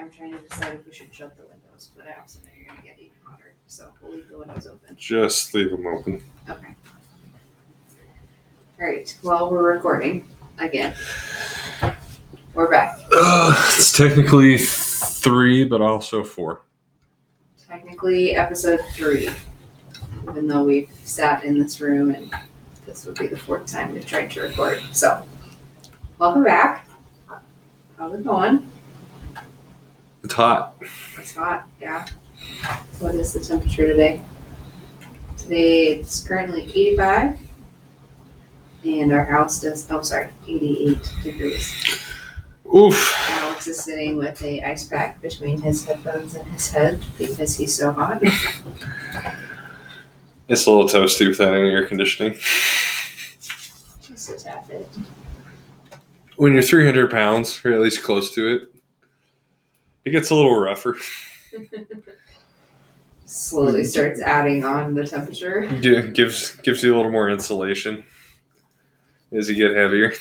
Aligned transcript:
I'm 0.00 0.10
trying 0.10 0.32
to 0.32 0.38
decide 0.38 0.72
if 0.76 0.86
we 0.86 0.94
should 0.94 1.12
shut 1.12 1.36
the 1.36 1.42
windows, 1.42 1.90
but 1.94 2.06
I 2.06 2.18
also 2.18 2.38
know 2.38 2.50
you're 2.56 2.66
gonna 2.66 2.80
get 2.80 2.98
even 2.98 3.12
hotter, 3.22 3.52
so 3.66 3.88
we'll 4.00 4.12
leave 4.12 4.28
the 4.30 4.38
windows 4.38 4.66
open. 4.66 4.96
Just 4.96 5.52
leave 5.52 5.70
them 5.70 5.86
open. 5.86 6.22
Okay. 6.48 6.68
All 8.80 8.86
right, 8.86 9.14
well, 9.22 9.50
we're 9.50 9.74
recording 9.74 10.26
again. 10.56 10.94
We're 12.54 12.70
back. 12.70 12.98
Uh, 13.12 13.54
it's 13.76 13.92
technically 13.92 14.56
three, 14.56 15.64
but 15.64 15.82
also 15.82 16.24
four. 16.24 16.62
Technically, 17.68 18.34
episode 18.36 18.80
three, 18.94 19.28
even 20.30 20.48
though 20.48 20.64
we've 20.64 20.88
sat 21.04 21.44
in 21.44 21.58
this 21.58 21.78
room 21.78 22.14
and 22.14 22.34
this 22.86 23.04
would 23.04 23.18
be 23.18 23.26
the 23.26 23.36
fourth 23.36 23.66
time 23.66 23.92
we've 23.92 24.06
tried 24.06 24.30
to 24.30 24.40
record. 24.40 24.80
So, 24.92 25.26
welcome 26.16 26.42
back. 26.42 26.88
How's 27.98 28.14
it 28.14 28.24
going? 28.24 28.66
It's 30.22 30.34
hot. 30.34 30.76
It's 31.18 31.34
hot, 31.34 31.66
yeah. 31.80 32.06
What 32.98 33.14
is 33.14 33.32
the 33.32 33.40
temperature 33.40 33.86
today? 33.86 34.22
Today 35.36 35.86
it's 35.88 36.20
currently 36.20 36.64
85. 36.64 37.38
And 38.84 39.12
our 39.12 39.24
house 39.24 39.60
does, 39.60 39.86
oh, 39.90 40.02
sorry, 40.02 40.28
88 40.46 41.12
degrees. 41.22 42.00
Oof. 42.74 43.14
Alex 43.30 43.66
is 43.66 43.82
sitting 43.82 44.16
with 44.16 44.42
a 44.42 44.62
ice 44.62 44.84
pack 44.84 45.20
between 45.20 45.60
his 45.60 45.84
headphones 45.84 46.34
and 46.34 46.46
his 46.48 46.70
head 46.70 47.02
because 47.18 47.56
he's 47.56 47.74
so 47.74 47.92
hot. 47.92 48.22
It's 50.48 50.66
a 50.66 50.70
little 50.70 50.88
toasty 50.88 51.28
without 51.28 51.54
any 51.54 51.70
air 51.70 51.86
conditioning. 51.86 52.34
Just 54.02 54.30
a 54.30 54.36
tad 54.36 54.66
bit. 54.68 54.88
When 56.36 56.52
you're 56.52 56.62
300 56.62 57.10
pounds, 57.10 57.60
or 57.64 57.72
at 57.72 57.80
least 57.80 58.02
close 58.02 58.32
to 58.34 58.46
it, 58.54 58.69
it 60.10 60.12
gets 60.12 60.30
a 60.30 60.34
little 60.34 60.58
rougher. 60.58 60.96
Slowly 63.26 63.84
starts 63.84 64.20
adding 64.20 64.64
on 64.64 64.92
the 64.92 65.06
temperature. 65.06 65.68
Gi- 65.80 66.08
gives 66.10 66.56
gives 66.56 66.82
you 66.82 66.92
a 66.92 66.96
little 66.96 67.12
more 67.12 67.30
insulation 67.30 68.02
as 69.32 69.48
you 69.48 69.54
get 69.54 69.76
heavier. 69.76 70.12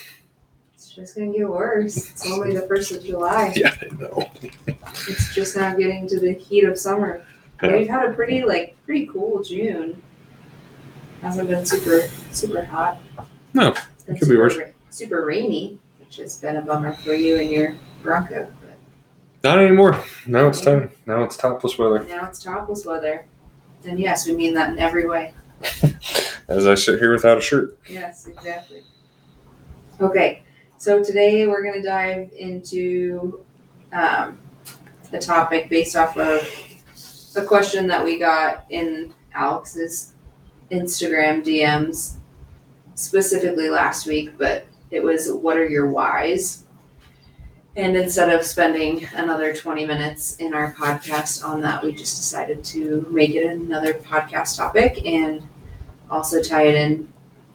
It's 0.76 0.92
just 0.92 1.16
gonna 1.16 1.32
get 1.36 1.50
worse. 1.50 1.98
It's 2.12 2.32
only 2.32 2.54
the 2.56 2.68
first 2.68 2.92
of 2.92 3.04
July. 3.04 3.52
Yeah, 3.56 3.76
I 3.82 3.96
know. 3.96 4.30
It's 5.08 5.34
just 5.34 5.56
now 5.58 5.74
getting 5.76 6.08
to 6.10 6.20
the 6.20 6.34
heat 6.34 6.66
of 6.66 6.78
summer. 6.78 7.26
Yeah. 7.64 7.78
We've 7.78 7.88
had 7.90 8.08
a 8.08 8.14
pretty 8.14 8.44
like 8.44 8.78
pretty 8.86 9.08
cool 9.08 9.42
June. 9.44 10.00
Hasn't 11.24 11.50
been 11.50 11.66
super 11.66 12.02
super 12.32 12.64
hot. 12.64 13.00
No, 13.56 13.72
been 14.06 14.18
could 14.18 14.20
be 14.20 14.26
super 14.36 14.38
worse. 14.40 14.58
Super 14.92 15.26
rainy, 15.26 15.80
which 16.00 16.18
has 16.18 16.38
been 16.38 16.58
a 16.58 16.62
bummer 16.62 16.94
for 16.94 17.14
you 17.16 17.38
and 17.40 17.50
your 17.50 17.76
Bronco. 18.04 18.54
Not 19.44 19.60
anymore. 19.60 20.04
Now 20.26 20.48
it's 20.48 20.62
time. 20.62 20.92
Now 21.06 21.24
it's 21.24 21.38
topless 21.38 21.78
weather. 21.78 22.04
now 22.04 22.28
it's 22.28 22.44
topless 22.44 22.86
weather. 22.86 23.26
And 23.86 24.00
yes, 24.00 24.28
we 24.28 24.36
mean 24.36 24.54
that 24.56 24.72
in 24.72 24.80
every 24.80 25.08
way. 25.08 25.34
As 26.48 26.68
I 26.68 26.76
sit 26.76 27.00
here 27.00 27.14
without 27.14 27.38
a 27.38 27.42
shirt. 27.42 27.80
Yes, 27.88 28.28
exactly. 28.28 28.84
Okay, 30.02 30.44
so 30.78 31.04
today 31.04 31.48
we're 31.48 31.62
going 31.62 31.82
to 31.82 31.88
dive 31.88 32.32
into 32.38 33.44
um, 33.94 34.40
the 35.12 35.20
topic 35.20 35.70
based 35.70 35.96
off 35.96 36.18
of 36.18 36.48
a 37.36 37.46
question 37.46 37.88
that 37.88 38.04
we 38.04 38.18
got 38.20 38.66
in 38.70 39.14
Alex's 39.34 40.14
Instagram 40.72 41.44
DMs, 41.44 42.16
specifically 42.96 43.70
last 43.70 44.06
week, 44.08 44.38
but 44.38 44.66
it 44.92 45.04
was 45.04 45.32
what 45.32 45.58
are 45.58 45.68
your 45.68 45.88
whys? 45.90 46.66
And 47.76 47.96
instead 47.96 48.30
of 48.30 48.44
spending 48.46 49.08
another 49.16 49.56
20 49.56 49.86
minutes 49.86 50.36
in 50.38 50.54
our 50.54 50.74
podcast 50.74 51.44
on 51.46 51.62
that, 51.62 51.84
we 51.84 51.92
just 51.94 52.18
decided 52.18 52.64
to 52.66 53.08
make 53.10 53.32
it 53.36 53.46
another 53.46 53.94
podcast 53.94 54.58
topic 54.58 55.06
and 55.06 55.48
also 56.10 56.42
tie 56.42 56.64
it 56.64 56.76
in 56.76 57.08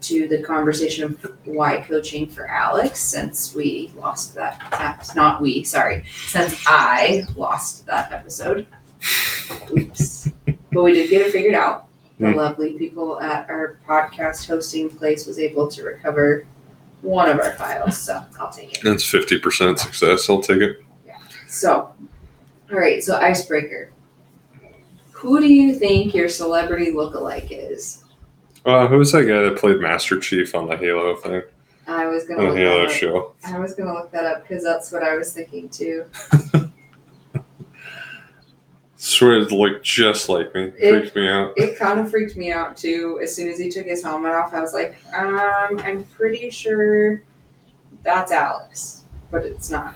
to 0.02 0.28
the 0.28 0.42
conversation 0.42 1.02
of 1.04 1.32
why 1.44 1.78
coaching 1.80 2.28
for 2.28 2.46
Alex 2.46 3.00
since 3.00 3.54
we 3.54 3.90
lost 3.96 4.34
that 4.34 4.62
that's 4.70 5.14
not 5.14 5.40
we, 5.42 5.64
sorry. 5.64 6.04
Since 6.26 6.62
I 6.66 7.24
lost 7.36 7.86
that 7.86 8.12
episode. 8.12 8.66
Oops. 9.76 10.28
But 10.72 10.82
we 10.82 10.92
did 10.92 11.10
get 11.10 11.22
it 11.22 11.32
figured 11.32 11.54
out. 11.54 11.86
The 12.20 12.30
Hmm. 12.30 12.36
lovely 12.36 12.74
people 12.74 13.20
at 13.20 13.48
our 13.50 13.78
podcast 13.88 14.46
hosting 14.46 14.88
place 14.88 15.26
was 15.26 15.38
able 15.38 15.68
to 15.68 15.82
recover 15.82 16.46
one 17.04 17.28
of 17.28 17.38
our 17.38 17.52
files, 17.52 17.96
so 17.98 18.24
I'll 18.40 18.50
take 18.50 18.72
it. 18.72 18.80
That's 18.82 19.04
50% 19.04 19.78
success. 19.78 20.28
I'll 20.30 20.40
take 20.42 20.62
it. 20.62 20.78
So, 21.48 21.92
all 22.72 22.78
right, 22.78 23.04
so 23.04 23.16
icebreaker. 23.16 23.92
Who 25.12 25.38
do 25.40 25.46
you 25.46 25.74
think 25.74 26.14
your 26.14 26.28
celebrity 26.28 26.90
lookalike 26.90 27.48
is? 27.50 28.02
Uh, 28.64 28.86
who 28.88 28.98
was 28.98 29.12
that 29.12 29.24
guy 29.24 29.42
that 29.42 29.56
played 29.58 29.80
Master 29.80 30.18
Chief 30.18 30.54
on 30.54 30.66
the 30.68 30.76
Halo 30.76 31.16
thing? 31.16 31.42
I 31.86 32.06
was 32.06 32.24
gonna 32.24 32.40
On 32.40 32.44
the 32.46 32.50
look 32.52 32.58
Halo 32.58 32.78
that 32.80 32.86
up. 32.88 32.92
show. 32.92 33.34
I 33.44 33.58
was 33.58 33.74
gonna 33.74 33.92
look 33.92 34.10
that 34.12 34.24
up 34.24 34.42
because 34.48 34.64
that's 34.64 34.90
what 34.90 35.02
I 35.02 35.16
was 35.16 35.32
thinking 35.34 35.68
too. 35.68 36.06
Swear 39.04 39.34
it 39.34 39.52
looked 39.52 39.84
just 39.84 40.30
like 40.30 40.54
me. 40.54 40.72
It- 40.78 40.90
Freaked 41.02 41.14
me 41.16 41.28
out. 41.28 41.52
It 41.58 41.78
kind 41.78 42.00
of 42.00 42.10
freaked 42.10 42.36
me 42.36 42.50
out 42.50 42.74
too. 42.74 43.20
As 43.22 43.36
soon 43.36 43.48
as 43.48 43.58
he 43.58 43.68
took 43.68 43.84
his 43.84 44.02
helmet 44.02 44.32
off, 44.32 44.54
I 44.54 44.60
was 44.62 44.72
like, 44.72 44.96
um, 45.14 45.78
I'm 45.80 46.04
pretty 46.04 46.48
sure 46.48 47.22
that's 48.02 48.32
Alex, 48.32 49.04
but 49.30 49.44
it's 49.44 49.68
not. 49.68 49.94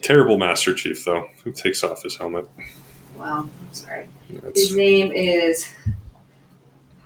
Terrible 0.00 0.38
Master 0.38 0.72
Chief, 0.72 1.04
though. 1.04 1.28
Who 1.44 1.52
takes 1.52 1.84
off 1.84 2.02
his 2.02 2.16
helmet? 2.16 2.48
Well, 3.14 3.40
I'm 3.62 3.74
sorry. 3.74 4.08
That's, 4.30 4.58
His 4.58 4.74
name 4.74 5.12
is 5.12 5.68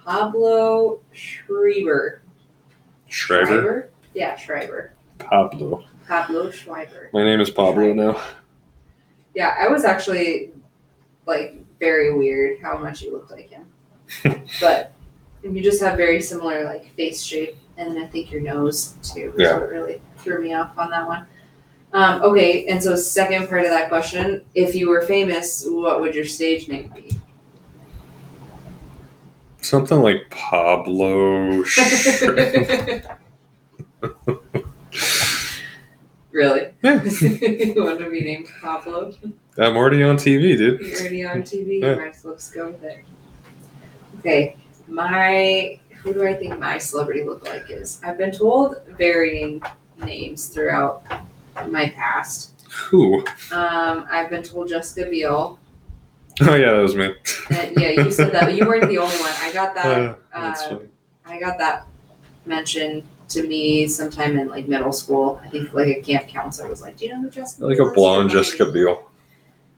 Pablo 0.05 1.01
Schreiber. 1.13 2.23
Schreiber? 3.09 3.91
Yeah, 4.15 4.37
Schreiber. 4.37 4.93
Pablo. 5.19 5.85
Pablo 6.07 6.53
Schreiber. 6.53 7.11
My 7.13 7.25
name 7.25 7.41
is 7.41 7.51
Pablo 7.51 7.93
now. 7.93 8.21
Yeah, 9.37 9.55
I 9.61 9.69
was 9.69 9.85
actually 9.85 10.51
like 11.27 11.63
very 11.79 12.13
weird 12.13 12.59
how 12.61 12.79
much 12.79 13.03
you 13.03 13.13
looked 13.13 13.31
like 13.31 13.51
him. 13.51 13.67
but 14.61 14.93
you 15.43 15.63
just 15.63 15.81
have 15.83 15.97
very 15.99 16.23
similar 16.23 16.65
like 16.65 16.93
face 16.97 17.23
shape 17.23 17.57
and 17.77 17.95
then 17.95 18.03
I 18.03 18.07
think 18.07 18.31
your 18.33 18.41
nose 18.41 18.95
too. 19.03 19.35
is 19.37 19.43
Yeah. 19.43 19.59
what 19.59 19.69
really 19.69 20.01
threw 20.17 20.43
me 20.43 20.55
off 20.55 20.77
on 20.79 20.89
that 20.91 21.07
one. 21.07 21.27
Um, 21.93 22.23
okay, 22.23 22.67
and 22.67 22.83
so 22.83 22.97
second 22.97 23.47
part 23.49 23.63
of 23.65 23.69
that 23.71 23.89
question, 23.91 24.43
if 24.55 24.75
you 24.75 24.89
were 24.89 25.03
famous, 25.03 25.65
what 25.67 26.01
would 26.01 26.15
your 26.15 26.25
stage 26.25 26.67
name 26.69 26.91
be? 26.95 27.21
Something 29.61 30.01
like 30.01 30.29
Pablo. 30.31 31.63
Sh- 36.37 36.39
really? 36.39 36.69
yeah. 36.83 37.03
you 37.03 37.85
want 37.85 37.99
to 37.99 38.11
be 38.11 38.21
named 38.21 38.49
Pablo? 38.61 39.13
I'm 39.59 39.77
already 39.77 40.03
on 40.03 40.17
TV, 40.17 40.57
dude. 40.57 40.81
You're 40.81 41.01
already 41.01 41.25
on 41.25 41.43
TV. 41.43 41.81
Yeah. 41.81 41.91
You 41.91 41.97
might 41.97 42.15
as 42.15 42.25
well 42.25 42.35
just 42.35 42.55
go 42.55 42.71
with 42.71 42.83
it. 42.83 43.05
Okay, 44.19 44.57
my 44.87 45.79
who 45.91 46.15
do 46.15 46.27
I 46.27 46.35
think 46.35 46.59
my 46.59 46.79
celebrity 46.79 47.25
look 47.25 47.47
like 47.47 47.71
is? 47.71 48.01
I've 48.05 48.19
been 48.19 48.33
told 48.33 48.77
varying 48.99 49.63
names 49.99 50.49
throughout 50.49 51.05
my 51.69 51.89
past. 51.91 52.53
Who? 52.71 53.21
Um, 53.51 54.07
I've 54.11 54.31
been 54.31 54.43
told 54.43 54.69
Jessica 54.69 55.09
Biel. 55.09 55.59
Oh, 56.43 56.55
yeah, 56.55 56.73
that 56.73 56.83
was 56.83 56.95
me. 56.95 57.15
And 57.51 57.81
yeah, 57.81 57.91
you 57.91 58.11
said 58.13 58.31
that, 58.33 58.45
but 58.45 58.55
you 58.55 58.67
weren't 58.67 58.89
the 58.89 58.99
only 58.99 59.17
one. 59.17 59.33
I 59.41 59.53
got 59.53 59.75
that. 59.75 60.19
Uh, 60.37 60.41
that's 60.43 60.65
uh, 60.65 60.69
funny. 60.69 60.89
I 61.25 61.41
got 61.41 61.57
that 61.57 61.87
mentioned 62.45 63.03
to 63.29 63.43
me 63.47 63.89
sometime 63.89 64.39
in 64.39 64.49
like 64.49 64.69
middle 64.69 64.93
school. 64.93 65.41
I 65.45 65.49
think 65.49 65.73
like 65.75 65.89
a 65.89 66.01
camp 66.01 66.29
counselor 66.29 66.69
was 66.69 66.81
like, 66.83 66.97
"Do 66.97 67.07
you 67.07 67.13
know 67.15 67.23
who 67.23 67.31
Jessica?" 67.31 67.67
Like 67.67 67.79
Biel 67.79 67.89
a 67.91 67.93
blonde 67.93 68.31
Jessica 68.31 68.67
Biel. 68.71 69.11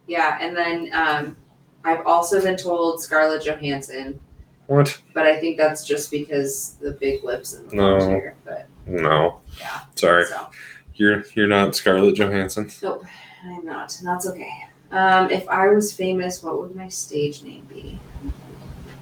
Yeah, 0.06 0.39
and 0.41 0.56
then 0.56 0.91
um, 0.93 1.37
I've 1.85 2.06
also 2.06 2.43
been 2.43 2.56
told 2.56 3.03
Scarlett 3.03 3.45
Johansson, 3.45 4.19
What? 4.67 4.99
but 5.15 5.27
I 5.27 5.39
think 5.39 5.56
that's 5.59 5.85
just 5.87 6.11
because 6.11 6.77
the 6.81 6.93
big 6.93 7.25
lips 7.25 7.55
and 7.55 7.69
the 7.71 7.77
No. 7.77 7.99
hair. 8.00 8.35
But 8.45 8.69
No. 8.87 9.41
Yeah. 9.59 9.81
Sorry. 9.95 10.25
so 10.27 10.49
You're 10.95 11.25
you're 11.35 11.47
not 11.47 11.75
Scarlett 11.77 12.17
Johansson. 12.17 12.71
nope, 12.83 13.05
I'm 13.45 13.65
not. 13.65 13.99
That's 14.03 14.27
okay. 14.29 14.53
Um, 14.91 15.31
if 15.31 15.47
I 15.49 15.69
was 15.69 15.93
famous, 15.93 16.43
what 16.43 16.59
would 16.61 16.75
my 16.75 16.89
stage 16.89 17.43
name 17.43 17.67
be? 17.69 17.99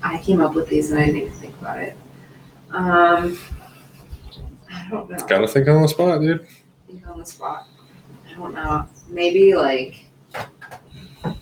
I 0.03 0.19
came 0.19 0.41
up 0.41 0.55
with 0.55 0.69
these 0.69 0.91
and 0.91 1.01
I 1.01 1.07
didn't 1.07 1.21
even 1.23 1.33
think 1.35 1.55
about 1.61 1.79
it. 1.79 1.97
Um, 2.71 3.39
I 4.77 4.89
don't 4.91 5.11
know. 5.11 5.17
Gotta 5.27 5.49
think 5.49 5.69
on 5.69 5.83
the 5.83 5.89
spot, 5.89 6.21
dude. 6.21 6.47
Think 6.87 7.07
on 7.09 7.19
the 7.19 7.27
spot. 7.27 7.67
I 8.29 8.35
don't 8.35 8.55
know. 8.55 8.87
Maybe 9.09 9.55
like. 9.55 10.05
I 10.35 11.35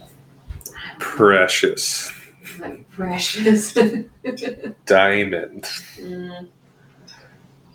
Precious. 0.99 2.13
Like 2.61 2.89
precious. 2.91 3.73
Diamond. 4.87 5.65
Mm. 5.99 6.49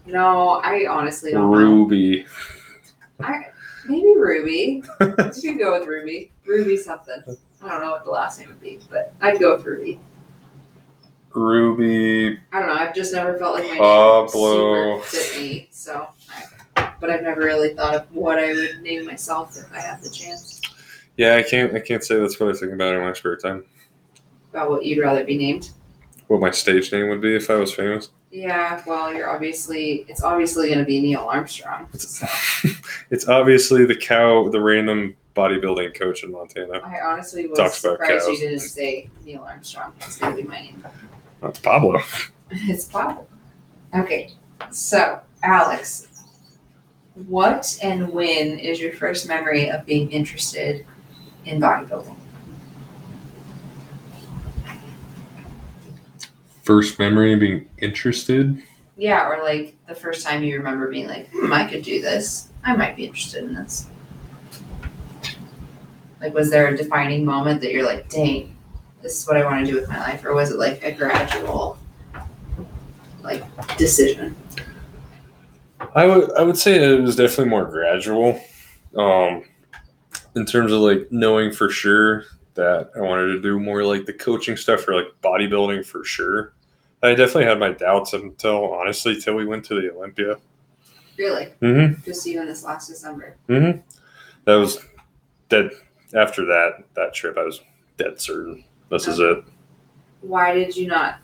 No, 0.05 0.61
I 0.63 0.87
honestly 0.87 1.31
don't 1.31 1.51
know. 1.51 1.57
Ruby. 1.57 2.25
Maybe 3.87 4.13
Ruby. 4.15 4.83
you 5.01 5.13
could 5.41 5.59
go 5.59 5.77
with 5.77 5.87
Ruby. 5.87 6.31
Ruby 6.45 6.77
something. 6.77 7.21
I 7.61 7.67
don't 7.67 7.81
know 7.81 7.91
what 7.91 8.05
the 8.05 8.11
last 8.11 8.39
name 8.39 8.49
would 8.49 8.61
be, 8.61 8.79
but 8.89 9.13
I'd 9.21 9.39
go 9.39 9.55
with 9.55 9.65
Ruby. 9.65 9.99
Ruby. 11.33 12.39
I 12.51 12.59
don't 12.59 12.69
know. 12.69 12.73
I've 12.75 12.95
just 12.95 13.13
never 13.13 13.37
felt 13.37 13.55
like 13.55 13.63
my 13.65 13.69
name 13.71 13.79
Pablo. 13.79 15.01
super 15.01 15.05
fit 15.05 15.41
me. 15.41 15.67
So, 15.71 16.07
I, 16.75 16.91
but 16.99 17.09
I've 17.09 17.23
never 17.23 17.41
really 17.41 17.73
thought 17.73 17.95
of 17.95 18.11
what 18.15 18.39
I 18.39 18.53
would 18.53 18.81
name 18.81 19.05
myself 19.05 19.57
if 19.57 19.71
I 19.73 19.79
had 19.81 20.01
the 20.01 20.09
chance. 20.09 20.61
Yeah, 21.17 21.35
I 21.35 21.43
can't. 21.43 21.73
I 21.75 21.79
can't 21.79 22.03
say 22.03 22.17
that's 22.19 22.39
what 22.39 22.55
I 22.55 22.57
think 22.57 22.73
about 22.73 22.95
in 22.95 23.01
my 23.01 23.13
spare 23.13 23.35
time. 23.35 23.65
About 24.51 24.69
what 24.69 24.85
you'd 24.85 24.99
rather 24.99 25.23
be 25.23 25.37
named. 25.37 25.71
What 26.27 26.39
my 26.39 26.51
stage 26.51 26.91
name 26.91 27.09
would 27.09 27.21
be 27.21 27.35
if 27.35 27.49
I 27.49 27.55
was 27.55 27.73
famous. 27.73 28.09
Yeah, 28.31 28.81
well, 28.85 29.11
you're 29.13 29.29
obviously 29.29 30.05
it's 30.07 30.21
obviously 30.23 30.67
going 30.67 30.79
to 30.79 30.85
be 30.85 31.01
Neil 31.01 31.21
Armstrong. 31.21 31.87
So 31.97 32.27
It's 33.09 33.27
obviously 33.27 33.85
the 33.85 33.95
cow, 33.95 34.49
the 34.49 34.61
random 34.61 35.15
bodybuilding 35.35 35.95
coach 35.97 36.23
in 36.23 36.31
Montana. 36.31 36.79
I 36.83 36.99
honestly 37.01 37.47
was 37.47 37.57
Talks 37.57 37.83
about 37.83 37.93
surprised 37.99 38.27
you 38.27 38.33
cows. 38.33 38.39
didn't 38.39 38.59
say 38.59 39.09
Neil 39.25 39.41
Armstrong. 39.41 39.93
It's 40.01 40.17
going 40.17 40.35
to 40.35 40.41
be 40.43 40.47
my 40.47 40.61
name. 40.61 40.83
That's 41.41 41.59
Pablo. 41.59 42.01
It's 42.51 42.85
Pablo. 42.85 43.27
Okay, 43.95 44.31
so 44.71 45.19
Alex, 45.43 46.07
what 47.27 47.77
and 47.81 48.09
when 48.09 48.59
is 48.59 48.79
your 48.79 48.93
first 48.93 49.27
memory 49.27 49.69
of 49.69 49.85
being 49.85 50.11
interested 50.11 50.85
in 51.45 51.59
bodybuilding? 51.59 52.15
First 56.63 56.99
memory 56.99 57.33
of 57.33 57.39
being 57.39 57.67
interested. 57.79 58.61
Yeah, 58.97 59.29
or 59.29 59.43
like 59.43 59.75
the 59.87 59.95
first 59.95 60.25
time 60.25 60.43
you 60.43 60.57
remember 60.57 60.89
being 60.89 61.07
like, 61.07 61.29
hmm, 61.31 61.51
I 61.53 61.65
could 61.65 61.83
do 61.83 62.01
this. 62.01 62.49
I 62.63 62.75
might 62.75 62.95
be 62.95 63.05
interested 63.05 63.43
in 63.43 63.53
this. 63.53 63.87
Like, 66.21 66.33
was 66.33 66.49
there 66.51 66.67
a 66.67 66.75
defining 66.75 67.23
moment 67.23 67.61
that 67.61 67.71
you're 67.71 67.85
like, 67.85 68.09
dang, 68.09 68.55
this 69.01 69.21
is 69.21 69.27
what 69.27 69.37
I 69.37 69.45
want 69.45 69.65
to 69.65 69.71
do 69.71 69.79
with 69.79 69.89
my 69.89 69.99
life? 69.99 70.25
Or 70.25 70.33
was 70.33 70.51
it 70.51 70.57
like 70.57 70.83
a 70.83 70.91
gradual, 70.91 71.77
like, 73.23 73.43
decision? 73.77 74.35
I 75.95 76.05
would 76.05 76.31
I 76.33 76.43
would 76.43 76.57
say 76.57 76.75
it 76.75 77.01
was 77.01 77.15
definitely 77.15 77.49
more 77.49 77.65
gradual. 77.65 78.41
Um, 78.95 79.43
in 80.35 80.45
terms 80.45 80.71
of 80.71 80.81
like 80.81 81.11
knowing 81.11 81.51
for 81.51 81.69
sure 81.69 82.25
that 82.55 82.89
I 82.95 82.99
wanted 82.99 83.27
to 83.27 83.41
do 83.41 83.59
more 83.59 83.83
like 83.83 84.05
the 84.05 84.13
coaching 84.13 84.57
stuff 84.57 84.87
or 84.87 84.95
like 84.95 85.07
bodybuilding 85.23 85.85
for 85.85 86.03
sure. 86.03 86.53
I 87.01 87.09
definitely 87.11 87.45
had 87.45 87.59
my 87.59 87.71
doubts 87.71 88.13
until 88.13 88.73
honestly 88.73 89.19
till 89.19 89.35
we 89.35 89.45
went 89.45 89.63
to 89.65 89.79
the 89.79 89.93
Olympia. 89.93 90.35
Really? 91.17 91.47
Mm-hmm. 91.61 92.01
Just 92.03 92.27
even 92.27 92.47
this 92.47 92.63
last 92.63 92.87
December. 92.87 93.37
Mm-hmm. 93.47 93.79
That 94.45 94.55
was 94.55 94.79
dead. 95.47 95.71
After 96.13 96.45
that 96.45 96.83
that 96.95 97.13
trip, 97.13 97.37
I 97.37 97.43
was 97.43 97.61
dead 97.97 98.19
certain 98.19 98.63
this 98.89 99.07
is 99.07 99.19
it. 99.19 99.43
Why 100.21 100.53
did 100.53 100.75
you 100.75 100.87
not? 100.87 101.19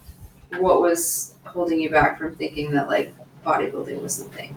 What 0.58 0.82
was 0.82 1.36
holding 1.44 1.80
you 1.80 1.90
back 1.90 2.18
from 2.18 2.36
thinking 2.36 2.72
that, 2.72 2.88
like, 2.88 3.14
bodybuilding 3.46 4.02
was 4.02 4.24
the 4.24 4.30
thing? 4.30 4.56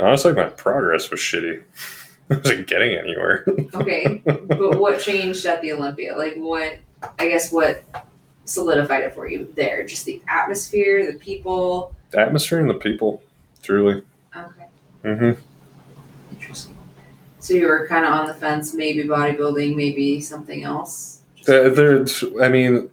Honestly, 0.00 0.32
my 0.32 0.44
progress 0.44 1.10
was 1.10 1.20
shitty. 1.20 1.62
I 2.30 2.36
wasn't 2.36 2.66
getting 2.66 2.96
anywhere. 2.96 3.44
Okay, 3.74 4.22
but 4.24 4.78
what 4.80 4.98
changed 5.00 5.44
at 5.46 5.60
the 5.60 5.72
Olympia? 5.72 6.16
Like, 6.16 6.34
what, 6.36 6.78
I 7.18 7.28
guess, 7.28 7.52
what 7.52 7.84
solidified 8.46 9.02
it 9.04 9.14
for 9.14 9.28
you 9.28 9.52
there? 9.54 9.84
Just 9.86 10.06
the 10.06 10.20
atmosphere, 10.28 11.10
the 11.12 11.18
people? 11.18 11.94
the 12.10 12.20
atmosphere 12.20 12.60
and 12.60 12.70
the 12.70 12.74
people, 12.74 13.22
truly. 13.62 14.02
Okay, 14.36 14.66
Mm-hmm. 15.04 15.40
interesting. 16.32 16.76
So 17.40 17.52
you 17.54 17.66
were 17.66 17.86
kind 17.86 18.06
of 18.06 18.12
on 18.12 18.26
the 18.26 18.32
fence, 18.34 18.72
maybe 18.72 19.02
bodybuilding, 19.04 19.76
maybe 19.76 20.20
something 20.22 20.64
else? 20.64 21.20
Uh, 21.48 21.68
there's, 21.70 22.24
I 22.40 22.48
mean, 22.48 22.90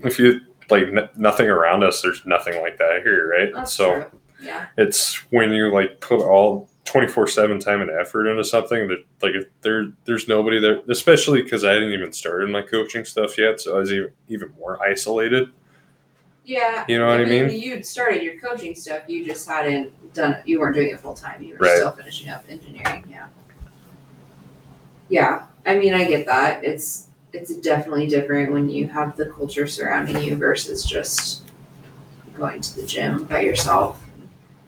if 0.00 0.18
you 0.18 0.40
like 0.70 0.84
n- 0.84 1.08
nothing 1.16 1.48
around 1.48 1.82
us, 1.84 2.02
there's 2.02 2.24
nothing 2.26 2.60
like 2.62 2.78
that 2.78 3.02
here, 3.02 3.30
right? 3.30 3.52
That's 3.54 3.72
so 3.72 3.94
true. 3.94 4.20
Yeah, 4.42 4.66
it's 4.76 5.14
when 5.30 5.52
you 5.52 5.72
like 5.72 6.00
put 6.00 6.20
all 6.20 6.68
24 6.84 7.28
7 7.28 7.60
time 7.60 7.80
and 7.80 7.90
effort 7.90 8.26
into 8.26 8.42
something 8.42 8.88
that 8.88 9.04
like 9.22 9.36
if 9.36 9.44
there 9.60 9.92
there's 10.04 10.26
nobody 10.26 10.58
there 10.58 10.80
especially 10.88 11.40
because 11.42 11.64
i 11.64 11.72
didn't 11.72 11.92
even 11.92 12.12
started 12.12 12.50
my 12.50 12.60
coaching 12.60 13.04
stuff 13.04 13.38
yet 13.38 13.60
so 13.60 13.76
i 13.76 13.78
was 13.78 13.92
even, 13.92 14.10
even 14.28 14.52
more 14.58 14.82
isolated 14.82 15.52
yeah. 16.44 16.84
You 16.88 16.98
know 16.98 17.06
what 17.06 17.20
I 17.20 17.24
mean? 17.24 17.50
You'd 17.50 17.86
started 17.86 18.20
your 18.20 18.36
coaching 18.40 18.74
stuff, 18.74 19.02
you 19.06 19.24
just 19.24 19.46
hadn't 19.46 19.92
done 20.12 20.32
it, 20.32 20.42
you 20.44 20.58
weren't 20.58 20.74
doing 20.74 20.88
it 20.88 20.98
full 20.98 21.14
time, 21.14 21.40
you 21.40 21.52
were 21.54 21.58
Right. 21.60 21.76
still 21.76 21.92
finishing 21.92 22.30
up 22.30 22.44
engineering, 22.48 23.04
yeah. 23.08 23.28
Yeah, 25.08 25.46
I 25.64 25.76
mean, 25.78 25.94
I 25.94 26.04
get 26.04 26.26
that, 26.26 26.64
it's, 26.64 27.06
it's 27.32 27.54
definitely 27.56 28.06
different 28.06 28.52
when 28.52 28.68
you 28.68 28.88
have 28.88 29.16
the 29.16 29.26
culture 29.26 29.66
surrounding 29.66 30.22
you 30.22 30.36
versus 30.36 30.84
just 30.84 31.50
going 32.36 32.60
to 32.60 32.76
the 32.76 32.86
gym 32.86 33.24
by 33.24 33.40
yourself, 33.40 34.02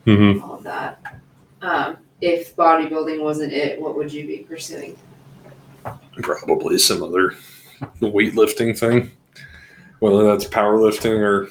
mm-hmm. 0.05 0.43
all 0.43 0.55
of 0.55 0.63
that. 0.63 1.19
Um, 1.61 1.97
if 2.21 2.55
bodybuilding 2.55 3.21
wasn't 3.21 3.53
it, 3.53 3.79
what 3.79 3.95
would 3.95 4.11
you 4.11 4.25
be 4.25 4.39
pursuing? 4.39 4.97
probably 6.21 6.77
some 6.77 7.03
other 7.03 7.35
weightlifting 8.01 8.77
thing 8.77 9.11
whether 9.99 10.23
that's 10.23 10.45
powerlifting 10.45 11.19
or 11.19 11.49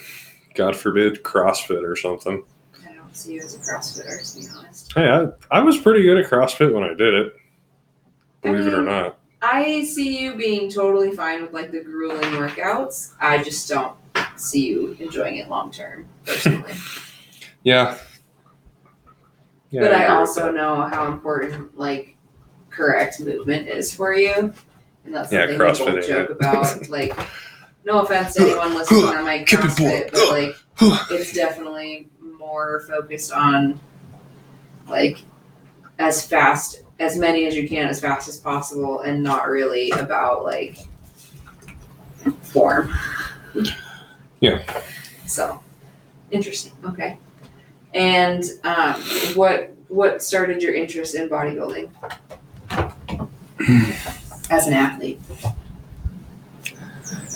god 0.54 0.74
forbid 0.76 1.22
crossfit 1.22 1.82
or 1.82 1.96
something 1.96 2.42
I 2.88 2.92
don't 2.94 3.14
see 3.16 3.34
you 3.34 3.42
as 3.42 3.54
a 3.54 3.58
CrossFitter, 3.58 4.32
to 4.32 4.40
be 4.40 4.46
honest. 4.56 4.92
hey 4.94 5.08
i, 5.10 5.26
I 5.50 5.60
was 5.60 5.78
pretty 5.78 6.02
good 6.02 6.18
at 6.18 6.30
crossfit 6.30 6.72
when 6.72 6.84
i 6.84 6.94
did 6.94 7.14
it 7.14 7.34
believe 8.42 8.66
it 8.66 8.74
or 8.74 8.82
not 8.82 9.18
I 9.46 9.84
see 9.84 10.20
you 10.22 10.34
being 10.36 10.70
totally 10.70 11.10
fine 11.12 11.42
with 11.42 11.52
like 11.52 11.70
the 11.70 11.80
grueling 11.80 12.22
workouts. 12.32 13.12
I 13.20 13.42
just 13.42 13.68
don't 13.68 13.94
see 14.36 14.66
you 14.68 14.96
enjoying 14.98 15.36
it 15.36 15.48
long 15.50 15.70
term, 15.70 16.08
personally. 16.24 16.72
yeah 17.62 17.96
yeah 19.70 19.80
but 19.80 19.92
I 19.92 20.02
agree 20.04 20.16
also 20.16 20.50
know 20.52 20.82
how 20.82 21.06
important 21.10 21.76
like 21.78 22.16
correct 22.70 23.20
movement 23.20 23.68
is 23.68 23.94
for 23.94 24.14
you. 24.14 24.52
And 25.04 25.14
that's 25.14 25.30
Yeah, 25.30 25.46
something 25.46 25.58
people 25.58 25.86
CrossFit 25.86 25.96
ain't 25.98 26.06
joke 26.06 26.30
it. 26.30 26.36
about. 26.36 26.88
Like, 26.88 27.16
no 27.84 28.00
offense 28.00 28.34
to 28.34 28.42
anyone 28.42 28.74
listening 28.74 29.04
on 29.04 29.24
my 29.24 29.44
CrossFit, 29.44 30.10
but 30.12 30.30
like 30.30 30.56
it's 31.10 31.32
definitely 31.34 32.08
more 32.38 32.84
focused 32.88 33.30
on 33.32 33.78
like 34.88 35.18
as 35.98 36.26
fast 36.26 36.82
as 37.04 37.18
many 37.18 37.44
as 37.44 37.54
you 37.54 37.68
can 37.68 37.86
as 37.88 38.00
fast 38.00 38.28
as 38.28 38.38
possible 38.38 39.00
and 39.00 39.22
not 39.22 39.48
really 39.48 39.90
about 39.90 40.42
like 40.42 40.78
form. 42.42 42.92
Yeah. 44.40 44.62
So 45.26 45.60
interesting. 46.30 46.72
Okay. 46.84 47.18
And 47.92 48.42
um, 48.64 49.00
what 49.34 49.70
what 49.88 50.22
started 50.22 50.62
your 50.62 50.74
interest 50.74 51.14
in 51.14 51.28
bodybuilding 51.28 51.90
as 54.50 54.66
an 54.66 54.72
athlete? 54.72 55.20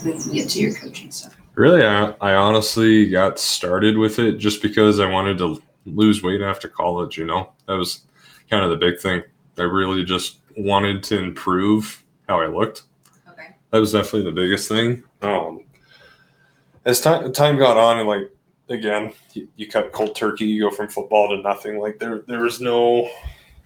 We 0.05 0.13
can 0.13 0.33
get 0.33 0.49
to 0.51 0.61
your 0.61 0.75
coaching 0.75 1.11
stuff. 1.11 1.37
Really, 1.55 1.85
I, 1.85 2.15
I 2.21 2.35
honestly 2.35 3.11
got 3.11 3.39
started 3.39 3.99
with 3.99 4.19
it 4.19 4.39
just 4.39 4.63
because 4.63 5.01
I 5.01 5.11
wanted 5.11 5.39
to 5.39 5.63
lose 5.85 6.23
weight 6.23 6.41
after 6.41 6.69
college. 6.69 7.19
You 7.19 7.27
know, 7.27 7.53
that 7.67 7.75
was 7.75 8.03
kind 8.49 8.65
of 8.65 8.71
the 8.71 8.77
big 8.77 8.99
thing. 8.99 9.23
I 9.59 9.65
really 9.65 10.05
just 10.05 10.39
wanted 10.57 11.03
to 11.05 11.19
improve 11.19 12.03
how 12.29 12.41
I 12.41 12.47
looked. 12.47 12.83
Okay. 13.31 13.49
That 13.71 13.79
was 13.79 13.93
definitely 13.93 14.25
the 14.25 14.33
biggest 14.33 14.69
thing. 14.69 15.03
Um, 15.23 15.65
as 16.85 17.01
time 17.01 17.33
time 17.33 17.59
got 17.59 17.77
on, 17.77 17.99
and 17.99 18.09
like 18.09 18.31
again, 18.69 19.13
you, 19.33 19.49
you 19.57 19.69
cut 19.69 19.93
cold 19.93 20.15
turkey. 20.15 20.47
You 20.47 20.69
go 20.69 20.71
from 20.75 20.89
football 20.89 21.29
to 21.29 21.43
nothing. 21.43 21.79
Like 21.79 21.99
there, 21.99 22.23
there 22.27 22.41
was 22.41 22.61
no, 22.61 23.11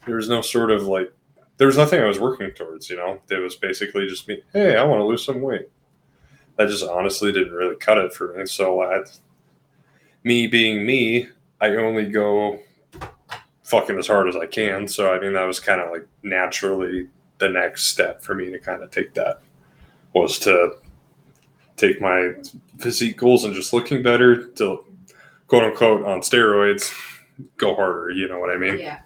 there 0.06 0.16
was 0.16 0.28
no 0.28 0.40
sort 0.40 0.70
of 0.70 0.84
like, 0.84 1.12
there 1.56 1.66
was 1.66 1.76
nothing 1.76 2.00
I 2.00 2.06
was 2.06 2.18
working 2.18 2.50
towards. 2.52 2.88
You 2.90 2.96
know, 2.96 3.20
it 3.30 3.38
was 3.38 3.56
basically 3.56 4.06
just 4.06 4.28
me. 4.28 4.42
Hey, 4.52 4.76
I 4.76 4.84
want 4.84 5.00
to 5.00 5.04
lose 5.04 5.24
some 5.24 5.40
weight. 5.40 5.68
That 6.56 6.68
just 6.68 6.84
honestly 6.84 7.32
didn't 7.32 7.52
really 7.52 7.76
cut 7.76 7.98
it 7.98 8.12
for 8.12 8.36
me. 8.36 8.46
So, 8.46 8.82
I, 8.82 9.02
me 10.24 10.46
being 10.46 10.84
me, 10.84 11.28
I 11.60 11.68
only 11.76 12.06
go 12.06 12.60
fucking 13.72 13.98
as 13.98 14.06
hard 14.06 14.28
as 14.28 14.36
I 14.36 14.44
can. 14.44 14.86
So, 14.86 15.14
I 15.14 15.18
mean, 15.18 15.32
that 15.32 15.44
was 15.46 15.58
kind 15.58 15.80
of 15.80 15.90
like 15.90 16.06
naturally 16.22 17.08
the 17.38 17.48
next 17.48 17.86
step 17.86 18.22
for 18.22 18.34
me 18.34 18.50
to 18.50 18.58
kind 18.58 18.82
of 18.82 18.90
take 18.90 19.14
that 19.14 19.40
was 20.12 20.38
to 20.40 20.76
take 21.78 21.98
my 22.00 22.34
physique 22.78 23.16
goals 23.16 23.44
and 23.44 23.54
just 23.54 23.72
looking 23.72 24.02
better 24.02 24.48
to 24.48 24.84
quote 25.48 25.64
unquote 25.64 26.04
on 26.04 26.20
steroids 26.20 26.92
go 27.56 27.74
harder 27.74 28.10
you 28.10 28.28
know 28.28 28.38
what 28.38 28.50
i 28.50 28.56
mean 28.58 28.78
Yeah. 28.78 29.00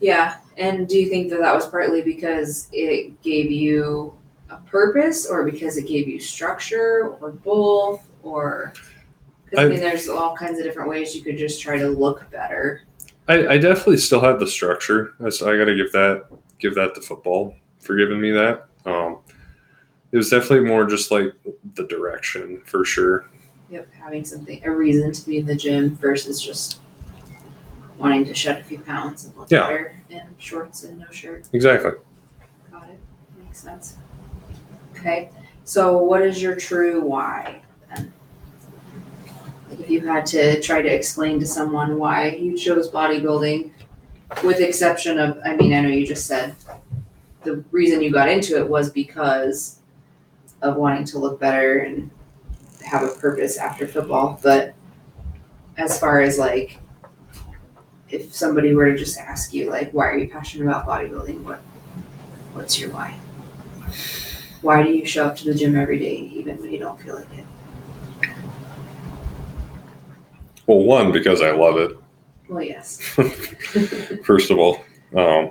Yeah. 0.00 0.36
And 0.58 0.88
do 0.88 0.98
you 0.98 1.08
think 1.08 1.30
that 1.30 1.38
that 1.38 1.54
was 1.54 1.66
partly 1.66 2.02
because 2.02 2.68
it 2.72 3.22
gave 3.22 3.50
you 3.52 4.12
a 4.50 4.56
purpose 4.56 5.26
or 5.30 5.44
because 5.44 5.76
it 5.78 5.86
gave 5.86 6.08
you 6.08 6.18
structure 6.18 7.14
or 7.20 7.30
both 7.30 8.02
or 8.24 8.72
I 9.56 9.62
I- 9.62 9.68
mean 9.68 9.78
there's 9.80 10.08
all 10.08 10.36
kinds 10.36 10.58
of 10.58 10.64
different 10.64 10.90
ways 10.90 11.14
you 11.14 11.22
could 11.22 11.38
just 11.38 11.62
try 11.62 11.78
to 11.78 11.88
look 11.88 12.28
better. 12.30 12.82
I, 13.32 13.54
I 13.54 13.58
definitely 13.58 13.96
still 13.96 14.20
have 14.20 14.38
the 14.38 14.46
structure. 14.46 15.14
I 15.20 15.24
got 15.30 15.64
to 15.64 15.74
give 15.74 15.90
that 15.92 16.26
give 16.58 16.74
that 16.74 16.94
to 16.94 17.00
football 17.00 17.56
for 17.80 17.96
giving 17.96 18.20
me 18.20 18.30
that. 18.30 18.66
Um, 18.84 19.18
it 20.12 20.16
was 20.18 20.28
definitely 20.28 20.68
more 20.68 20.84
just 20.84 21.10
like 21.10 21.32
the 21.74 21.84
direction 21.84 22.60
for 22.66 22.84
sure. 22.84 23.30
Yep, 23.70 23.88
having 23.98 24.24
something, 24.24 24.60
a 24.64 24.70
reason 24.70 25.12
to 25.12 25.26
be 25.26 25.38
in 25.38 25.46
the 25.46 25.54
gym 25.54 25.96
versus 25.96 26.42
just 26.42 26.80
wanting 27.96 28.26
to 28.26 28.34
shed 28.34 28.60
a 28.60 28.64
few 28.64 28.78
pounds 28.80 29.24
and 29.24 29.34
look 29.36 29.50
Yeah. 29.50 29.60
better 29.62 30.02
in 30.10 30.22
shorts 30.38 30.84
and 30.84 30.98
no 30.98 31.06
shirt. 31.10 31.46
Exactly. 31.54 31.92
Got 32.70 32.90
it. 32.90 32.98
Makes 33.42 33.60
sense. 33.62 33.96
Okay, 34.94 35.30
so 35.64 35.96
what 35.96 36.20
is 36.20 36.42
your 36.42 36.54
true 36.54 37.00
why 37.00 37.61
if 39.80 39.90
you 39.90 40.06
had 40.06 40.26
to 40.26 40.60
try 40.60 40.82
to 40.82 40.88
explain 40.88 41.40
to 41.40 41.46
someone 41.46 41.98
why 41.98 42.30
you 42.30 42.56
chose 42.56 42.90
bodybuilding, 42.90 43.70
with 44.42 44.60
exception 44.60 45.18
of, 45.18 45.38
I 45.44 45.56
mean, 45.56 45.72
I 45.74 45.80
know 45.80 45.88
you 45.88 46.06
just 46.06 46.26
said 46.26 46.54
the 47.42 47.64
reason 47.70 48.02
you 48.02 48.10
got 48.10 48.28
into 48.28 48.56
it 48.56 48.68
was 48.68 48.90
because 48.90 49.78
of 50.62 50.76
wanting 50.76 51.04
to 51.06 51.18
look 51.18 51.40
better 51.40 51.80
and 51.80 52.10
have 52.84 53.02
a 53.02 53.08
purpose 53.08 53.58
after 53.58 53.86
football, 53.86 54.38
but 54.42 54.74
as 55.76 55.98
far 55.98 56.20
as 56.20 56.38
like 56.38 56.78
if 58.10 58.34
somebody 58.34 58.74
were 58.74 58.90
to 58.92 58.96
just 58.96 59.18
ask 59.18 59.54
you 59.54 59.70
like 59.70 59.90
why 59.92 60.06
are 60.06 60.18
you 60.18 60.28
passionate 60.28 60.66
about 60.66 60.86
bodybuilding, 60.86 61.42
what 61.42 61.62
What's 62.52 62.78
your 62.78 62.90
why? 62.90 63.18
Why 64.60 64.82
do 64.82 64.90
you 64.90 65.06
show 65.06 65.26
up 65.26 65.36
to 65.38 65.44
the 65.44 65.54
gym 65.54 65.74
every 65.74 65.98
day 65.98 66.16
even 66.34 66.58
when 66.60 66.70
you 66.70 66.78
don't 66.78 67.00
feel 67.00 67.16
like 67.16 67.32
it? 67.38 67.46
Well, 70.66 70.78
one 70.78 71.12
because 71.12 71.42
I 71.42 71.50
love 71.50 71.76
it. 71.76 71.96
Well, 72.48 72.62
yes. 72.62 73.00
First 74.24 74.50
of 74.50 74.58
all, 74.58 74.76
um, 75.16 75.50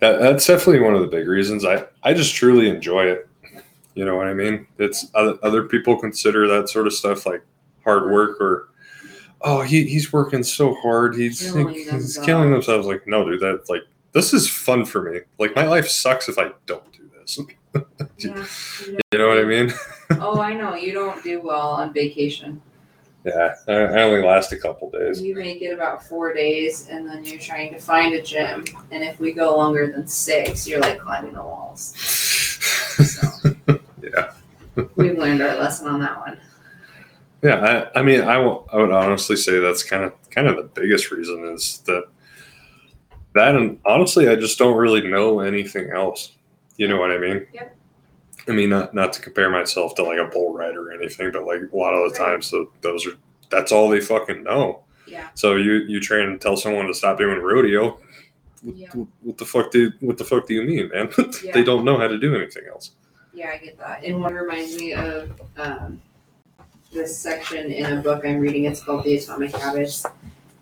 that 0.00 0.18
that's 0.20 0.46
definitely 0.46 0.80
one 0.80 0.94
of 0.94 1.00
the 1.00 1.06
big 1.06 1.26
reasons. 1.28 1.64
I 1.64 1.84
I 2.02 2.14
just 2.14 2.34
truly 2.34 2.68
enjoy 2.68 3.06
it. 3.06 3.28
You 3.94 4.04
know 4.04 4.16
what 4.16 4.28
I 4.28 4.34
mean? 4.34 4.66
It's 4.78 5.10
other, 5.14 5.38
other 5.42 5.64
people 5.64 5.96
consider 5.98 6.46
that 6.48 6.68
sort 6.68 6.86
of 6.86 6.92
stuff 6.92 7.26
like 7.26 7.42
hard 7.82 8.10
work 8.10 8.40
or 8.40 8.68
oh 9.40 9.62
he, 9.62 9.84
he's 9.84 10.12
working 10.12 10.42
so 10.42 10.74
hard 10.74 11.16
he's 11.16 11.40
Killing 11.40 11.70
he's 11.70 12.18
killing 12.18 12.50
themselves. 12.52 12.86
Like 12.86 13.06
no, 13.06 13.24
dude, 13.24 13.40
that 13.40 13.68
like 13.68 13.82
this 14.12 14.32
is 14.32 14.48
fun 14.48 14.84
for 14.84 15.02
me. 15.10 15.20
Like 15.38 15.54
my 15.56 15.66
life 15.66 15.88
sucks 15.88 16.28
if 16.28 16.38
I 16.38 16.52
don't 16.66 16.92
do 16.92 17.10
this. 17.18 17.38
Yeah. 18.18 18.44
You 19.12 19.18
know 19.18 19.28
what 19.28 19.38
I 19.38 19.44
mean? 19.44 19.72
Oh, 20.20 20.40
I 20.40 20.54
know. 20.54 20.74
You 20.74 20.92
don't 20.94 21.22
do 21.22 21.40
well 21.40 21.68
on 21.68 21.92
vacation. 21.92 22.60
Yeah, 23.24 23.54
I, 23.66 23.72
I 23.72 24.02
only 24.02 24.22
last 24.22 24.52
a 24.52 24.56
couple 24.56 24.90
days. 24.90 25.20
You 25.20 25.34
make 25.34 25.60
it 25.60 25.72
about 25.72 26.04
four 26.04 26.32
days 26.32 26.88
and 26.88 27.06
then 27.06 27.24
you're 27.24 27.40
trying 27.40 27.72
to 27.72 27.78
find 27.78 28.14
a 28.14 28.22
gym. 28.22 28.64
And 28.90 29.02
if 29.02 29.18
we 29.18 29.32
go 29.32 29.56
longer 29.56 29.90
than 29.90 30.06
six, 30.06 30.66
you're 30.68 30.80
like 30.80 31.00
climbing 31.00 31.32
the 31.32 31.42
walls. 31.42 31.94
So 31.98 33.28
yeah. 34.02 34.32
we've 34.96 35.18
learned 35.18 35.42
our 35.42 35.56
lesson 35.56 35.88
on 35.88 36.00
that 36.00 36.18
one. 36.18 36.38
Yeah, 37.42 37.88
I, 37.94 38.00
I 38.00 38.02
mean, 38.02 38.22
I 38.22 38.38
will- 38.38 38.68
I 38.72 38.76
would 38.78 38.90
honestly 38.90 39.36
say 39.36 39.58
that's 39.60 39.82
kind 39.82 40.04
of 40.04 40.12
kind 40.30 40.46
of 40.48 40.56
the 40.56 40.64
biggest 40.64 41.10
reason 41.10 41.44
is 41.54 41.78
that 41.86 42.04
that 43.34 43.54
and 43.54 43.78
honestly, 43.84 44.28
I 44.28 44.34
just 44.36 44.58
don't 44.58 44.76
really 44.76 45.06
know 45.08 45.40
anything 45.40 45.90
else. 45.90 46.32
You 46.76 46.88
know 46.88 46.98
what 46.98 47.10
I 47.12 47.18
mean? 47.18 47.46
Yep. 47.52 47.76
I 48.48 48.52
mean, 48.52 48.70
not 48.70 48.94
not 48.94 49.12
to 49.14 49.20
compare 49.20 49.50
myself 49.50 49.94
to 49.96 50.02
like 50.02 50.18
a 50.18 50.24
bull 50.26 50.52
rider 50.54 50.88
or 50.88 50.92
anything, 50.92 51.30
but 51.32 51.44
like 51.44 51.60
a 51.72 51.76
lot 51.76 51.92
of 51.94 52.12
the 52.12 52.18
Right. 52.18 52.30
times, 52.32 52.46
so 52.46 52.70
those 52.80 53.06
are 53.06 53.12
that's 53.50 53.72
all 53.72 53.88
they 53.88 54.00
fucking 54.00 54.42
know. 54.42 54.82
Yeah. 55.06 55.28
So 55.34 55.56
you 55.56 55.74
you 55.88 56.00
train 56.00 56.28
and 56.28 56.40
tell 56.40 56.56
someone 56.56 56.86
to 56.86 56.94
stop 56.94 57.18
doing 57.18 57.38
rodeo. 57.40 57.98
Yeah. 58.62 58.88
What, 58.92 59.08
what 59.22 59.38
the 59.38 59.44
fuck 59.44 59.70
do 59.70 59.92
what 60.00 60.18
the 60.18 60.24
fuck 60.24 60.46
do 60.46 60.54
you 60.54 60.62
mean, 60.62 60.88
man? 60.88 61.10
Yeah. 61.44 61.52
they 61.52 61.62
don't 61.64 61.84
know 61.84 61.98
how 61.98 62.08
to 62.08 62.18
do 62.18 62.34
anything 62.34 62.64
else. 62.68 62.92
Yeah, 63.32 63.50
I 63.54 63.58
get 63.58 63.78
that. 63.78 64.02
And 64.04 64.20
one 64.20 64.34
reminds 64.34 64.76
me 64.78 64.94
of 64.94 65.40
um, 65.58 66.00
this 66.92 67.16
section 67.16 67.70
in 67.70 67.98
a 67.98 68.02
book 68.02 68.24
I'm 68.26 68.38
reading. 68.38 68.64
It's 68.64 68.82
called 68.82 69.04
The 69.04 69.16
Atomic 69.16 69.54
Habits. 69.54 70.04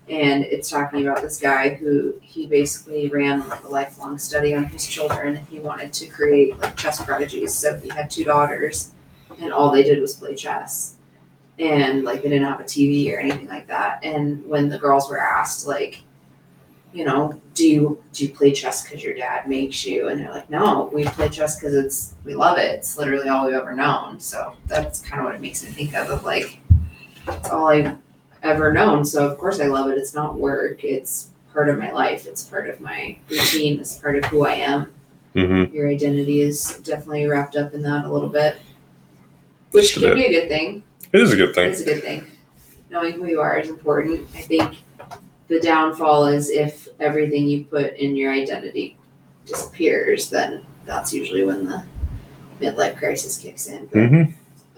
And 0.08 0.44
it's 0.44 0.70
talking 0.70 1.06
about 1.06 1.20
this 1.20 1.40
guy 1.40 1.70
who 1.70 2.14
he 2.22 2.46
basically 2.46 3.08
ran 3.08 3.48
like 3.48 3.64
a 3.64 3.68
lifelong 3.68 4.18
study 4.18 4.54
on 4.54 4.64
his 4.66 4.86
children. 4.86 5.36
He 5.50 5.58
wanted 5.58 5.92
to 5.94 6.06
create 6.06 6.56
like 6.58 6.76
chess 6.76 7.04
prodigies. 7.04 7.54
So 7.54 7.76
he 7.78 7.88
had 7.88 8.08
two 8.08 8.22
daughters, 8.22 8.92
and 9.40 9.52
all 9.52 9.72
they 9.72 9.82
did 9.82 10.00
was 10.00 10.14
play 10.14 10.36
chess. 10.36 10.94
And 11.58 12.04
like 12.04 12.22
they 12.22 12.28
didn't 12.28 12.46
have 12.46 12.60
a 12.60 12.64
TV 12.64 13.12
or 13.12 13.18
anything 13.18 13.48
like 13.48 13.66
that. 13.66 13.98
And 14.04 14.46
when 14.46 14.68
the 14.68 14.78
girls 14.78 15.10
were 15.10 15.18
asked, 15.18 15.66
like, 15.66 16.02
you 16.92 17.04
know, 17.04 17.40
do 17.54 17.68
you 17.68 18.02
do 18.12 18.24
you 18.26 18.30
play 18.32 18.52
chess 18.52 18.84
because 18.84 19.02
your 19.02 19.14
dad 19.14 19.48
makes 19.48 19.84
you? 19.84 20.08
And 20.08 20.20
they're 20.20 20.30
like, 20.30 20.48
no, 20.48 20.88
we 20.92 21.04
play 21.04 21.28
chess 21.28 21.58
because 21.58 21.74
it's 21.74 22.14
we 22.24 22.34
love 22.36 22.58
it. 22.58 22.70
It's 22.76 22.96
literally 22.96 23.28
all 23.28 23.46
we've 23.46 23.54
ever 23.54 23.74
known. 23.74 24.20
So 24.20 24.54
that's 24.66 25.00
kind 25.00 25.20
of 25.20 25.26
what 25.26 25.34
it 25.34 25.40
makes 25.40 25.64
me 25.64 25.70
think 25.70 25.94
of. 25.94 26.10
Of 26.10 26.22
like, 26.22 26.60
it's 27.26 27.50
all 27.50 27.66
I've 27.66 27.98
ever 28.46 28.72
known. 28.72 29.04
So 29.04 29.26
of 29.28 29.38
course 29.38 29.60
I 29.60 29.66
love 29.66 29.90
it. 29.90 29.98
It's 29.98 30.14
not 30.14 30.36
work. 30.36 30.84
It's 30.84 31.30
part 31.52 31.68
of 31.68 31.78
my 31.78 31.90
life. 31.92 32.26
It's 32.26 32.42
part 32.42 32.68
of 32.68 32.80
my 32.80 33.18
routine. 33.28 33.80
It's 33.80 33.98
part 33.98 34.16
of 34.16 34.24
who 34.26 34.46
I 34.46 34.52
am. 34.52 34.92
Mm-hmm. 35.34 35.74
Your 35.74 35.88
identity 35.88 36.40
is 36.40 36.78
definitely 36.78 37.26
wrapped 37.26 37.56
up 37.56 37.74
in 37.74 37.82
that 37.82 38.06
a 38.06 38.12
little 38.12 38.28
bit, 38.28 38.56
which 39.72 39.94
Just 39.94 39.98
a 39.98 40.08
can 40.08 40.16
be 40.16 40.26
a 40.26 40.40
good 40.40 40.48
thing. 40.48 40.82
It 41.12 41.20
is 41.20 41.32
a 41.32 41.36
good 41.36 41.54
thing. 41.54 41.70
It's 41.70 41.80
a 41.80 41.84
good 41.84 42.02
thing. 42.02 42.26
Knowing 42.90 43.14
who 43.14 43.26
you 43.26 43.40
are 43.40 43.58
is 43.58 43.68
important. 43.68 44.26
I 44.34 44.40
think 44.40 44.76
the 45.48 45.60
downfall 45.60 46.26
is 46.26 46.48
if 46.50 46.88
everything 47.00 47.46
you 47.48 47.64
put 47.64 47.94
in 47.96 48.16
your 48.16 48.32
identity 48.32 48.96
disappears, 49.44 50.30
then 50.30 50.64
that's 50.86 51.12
usually 51.12 51.44
when 51.44 51.66
the 51.66 51.84
midlife 52.60 52.96
crisis 52.96 53.36
kicks 53.36 53.66
in. 53.66 53.86
But 53.86 53.98
Mm-hmm. 53.98 54.32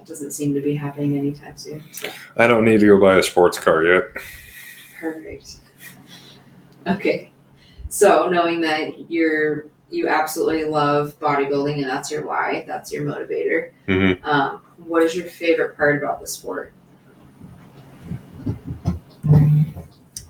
Doesn't 0.08 0.32
seem 0.32 0.54
to 0.54 0.60
be 0.60 0.74
happening 0.74 1.16
anytime 1.16 1.56
soon. 1.56 1.84
So 1.92 2.08
I 2.36 2.46
don't 2.46 2.64
need 2.64 2.80
to 2.80 2.86
go 2.86 3.00
buy 3.00 3.16
a 3.16 3.22
sports 3.22 3.58
car 3.58 3.84
yet. 3.84 4.04
perfect. 4.98 5.56
Okay. 6.86 7.30
So 7.88 8.28
knowing 8.28 8.60
that 8.62 9.10
you're 9.10 9.66
you 9.90 10.08
absolutely 10.08 10.64
love 10.64 11.18
bodybuilding 11.18 11.76
and 11.76 11.84
that's 11.84 12.10
your 12.10 12.26
why, 12.26 12.64
that's 12.66 12.92
your 12.92 13.04
motivator. 13.04 13.70
Mhm. 13.86 14.22
Um, 14.24 14.60
what 14.76 15.02
is 15.02 15.14
your 15.16 15.26
favorite 15.26 15.76
part 15.76 15.96
about 16.02 16.20
the 16.20 16.26
sport? 16.26 16.72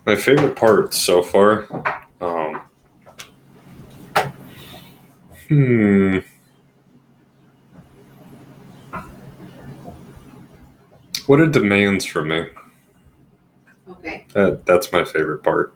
My 0.06 0.16
favorite 0.16 0.56
part 0.56 0.94
so 0.94 1.22
far, 1.22 1.66
um, 2.20 2.62
hmm, 5.48 6.18
what 11.28 11.40
it 11.40 11.52
demands 11.52 12.04
from 12.04 12.28
me. 12.28 12.46
Okay. 13.90 14.26
That 14.32 14.64
that's 14.66 14.92
my 14.92 15.04
favorite 15.04 15.42
part. 15.42 15.74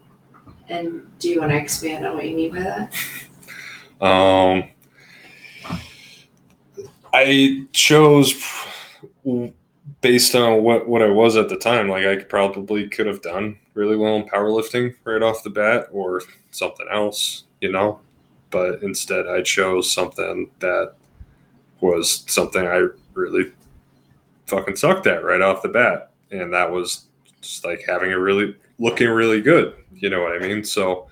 And 0.69 1.07
do 1.19 1.29
you 1.29 1.41
want 1.41 1.53
to 1.53 1.59
expand 1.59 2.07
on 2.07 2.17
what 2.17 2.27
you 2.27 2.37
mean 2.37 2.53
by 2.53 2.61
that? 2.61 2.95
Um, 4.01 4.65
I 7.13 7.67
chose 7.73 8.35
based 10.01 10.35
on 10.35 10.65
what 10.65 10.89
what 10.89 11.03
I 11.03 11.09
was 11.09 11.37
at 11.37 11.49
the 11.49 11.57
time. 11.57 11.89
Like 11.89 12.05
I 12.05 12.17
probably 12.17 12.89
could 12.89 13.07
have 13.07 13.23
done 13.23 13.61
really 13.75 13.97
well 13.97 14.17
in 14.17 14.25
powerlifting 14.25 14.97
right 15.05 15.23
off 15.23 15.45
the 15.45 15.51
bat, 15.51 15.87
or 15.93 16.23
something 16.51 16.87
else, 16.91 17.45
you 17.61 17.71
know. 17.71 18.01
But 18.51 18.83
instead, 18.83 19.29
I 19.29 19.43
chose 19.43 19.89
something 19.89 20.51
that 20.59 20.95
was 21.81 22.25
something 22.27 22.67
I 22.67 22.89
really 23.15 23.53
fucking 24.53 24.77
sucked 24.77 25.07
at 25.07 25.25
right 25.25 25.41
off 25.41 25.63
the 25.63 25.69
bat, 25.69 26.13
and 26.31 26.53
that 26.53 26.71
was 26.71 27.07
just 27.41 27.65
like 27.65 27.83
having 27.87 28.13
a 28.13 28.19
really 28.19 28.55
looking 28.79 29.09
really 29.09 29.41
good. 29.41 29.75
You 29.95 30.11
know 30.11 30.21
what 30.23 30.33
I 30.33 30.39
mean? 30.39 30.63
So 30.63 31.09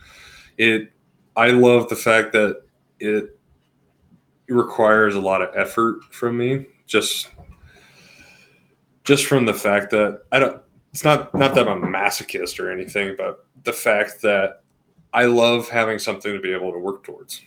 it. 0.59 0.92
I 1.37 1.50
love 1.50 1.88
the 1.88 1.97
fact 1.97 2.32
that 2.32 2.62
it 2.99 3.38
requires 4.49 5.14
a 5.14 5.20
lot 5.20 5.40
of 5.40 5.49
effort 5.56 6.02
from 6.11 6.37
me 6.37 6.66
just 6.87 7.28
just 9.04 9.25
from 9.26 9.47
the 9.47 9.54
fact 9.54 9.90
that 9.90 10.23
I 10.32 10.40
don't 10.40 10.61
it's 10.92 11.04
not 11.04 11.32
not 11.35 11.54
that 11.54 11.68
I'm 11.68 11.85
a 11.85 11.87
masochist 11.87 12.59
or 12.59 12.70
anything 12.70 13.14
but 13.16 13.47
the 13.62 13.73
fact 13.73 14.20
that 14.23 14.62
I 15.14 15.26
love 15.26 15.68
having 15.68 15.99
something 16.00 16.32
to 16.32 16.40
be 16.40 16.52
able 16.52 16.73
to 16.73 16.78
work 16.78 17.04
towards. 17.04 17.40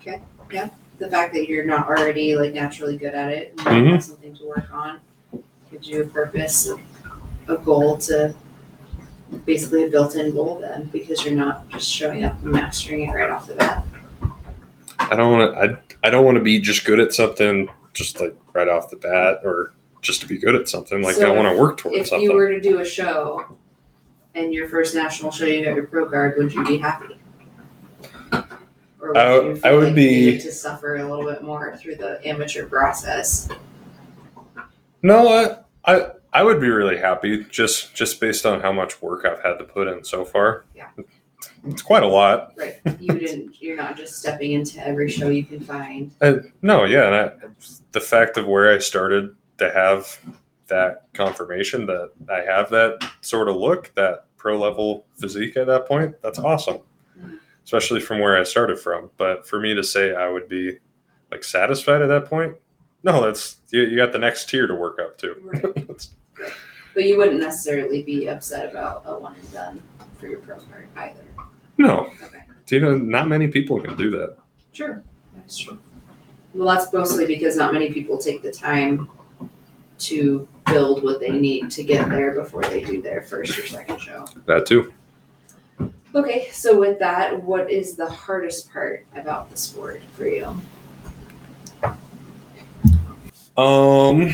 Okay. 0.00 0.20
Yeah. 0.50 0.70
The 0.98 1.10
fact 1.10 1.34
that 1.34 1.48
you're 1.48 1.66
not 1.66 1.86
already 1.86 2.34
like 2.34 2.54
naturally 2.54 2.96
good 2.96 3.14
at 3.14 3.30
it 3.30 3.54
and 3.58 3.76
you 3.76 3.82
Mhm. 3.84 3.92
have 3.92 4.04
something 4.04 4.34
to 4.36 4.46
work 4.46 4.72
on 4.72 5.00
gives 5.70 5.88
you 5.88 6.02
a 6.02 6.06
purpose, 6.06 6.70
a 7.48 7.56
goal 7.58 7.96
to 7.98 8.34
basically 9.44 9.84
a 9.84 9.88
built-in 9.88 10.32
goal 10.34 10.58
then 10.60 10.84
because 10.86 11.24
you're 11.24 11.34
not 11.34 11.68
just 11.68 11.88
showing 11.90 12.24
up 12.24 12.40
and 12.42 12.52
mastering 12.52 13.02
it 13.02 13.12
right 13.12 13.28
off 13.30 13.46
the 13.46 13.54
bat. 13.54 13.84
I 14.98 15.14
don't 15.14 15.32
want 15.32 15.54
to 15.54 15.60
I, 16.04 16.06
I 16.08 16.10
don't 16.10 16.24
want 16.24 16.36
to 16.36 16.42
be 16.42 16.58
just 16.58 16.84
good 16.84 16.98
at 17.00 17.12
something 17.12 17.68
just 17.92 18.20
like 18.20 18.34
right 18.54 18.68
off 18.68 18.90
the 18.90 18.96
bat 18.96 19.40
or 19.44 19.74
just 20.00 20.20
to 20.22 20.26
be 20.26 20.38
good 20.38 20.54
at 20.54 20.68
something 20.68 21.02
like 21.02 21.16
I 21.16 21.20
So 21.20 21.34
want 21.34 21.54
to 21.54 21.60
work 21.60 21.76
towards 21.76 21.82
something. 21.82 22.00
If 22.00 22.06
something. 22.08 22.24
you 22.30 22.32
were 22.34 22.48
to 22.48 22.60
do 22.60 22.80
a 22.80 22.84
show 22.84 23.56
and 24.34 24.52
your 24.54 24.68
first 24.68 24.94
national 24.94 25.30
show 25.30 25.44
you 25.44 25.64
got 25.64 25.74
your 25.74 25.86
pro 25.86 26.08
card, 26.08 26.36
would 26.38 26.52
you 26.52 26.64
be 26.64 26.78
happy? 26.78 27.18
Or 29.00 29.16
I 29.16 29.38
would 29.38 29.56
you 29.56 29.62
I 29.64 29.72
would 29.72 29.84
like 29.86 29.94
be- 29.94 30.02
you 30.04 30.26
needed 30.32 30.40
to 30.42 30.52
suffer 30.52 30.96
a 30.96 31.08
little 31.08 31.30
bit 31.30 31.42
more 31.42 31.76
through 31.76 31.96
the 31.96 32.26
amateur 32.26 32.66
process? 32.66 33.48
No, 35.02 35.28
I, 35.84 35.92
I 35.96 36.10
I 36.32 36.42
would 36.42 36.60
be 36.60 36.68
really 36.68 36.98
happy 36.98 37.44
just 37.44 37.94
just 37.94 38.20
based 38.20 38.44
on 38.46 38.60
how 38.60 38.72
much 38.72 39.00
work 39.00 39.24
I've 39.24 39.42
had 39.42 39.58
to 39.58 39.64
put 39.64 39.88
in 39.88 40.04
so 40.04 40.24
far. 40.24 40.64
Yeah. 40.74 40.88
It's 41.66 41.82
quite 41.82 42.02
a 42.02 42.08
lot. 42.08 42.52
Right. 42.56 42.80
You 42.98 43.18
didn't. 43.18 43.60
You're 43.62 43.76
not 43.76 43.96
just 43.96 44.18
stepping 44.18 44.52
into 44.52 44.84
every 44.84 45.08
show 45.08 45.28
you 45.28 45.44
can 45.44 45.60
find. 45.60 46.10
Uh, 46.20 46.34
no, 46.62 46.84
yeah, 46.84 47.06
and 47.06 47.14
I, 47.14 47.32
the 47.92 48.00
fact 48.00 48.36
of 48.36 48.46
where 48.46 48.72
I 48.72 48.78
started 48.78 49.34
to 49.58 49.70
have 49.72 50.18
that 50.66 51.06
confirmation 51.14 51.86
that 51.86 52.10
I 52.30 52.40
have 52.40 52.70
that 52.70 53.08
sort 53.20 53.48
of 53.48 53.56
look, 53.56 53.92
that 53.94 54.26
pro 54.36 54.58
level 54.58 55.06
physique 55.16 55.56
at 55.56 55.66
that 55.68 55.86
point, 55.86 56.14
that's 56.22 56.38
awesome. 56.38 56.78
Mhm. 57.18 57.38
Especially 57.64 58.00
from 58.00 58.18
where 58.18 58.36
I 58.38 58.42
started 58.44 58.78
from. 58.78 59.10
But 59.16 59.46
for 59.46 59.60
me 59.60 59.74
to 59.74 59.82
say 59.84 60.14
I 60.14 60.28
would 60.28 60.48
be 60.48 60.78
like 61.30 61.44
satisfied 61.44 62.02
at 62.02 62.08
that 62.08 62.26
point, 62.26 62.56
no, 63.02 63.22
that's 63.22 63.56
you, 63.70 63.82
you 63.82 63.96
got 63.96 64.12
the 64.12 64.18
next 64.18 64.48
tier 64.48 64.66
to 64.66 64.74
work 64.74 64.98
up 65.00 65.18
to. 65.18 65.34
Right. 65.42 66.08
But 66.94 67.04
you 67.04 67.16
wouldn't 67.16 67.38
necessarily 67.38 68.02
be 68.02 68.28
upset 68.28 68.68
about 68.70 69.02
a 69.06 69.16
one 69.16 69.36
and 69.36 69.52
done 69.52 69.82
for 70.18 70.26
your 70.26 70.40
pro 70.40 70.56
card 70.56 70.88
either. 70.96 71.22
no, 71.76 72.10
Okay. 72.24 72.40
you 72.70 72.80
know, 72.80 72.96
not 72.98 73.28
many 73.28 73.46
people 73.46 73.80
can 73.80 73.96
do 73.96 74.10
that. 74.10 74.36
Sure. 74.72 75.04
That's 75.36 75.56
true. 75.58 75.78
Well, 76.54 76.66
that's 76.74 76.92
mostly 76.92 77.24
because 77.26 77.56
not 77.56 77.72
many 77.72 77.92
people 77.92 78.18
take 78.18 78.42
the 78.42 78.50
time 78.50 79.08
to 80.00 80.48
build 80.66 81.04
what 81.04 81.20
they 81.20 81.30
need 81.30 81.70
to 81.72 81.84
get 81.84 82.08
there 82.08 82.32
before 82.34 82.62
they 82.62 82.82
do 82.82 83.00
their 83.00 83.22
first 83.22 83.56
or 83.56 83.66
second 83.66 84.00
show. 84.00 84.26
That 84.46 84.66
too. 84.66 84.92
Okay, 86.16 86.48
so 86.52 86.76
with 86.80 86.98
that, 86.98 87.40
what 87.44 87.70
is 87.70 87.94
the 87.94 88.08
hardest 88.10 88.72
part 88.72 89.06
about 89.14 89.50
the 89.50 89.56
sport 89.56 90.02
for 90.14 90.26
you? 90.26 90.60
Um. 93.58 94.32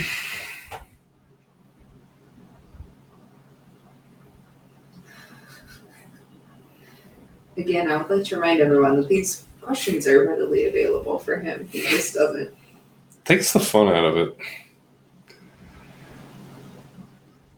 Again, 7.57 7.91
I 7.91 7.97
would 7.97 8.15
like 8.15 8.27
to 8.29 8.37
remind 8.37 8.61
everyone 8.61 8.97
that 8.97 9.09
these 9.09 9.47
questions 9.63 10.07
are 10.07 10.29
readily 10.29 10.67
available 10.67 11.19
for 11.19 11.39
him. 11.39 11.67
He 11.69 11.81
just 11.83 12.13
doesn't. 12.13 12.55
takes 13.25 13.55
the 13.55 13.61
fun 13.61 13.89
out 13.89 14.05
of 14.05 14.17
it. 14.19 14.37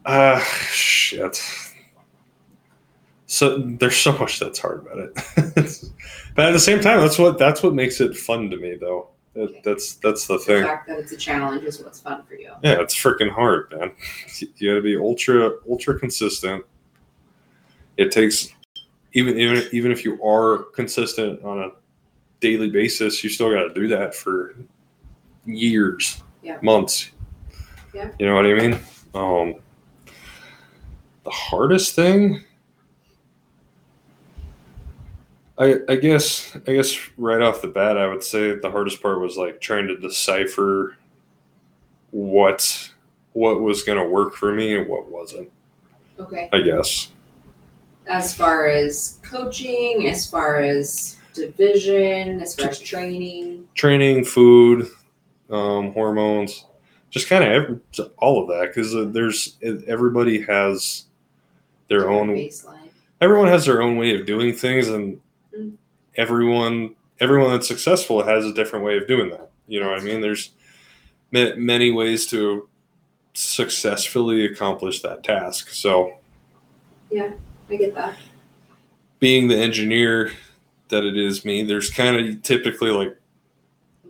Ah, 0.04 0.38
shit. 0.70 1.42
So 3.26 3.58
there's 3.58 3.96
so 3.96 4.16
much 4.16 4.38
that's 4.38 4.60
hard 4.60 4.86
about 4.86 4.98
it, 4.98 5.14
but 6.36 6.46
at 6.46 6.52
the 6.52 6.60
same 6.60 6.80
time, 6.80 7.00
that's 7.00 7.18
what 7.18 7.38
that's 7.38 7.60
what 7.60 7.74
makes 7.74 8.00
it 8.00 8.16
fun 8.16 8.50
to 8.50 8.56
me, 8.56 8.76
though. 8.76 9.10
That, 9.36 9.62
that's 9.62 9.94
that's 9.96 10.26
the 10.26 10.38
The 10.38 10.44
thing. 10.44 10.64
fact 10.64 10.88
that 10.88 10.98
it's 10.98 11.12
a 11.12 11.16
challenge 11.16 11.62
is 11.64 11.78
what's 11.82 12.00
fun 12.00 12.22
for 12.26 12.34
you. 12.34 12.52
Yeah, 12.64 12.80
it's 12.80 12.94
freaking 12.94 13.30
hard, 13.30 13.70
man. 13.76 13.92
You 14.56 14.70
got 14.70 14.76
to 14.76 14.82
be 14.82 14.96
ultra 14.96 15.52
ultra 15.68 15.98
consistent. 16.00 16.64
It 17.98 18.10
takes 18.10 18.48
even 19.12 19.38
even 19.38 19.62
even 19.72 19.92
if 19.92 20.04
you 20.06 20.22
are 20.24 20.64
consistent 20.74 21.42
on 21.44 21.58
a 21.64 21.70
daily 22.40 22.70
basis, 22.70 23.22
you 23.22 23.28
still 23.28 23.50
got 23.52 23.64
to 23.64 23.74
do 23.74 23.88
that 23.88 24.14
for 24.14 24.56
years, 25.44 26.22
Yeah. 26.42 26.58
months. 26.62 27.10
Yeah. 27.94 28.10
You 28.18 28.26
know 28.26 28.34
what 28.36 28.46
I 28.46 28.54
mean? 28.54 28.78
Um, 29.14 29.54
the 31.24 31.30
hardest 31.30 31.94
thing, 31.94 32.42
I 35.58 35.76
I 35.88 35.96
guess 35.96 36.56
I 36.66 36.74
guess 36.74 36.96
right 37.16 37.40
off 37.40 37.62
the 37.62 37.68
bat, 37.68 37.96
I 37.96 38.06
would 38.06 38.22
say 38.22 38.54
the 38.54 38.70
hardest 38.70 39.00
part 39.02 39.20
was 39.20 39.36
like 39.36 39.60
trying 39.60 39.88
to 39.88 39.96
decipher 39.96 40.96
what 42.10 42.90
what 43.32 43.60
was 43.60 43.82
going 43.82 43.98
to 43.98 44.08
work 44.08 44.34
for 44.34 44.52
me 44.54 44.76
and 44.76 44.88
what 44.88 45.10
wasn't. 45.10 45.50
Okay. 46.18 46.48
I 46.52 46.60
guess. 46.60 47.12
As 48.06 48.34
far 48.34 48.68
as 48.68 49.18
coaching, 49.22 50.08
as 50.08 50.28
far 50.28 50.60
as 50.60 51.16
division, 51.34 52.40
as 52.40 52.54
far 52.54 52.70
as 52.70 52.78
training. 52.78 53.68
training, 53.74 54.24
food, 54.24 54.88
um, 55.50 55.92
hormones, 55.92 56.64
just 57.10 57.28
kind 57.28 57.44
of 57.44 58.10
all 58.16 58.42
of 58.42 58.48
that 58.48 58.68
because 58.68 58.94
uh, 58.94 59.04
there's 59.10 59.56
everybody 59.86 60.40
has 60.40 61.04
their 61.88 62.08
own 62.08 62.28
baseline. 62.28 62.88
everyone 63.20 63.48
has 63.48 63.66
their 63.66 63.82
own 63.82 63.96
way 63.96 64.18
of 64.18 64.26
doing 64.26 64.54
things 64.54 64.88
and. 64.88 65.20
Everyone 66.16 66.94
everyone 67.20 67.50
that's 67.50 67.68
successful 67.68 68.22
has 68.22 68.44
a 68.44 68.52
different 68.52 68.84
way 68.84 68.96
of 68.96 69.06
doing 69.06 69.30
that 69.30 69.50
you 69.66 69.80
know 69.80 69.88
what 69.90 69.98
i 70.00 70.02
mean 70.02 70.20
there's 70.20 70.50
ma- 71.32 71.54
many 71.56 71.90
ways 71.90 72.26
to 72.26 72.68
successfully 73.34 74.44
accomplish 74.46 75.02
that 75.02 75.22
task 75.22 75.68
so 75.70 76.12
yeah, 77.10 77.30
I 77.70 77.76
get 77.76 77.94
that. 77.94 78.16
being 79.20 79.46
the 79.46 79.56
engineer 79.56 80.32
that 80.88 81.04
it 81.04 81.16
is 81.16 81.44
me 81.44 81.62
there's 81.62 81.90
kind 81.90 82.16
of 82.16 82.42
typically 82.42 82.90
like 82.90 83.16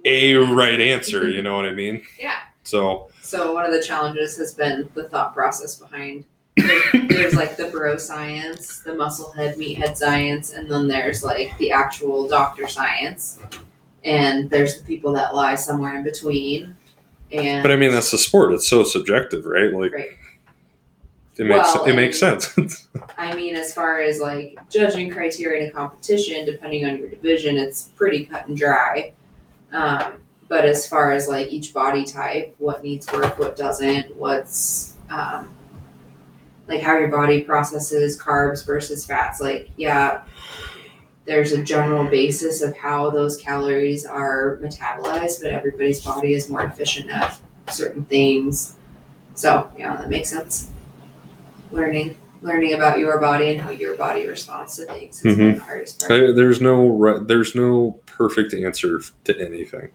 a 0.04 0.36
right 0.36 0.80
answer 0.80 1.28
you 1.28 1.42
know 1.42 1.56
what 1.56 1.66
i 1.66 1.72
mean 1.72 2.02
Yeah. 2.18 2.38
so 2.62 3.10
So 3.22 3.52
one 3.52 3.64
of 3.66 3.72
the 3.72 3.82
challenges 3.82 4.36
has 4.38 4.54
been 4.54 4.88
the 4.94 5.08
thought 5.08 5.34
process 5.34 5.74
behind. 5.76 6.24
There's, 6.56 7.34
like 7.34 7.56
the 7.56 7.68
bro 7.70 7.96
science, 7.96 8.80
the 8.80 8.94
muscle 8.94 9.30
head, 9.32 9.56
meathead 9.56 9.96
science, 9.96 10.52
and 10.52 10.70
then 10.70 10.88
there's 10.88 11.22
like 11.22 11.56
the 11.58 11.70
actual 11.70 12.28
doctor 12.28 12.66
science, 12.66 13.38
and 14.04 14.48
there's 14.48 14.78
the 14.78 14.84
people 14.84 15.12
that 15.14 15.34
lie 15.34 15.54
somewhere 15.54 15.96
in 15.96 16.02
between. 16.02 16.76
And 17.32 17.62
but 17.62 17.72
i 17.72 17.76
mean 17.76 17.90
that's 17.90 18.12
the 18.12 18.18
sport 18.18 18.52
it's 18.52 18.68
so 18.68 18.84
subjective 18.84 19.46
right 19.46 19.72
like 19.72 19.92
Right. 19.92 20.10
it 21.36 21.44
makes 21.44 21.74
Well, 21.74 21.84
it 21.86 21.96
makes 21.96 22.20
sense 22.20 22.54
I 23.18 23.34
mean, 23.34 23.56
as 23.56 23.72
far 23.74 24.00
as 24.00 24.20
like 24.20 24.58
judging 24.70 25.10
criteria 25.10 25.64
in 25.64 25.68
a 25.70 25.72
competition, 25.72 26.44
depending 26.44 26.84
on 26.84 26.98
your 26.98 27.08
division, 27.08 27.56
it's 27.56 27.84
pretty 27.96 28.26
cut 28.26 28.46
and 28.46 28.56
dry. 28.56 29.12
Um, 29.72 30.14
but 30.48 30.64
as 30.64 30.86
far 30.86 31.12
as 31.12 31.28
like 31.28 31.48
each 31.48 31.72
body 31.72 32.04
type, 32.04 32.54
what 32.58 32.84
needs 32.84 33.10
work, 33.12 33.38
what 33.38 33.56
doesn't, 33.56 34.14
what's 34.16 34.94
um, 35.10 35.48
like 36.68 36.80
how 36.80 36.98
your 36.98 37.08
body 37.08 37.42
processes 37.42 38.18
carbs 38.20 38.64
versus 38.66 39.04
fats, 39.06 39.40
like, 39.40 39.70
yeah, 39.76 40.22
there's 41.24 41.52
a 41.52 41.62
general 41.62 42.04
basis 42.04 42.62
of 42.62 42.76
how 42.76 43.10
those 43.10 43.36
calories 43.36 44.04
are 44.06 44.58
metabolized, 44.62 45.42
but 45.42 45.50
everybody's 45.52 46.04
body 46.04 46.34
is 46.34 46.48
more 46.48 46.64
efficient 46.64 47.10
at 47.10 47.38
certain 47.68 48.04
things. 48.04 48.76
So, 49.34 49.70
yeah, 49.78 49.96
that 49.96 50.08
makes 50.08 50.28
sense. 50.30 50.70
Learning 51.70 52.16
learning 52.42 52.74
about 52.74 52.98
your 52.98 53.18
body 53.18 53.48
and 53.52 53.60
how 53.60 53.70
your 53.70 53.96
body 53.96 54.26
responds 54.26 54.76
to 54.76 54.84
things 54.84 55.24
is 55.24 55.36
Mhm. 55.36 55.54
the 55.54 55.60
hardest 55.64 55.98
part. 56.00 56.08
There- 56.10 56.32
there's 56.34 56.60
no 56.60 56.86
right, 56.90 57.26
there's 57.26 57.54
no 57.54 57.98
perfect 58.04 58.52
answer 58.54 59.00
to 59.24 59.40
anything 59.40 59.88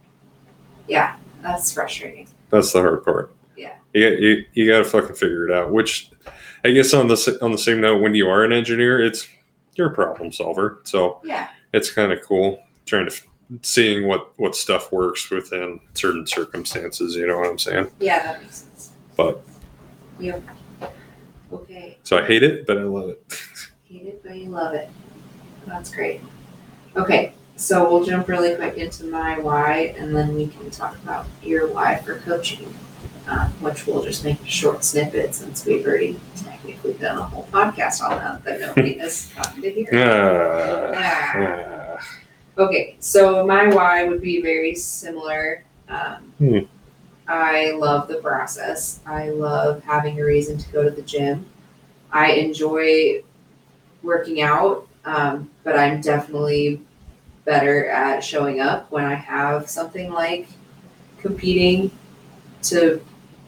Yeah, 0.88 1.16
that's 1.44 1.72
frustrating. 1.72 2.28
that's 2.50 2.74
the 2.74 2.82
hard 2.82 3.06
part 3.06 3.34
Yeah. 3.56 3.74
you, 3.94 4.08
you, 4.08 4.46
you 4.54 4.70
got 4.70 4.80
to 4.80 4.84
fucking 4.84 5.16
figure 5.16 5.48
it 5.48 5.54
out 5.54 5.72
which 5.72 6.10
i 6.64 6.72
guess 6.72 6.94
on 6.94 7.08
the 7.08 7.38
on 7.42 7.52
the 7.52 7.58
same 7.58 7.82
note 7.82 8.02
when 8.02 8.14
you 8.16 8.28
are 8.30 8.44
an 8.44 8.52
engineer 8.52 9.04
it's 9.04 9.28
you're 9.76 9.88
a 9.88 9.94
problem 9.94 10.32
solver. 10.34 10.82
So 10.84 11.22
Yeah, 11.24 11.48
it's 11.74 11.90
kind 11.92 12.12
of 12.12 12.22
cool 12.22 12.62
trying 12.86 13.10
to 13.10 13.16
seeing 13.62 14.08
what 14.08 14.38
what 14.38 14.56
stuff 14.56 14.92
works 14.92 15.30
within 15.30 15.80
certain 15.94 16.26
circumstances 16.28 17.16
you 17.16 17.26
know 17.28 17.38
what 17.38 17.50
i'm 17.50 17.58
saying? 17.58 17.90
Yeah, 18.00 18.22
that 18.24 18.42
makes 18.42 18.58
sense. 18.64 18.92
But- 19.16 19.42
yeah, 20.20 20.40
Okay, 21.52 21.98
so 22.04 22.18
i 22.18 22.26
hate 22.26 22.44
it 22.44 22.68
but 22.68 22.78
i 22.78 22.84
love 22.84 23.10
it. 23.10 23.24
Hate 23.90 24.08
it, 24.08 24.24
but 24.24 24.38
you 24.38 24.48
love 24.50 24.74
it. 24.74 24.90
That's 25.68 25.94
great. 25.94 26.22
Okay, 26.96 27.34
so 27.58 27.90
we'll 27.92 28.06
jump 28.06 28.30
really 28.30 28.56
quick 28.56 28.78
into 28.78 29.04
my 29.06 29.38
why, 29.38 29.94
and 29.98 30.16
then 30.16 30.34
we 30.34 30.48
can 30.48 30.70
talk 30.72 30.96
about 31.04 31.26
your 31.44 31.68
why 31.68 31.98
for 31.98 32.20
coaching, 32.20 32.74
uh, 33.28 33.48
which 33.62 33.86
we'll 33.88 34.04
just 34.04 34.24
make 34.26 34.42
a 34.42 34.48
short 34.48 34.84
snippet 34.84 35.34
since 35.36 35.66
we've 35.66 35.86
already 35.86 36.20
technically 36.36 36.94
done 36.94 37.18
a 37.18 37.24
whole 37.24 37.48
podcast 37.52 38.02
on 38.02 38.18
that 38.18 38.44
that 38.44 38.60
nobody 38.62 38.94
has 39.00 39.32
gotten 39.36 39.62
to 39.62 39.70
hear. 39.72 39.90
Ah, 39.94 40.92
Ah. 40.96 41.98
ah. 41.98 42.08
Okay, 42.58 42.96
so 43.00 43.46
my 43.46 43.68
why 43.68 44.04
would 44.04 44.22
be 44.22 44.42
very 44.42 44.76
similar. 44.76 45.64
Um, 45.90 46.34
Hmm. 46.40 46.60
I 47.28 47.72
love 47.72 48.08
the 48.10 48.16
process. 48.16 49.00
I 49.06 49.30
love 49.30 49.84
having 49.84 50.20
a 50.20 50.26
reason 50.26 50.58
to 50.58 50.70
go 50.72 50.84
to 50.84 50.90
the 50.92 51.02
gym. 51.02 51.46
I 52.12 52.32
enjoy 52.34 53.24
working 54.04 54.42
out, 54.42 54.88
um, 55.06 55.50
but 55.64 55.78
I'm 55.80 56.02
definitely 56.02 56.82
better 57.46 57.88
at 57.90 58.22
showing 58.24 58.60
up 58.60 58.92
when 58.92 59.06
I 59.06 59.14
have 59.14 59.70
something 59.70 60.12
like 60.12 60.48
competing 61.20 61.90
to 62.64 63.04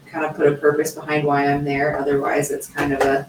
kind 0.06 0.26
of 0.26 0.36
put 0.36 0.48
a 0.48 0.56
purpose 0.56 0.92
behind 0.92 1.26
why 1.26 1.48
I'm 1.48 1.64
there. 1.64 1.98
Otherwise, 1.98 2.52
it's 2.52 2.68
kind 2.68 2.94
of 2.94 3.02
a 3.02 3.28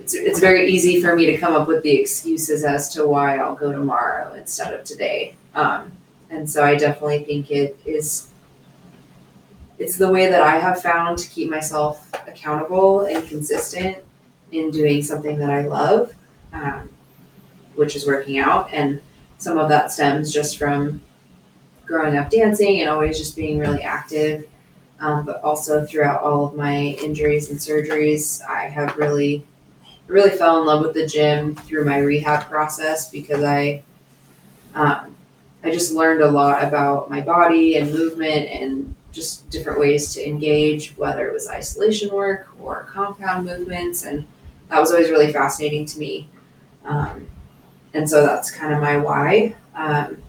it's 0.00 0.14
it's 0.14 0.40
very 0.40 0.68
easy 0.68 1.00
for 1.00 1.16
me 1.16 1.26
to 1.26 1.38
come 1.38 1.54
up 1.54 1.68
with 1.68 1.82
the 1.82 1.92
excuses 1.92 2.64
as 2.64 2.88
to 2.94 3.06
why 3.06 3.38
I'll 3.38 3.54
go 3.54 3.72
tomorrow 3.72 4.34
instead 4.34 4.72
of 4.74 4.84
today. 4.84 5.34
Um, 5.54 5.92
and 6.30 6.48
so 6.48 6.64
I 6.64 6.74
definitely 6.76 7.24
think 7.24 7.50
it 7.50 7.78
is 7.84 8.28
it's 9.78 9.98
the 9.98 10.08
way 10.08 10.28
that 10.28 10.42
I 10.42 10.58
have 10.58 10.80
found 10.80 11.18
to 11.18 11.28
keep 11.28 11.50
myself 11.50 12.10
accountable 12.26 13.02
and 13.02 13.26
consistent 13.28 13.98
in 14.52 14.70
doing 14.70 15.02
something 15.02 15.38
that 15.38 15.50
I 15.50 15.66
love, 15.66 16.14
um, 16.52 16.88
which 17.74 17.94
is 17.94 18.06
working 18.06 18.38
out. 18.38 18.72
And 18.72 19.00
some 19.38 19.58
of 19.58 19.68
that 19.68 19.92
stems 19.92 20.32
just 20.32 20.56
from 20.56 21.02
growing 21.84 22.16
up 22.16 22.30
dancing 22.30 22.80
and 22.80 22.88
always 22.88 23.18
just 23.18 23.36
being 23.36 23.58
really 23.58 23.82
active. 23.82 24.48
Um, 24.98 25.26
but 25.26 25.42
also 25.42 25.84
throughout 25.84 26.22
all 26.22 26.46
of 26.46 26.54
my 26.54 26.74
injuries 27.02 27.50
and 27.50 27.58
surgeries, 27.58 28.42
I 28.46 28.62
have 28.68 28.96
really, 28.96 29.44
really 30.06 30.30
fell 30.30 30.60
in 30.60 30.66
love 30.66 30.80
with 30.82 30.94
the 30.94 31.06
gym 31.06 31.54
through 31.54 31.84
my 31.84 31.98
rehab 31.98 32.48
process 32.48 33.10
because 33.10 33.44
I, 33.44 33.82
um, 34.74 35.14
I 35.62 35.70
just 35.70 35.92
learned 35.92 36.22
a 36.22 36.30
lot 36.30 36.64
about 36.64 37.10
my 37.10 37.20
body 37.20 37.76
and 37.76 37.92
movement 37.92 38.48
and 38.48 38.94
just 39.12 39.48
different 39.50 39.80
ways 39.80 40.14
to 40.14 40.26
engage, 40.26 40.96
whether 40.96 41.28
it 41.28 41.32
was 41.32 41.48
isolation 41.48 42.10
work 42.10 42.48
or 42.60 42.84
compound 42.84 43.46
movements, 43.46 44.04
and 44.04 44.26
that 44.68 44.78
was 44.78 44.92
always 44.92 45.10
really 45.10 45.32
fascinating 45.32 45.86
to 45.86 45.98
me. 45.98 46.28
Um, 46.84 47.26
and 47.94 48.08
so 48.08 48.24
that's 48.24 48.50
kind 48.50 48.72
of 48.72 48.80
my 48.80 48.96
why. 48.96 49.56
Um, 49.74 50.22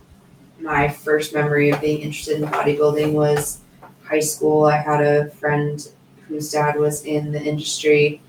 my 0.60 0.88
first 0.88 1.34
memory 1.34 1.70
of 1.70 1.82
being 1.82 2.00
interested 2.00 2.42
in 2.42 2.50
bodybuilding 2.50 3.12
was 3.14 3.60
high 4.08 4.20
school. 4.20 4.66
I 4.66 4.78
had 4.78 5.02
a 5.02 5.30
friend 5.32 5.86
whose 6.28 6.52
dad 6.52 6.76
was 6.78 7.06
in 7.06 7.32
the 7.32 7.42
industry. 7.42 8.22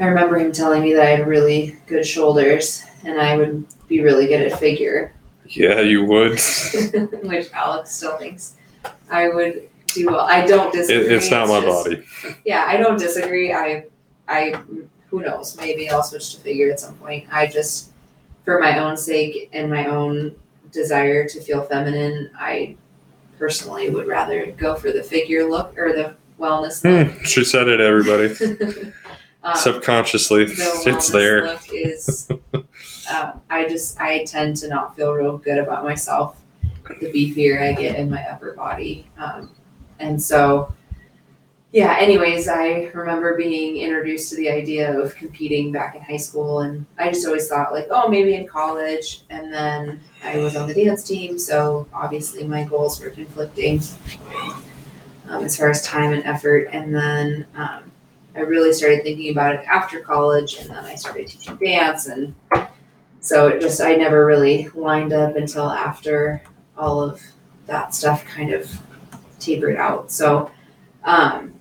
I 0.00 0.06
remember 0.06 0.38
him 0.38 0.52
telling 0.52 0.82
me 0.82 0.92
that 0.94 1.06
I 1.06 1.10
had 1.10 1.26
really 1.26 1.76
good 1.86 2.06
shoulders 2.06 2.82
and 3.04 3.20
I 3.20 3.36
would 3.36 3.66
be 3.88 4.00
really 4.00 4.26
good 4.26 4.40
at 4.40 4.58
figure, 4.58 5.12
Yeah, 5.48 5.80
you 5.80 6.04
would. 6.04 6.32
which 6.32 7.52
Alex 7.52 7.92
still 7.94 8.16
thinks 8.18 8.54
I 9.10 9.28
would 9.28 9.68
do 9.88 10.06
well. 10.06 10.20
I 10.20 10.46
don't 10.46 10.72
disagree. 10.72 11.04
It, 11.06 11.12
it's 11.12 11.30
not 11.30 11.48
my 11.48 11.60
just- 11.60 11.84
body. 11.84 12.04
Yeah, 12.44 12.64
I 12.66 12.76
don't 12.76 12.98
disagree. 12.98 13.52
I, 13.52 13.84
I, 14.26 14.60
who 15.08 15.20
knows? 15.20 15.56
Maybe 15.56 15.88
I'll 15.90 16.02
switch 16.02 16.34
to 16.34 16.40
figure 16.40 16.72
at 16.72 16.80
some 16.80 16.94
point. 16.96 17.26
I 17.30 17.46
just, 17.46 17.90
for 18.44 18.58
my 18.58 18.78
own 18.78 18.96
sake 18.96 19.50
and 19.52 19.70
my 19.70 19.86
own 19.86 20.34
desire 20.72 21.28
to 21.28 21.40
feel 21.40 21.62
feminine, 21.62 22.30
I 22.36 22.76
personally 23.44 23.90
would 23.90 24.06
rather 24.06 24.46
go 24.52 24.74
for 24.74 24.90
the 24.90 25.02
figure 25.02 25.44
look 25.44 25.76
or 25.76 25.92
the 25.92 26.16
wellness 26.40 26.82
look. 26.82 27.14
Hmm, 27.14 27.24
she 27.24 27.44
said 27.44 27.68
it, 27.68 27.78
everybody. 27.78 28.34
Um, 29.42 29.54
Subconsciously, 29.56 30.46
the 30.46 30.82
it's 30.86 31.10
there. 31.10 31.44
Look 31.44 31.60
is, 31.70 32.26
um, 32.54 33.42
I 33.50 33.68
just 33.68 34.00
I 34.00 34.24
tend 34.24 34.56
to 34.58 34.68
not 34.68 34.96
feel 34.96 35.12
real 35.12 35.36
good 35.36 35.58
about 35.58 35.84
myself 35.84 36.38
the 37.00 37.12
beefier 37.12 37.60
I 37.60 37.74
get 37.74 37.96
in 37.96 38.08
my 38.08 38.22
upper 38.28 38.54
body, 38.54 39.10
um, 39.18 39.50
and 39.98 40.22
so 40.22 40.74
yeah. 41.74 41.96
Anyways, 41.98 42.46
I 42.46 42.90
remember 42.94 43.36
being 43.36 43.78
introduced 43.78 44.30
to 44.30 44.36
the 44.36 44.48
idea 44.48 44.96
of 44.96 45.16
competing 45.16 45.72
back 45.72 45.96
in 45.96 46.02
high 46.02 46.16
school, 46.16 46.60
and 46.60 46.86
I 46.98 47.10
just 47.10 47.26
always 47.26 47.48
thought 47.48 47.72
like, 47.72 47.88
oh, 47.90 48.08
maybe 48.08 48.34
in 48.34 48.46
college, 48.46 49.24
and 49.28 49.52
then 49.52 50.00
I 50.22 50.38
was 50.38 50.54
on 50.54 50.68
the 50.68 50.74
dance 50.74 51.02
team, 51.02 51.36
so 51.36 51.88
obviously 51.92 52.44
my 52.44 52.62
goals 52.62 53.00
were 53.00 53.10
conflicting 53.10 53.82
um, 55.28 55.44
as 55.44 55.56
far 55.56 55.68
as 55.68 55.82
time 55.82 56.12
and 56.12 56.24
effort, 56.24 56.68
and 56.72 56.94
then. 56.94 57.46
Um, 57.56 57.90
I 58.36 58.40
really 58.40 58.72
started 58.72 59.04
thinking 59.04 59.30
about 59.30 59.54
it 59.54 59.64
after 59.66 60.00
college, 60.00 60.56
and 60.56 60.68
then 60.68 60.84
I 60.84 60.96
started 60.96 61.28
teaching 61.28 61.56
dance, 61.56 62.08
and 62.08 62.34
so 63.20 63.46
it 63.46 63.60
just 63.60 63.80
I 63.80 63.94
never 63.94 64.26
really 64.26 64.68
lined 64.74 65.12
up 65.12 65.36
until 65.36 65.70
after 65.70 66.42
all 66.76 67.00
of 67.00 67.22
that 67.66 67.94
stuff 67.94 68.24
kind 68.24 68.52
of 68.52 68.68
tapered 69.38 69.76
out. 69.76 70.10
So 70.10 70.50
um, 71.04 71.53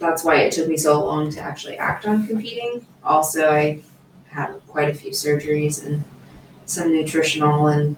that's 0.00 0.24
why 0.24 0.40
it 0.40 0.52
took 0.52 0.66
me 0.66 0.76
so 0.76 1.04
long 1.04 1.30
to 1.30 1.40
actually 1.40 1.78
act 1.78 2.06
on 2.06 2.26
competing. 2.26 2.84
Also, 3.04 3.50
I 3.50 3.82
had 4.28 4.54
quite 4.66 4.88
a 4.88 4.94
few 4.94 5.10
surgeries 5.10 5.84
and 5.86 6.02
some 6.64 6.92
nutritional 6.92 7.68
and 7.68 7.96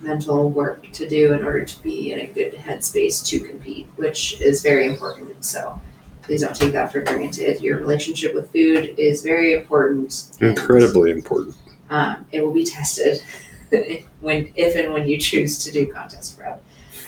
mental 0.00 0.50
work 0.50 0.90
to 0.92 1.08
do 1.08 1.32
in 1.32 1.44
order 1.44 1.64
to 1.64 1.82
be 1.82 2.12
in 2.12 2.20
a 2.20 2.26
good 2.26 2.54
headspace 2.54 3.24
to 3.26 3.40
compete, 3.40 3.88
which 3.96 4.40
is 4.40 4.62
very 4.62 4.86
important. 4.86 5.44
So 5.44 5.80
please 6.22 6.42
don't 6.42 6.56
take 6.56 6.72
that 6.72 6.92
for 6.92 7.00
granted. 7.00 7.60
Your 7.60 7.78
relationship 7.78 8.34
with 8.34 8.50
food 8.52 8.94
is 8.98 9.22
very 9.22 9.54
important. 9.54 10.32
and, 10.40 10.50
Incredibly 10.58 11.10
important. 11.10 11.56
Um, 11.90 12.26
it 12.32 12.42
will 12.42 12.52
be 12.52 12.64
tested 12.64 13.22
when, 14.20 14.52
if 14.56 14.76
and 14.76 14.92
when 14.92 15.06
you 15.06 15.18
choose 15.18 15.62
to 15.64 15.70
do 15.70 15.86
contest 15.86 16.38
prep. 16.38 16.62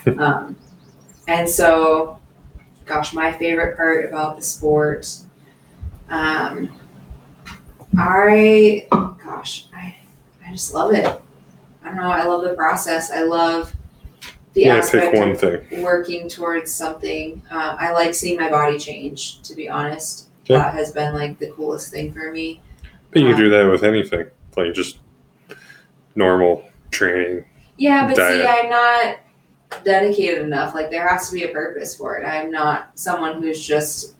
um, 0.19 0.55
and 1.27 1.49
so, 1.49 2.19
gosh, 2.87 3.13
my 3.13 3.31
favorite 3.31 3.75
part 3.77 4.05
about 4.05 4.37
the 4.37 4.41
sport, 4.41 5.07
um, 6.09 6.69
I, 7.97 8.87
gosh, 9.23 9.67
I, 9.75 9.95
I 10.45 10.51
just 10.51 10.73
love 10.73 10.93
it. 10.93 11.05
I 11.05 11.87
don't 11.87 11.97
know. 11.97 12.09
I 12.09 12.23
love 12.23 12.43
the 12.43 12.53
process. 12.53 13.11
I 13.11 13.23
love 13.23 13.73
the 14.53 14.61
Yeah, 14.63 14.75
aspect 14.77 15.11
pick 15.11 15.13
of 15.13 15.19
one 15.19 15.35
thing. 15.37 15.81
working 15.81 16.27
towards 16.29 16.73
something. 16.73 17.41
Um, 17.49 17.75
I 17.79 17.91
like 17.91 18.13
seeing 18.13 18.39
my 18.39 18.49
body 18.49 18.77
change, 18.77 19.41
to 19.43 19.55
be 19.55 19.69
honest. 19.69 20.25
That 20.47 20.73
has 20.73 20.93
been 20.93 21.13
like 21.13 21.39
the 21.39 21.51
coolest 21.51 21.91
thing 21.91 22.13
for 22.13 22.31
me. 22.31 22.61
But 23.11 23.21
you 23.21 23.29
can 23.29 23.37
do 23.37 23.49
that 23.49 23.69
with 23.69 23.83
anything, 23.83 24.27
like 24.55 24.73
just 24.73 24.99
normal 26.15 26.69
training. 26.91 27.43
Yeah, 27.77 28.07
but 28.07 28.15
see, 28.15 28.45
I'm 28.45 28.69
not 28.69 29.19
dedicated 29.83 30.43
enough. 30.43 30.73
Like, 30.73 30.89
there 30.89 31.07
has 31.07 31.29
to 31.29 31.35
be 31.35 31.43
a 31.43 31.49
purpose 31.49 31.95
for 31.95 32.17
it. 32.17 32.25
I'm 32.25 32.51
not 32.51 32.91
someone 32.95 33.41
who's 33.41 33.65
just 33.65 34.15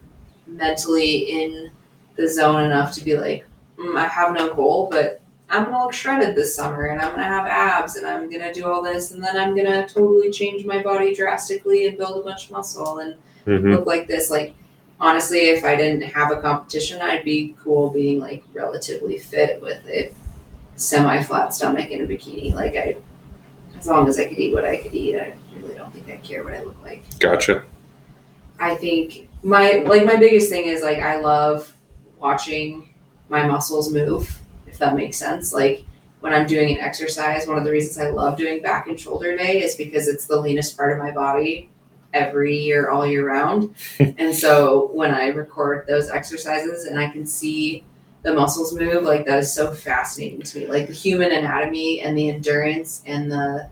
mentally 0.46 1.44
in 1.44 1.72
the 2.16 2.28
zone 2.28 2.64
enough 2.64 2.94
to 2.94 3.04
be 3.04 3.18
like, 3.18 3.46
mm, 3.78 3.98
I 3.98 4.08
have 4.08 4.34
no 4.34 4.54
goal, 4.54 4.88
but 4.92 5.22
I'm 5.50 5.66
gonna 5.66 5.84
look 5.84 5.94
shredded 5.94 6.36
this 6.36 6.56
summer 6.56 6.88
and 6.88 7.02
I'm 7.02 7.12
gonna 7.12 7.24
have 7.24 7.46
abs 7.46 7.96
and 7.96 8.06
I'm 8.06 8.30
gonna 8.30 8.54
do 8.54 8.66
all 8.66 8.82
this 8.82 9.12
and 9.12 9.24
then 9.24 9.38
I'm 9.38 9.56
gonna 9.56 9.88
totally 9.88 10.30
change 10.30 10.66
my 10.66 10.84
body 10.84 11.16
drastically 11.16 11.88
and 11.88 11.98
build 11.98 12.20
a 12.20 12.24
bunch 12.24 12.46
of 12.46 12.52
muscle 12.52 13.00
and 13.00 13.16
hmm 13.46 13.72
look 13.74 13.86
like 13.86 14.08
this. 14.08 14.30
Like 14.30 14.56
honestly, 15.00 15.40
if 15.50 15.64
I 15.64 15.76
didn't 15.76 16.02
have 16.02 16.32
a 16.32 16.42
competition, 16.42 17.02
I'd 17.02 17.24
be 17.24 17.56
cool 17.64 17.90
being 17.92 18.20
like 18.20 18.44
relatively 18.54 19.20
fit 19.20 19.62
with 19.62 19.86
a 19.88 20.12
semi 20.76 21.24
flat 21.24 21.54
stomach 21.54 21.92
in 21.92 22.02
a 22.04 22.08
bikini. 22.08 22.54
Like 22.54 22.76
I 22.76 22.98
as 23.78 23.88
long 23.88 24.08
as 24.08 24.20
I 24.20 24.26
could 24.26 24.38
eat 24.38 24.54
what 24.54 24.66
I 24.66 24.78
could 24.78 24.94
eat, 24.94 25.18
I 25.18 25.36
really 25.56 25.76
don't 25.76 25.94
think 25.94 26.10
I 26.10 26.18
care 26.18 26.44
what 26.44 26.54
I 26.54 26.64
look 26.64 26.82
like. 26.84 27.04
Gotcha. 27.20 27.64
I 28.60 28.76
think 28.76 29.30
my 29.44 29.84
like 29.86 30.06
my 30.06 30.16
biggest 30.16 30.50
thing 30.50 30.66
is 30.66 30.82
like 30.82 31.00
I 31.00 31.20
love 31.20 31.74
watching 32.20 32.94
my 33.30 33.46
muscles 33.46 33.92
move, 33.92 34.42
if 34.66 34.78
that 34.80 34.96
makes 34.96 35.18
sense. 35.18 35.54
Like 35.54 35.86
when 36.22 36.34
I'm 36.34 36.48
doing 36.48 36.76
an 36.76 36.80
exercise, 36.80 37.48
one 37.48 37.58
of 37.58 37.64
the 37.64 37.72
reasons 37.72 37.98
I 38.00 38.10
love 38.10 38.38
doing 38.38 38.62
back 38.62 38.88
and 38.88 39.00
shoulder 39.00 39.38
day 39.38 39.62
is 39.64 39.76
because 39.76 40.08
it's 40.08 40.26
the 40.26 40.40
leanest 40.40 40.76
part 40.76 40.92
of 40.92 40.98
my 40.98 41.12
body 41.12 41.70
every 42.14 42.58
year, 42.58 42.90
all 42.90 43.06
year 43.06 43.28
round. 43.28 43.76
and 44.00 44.34
so 44.34 44.90
when 44.94 45.14
I 45.14 45.28
record 45.28 45.86
those 45.88 46.10
exercises 46.10 46.86
and 46.86 47.00
I 47.00 47.10
can 47.10 47.26
see 47.26 47.84
the 48.28 48.34
muscles 48.34 48.74
move, 48.74 49.04
like 49.04 49.26
that 49.26 49.40
is 49.40 49.54
so 49.54 49.72
fascinating 49.72 50.42
to 50.42 50.60
me. 50.60 50.68
Like 50.68 50.88
the 50.88 50.94
human 50.94 51.32
anatomy 51.32 52.02
and 52.02 52.18
the 52.18 52.30
endurance 52.30 53.02
and 53.06 53.32
the 53.32 53.70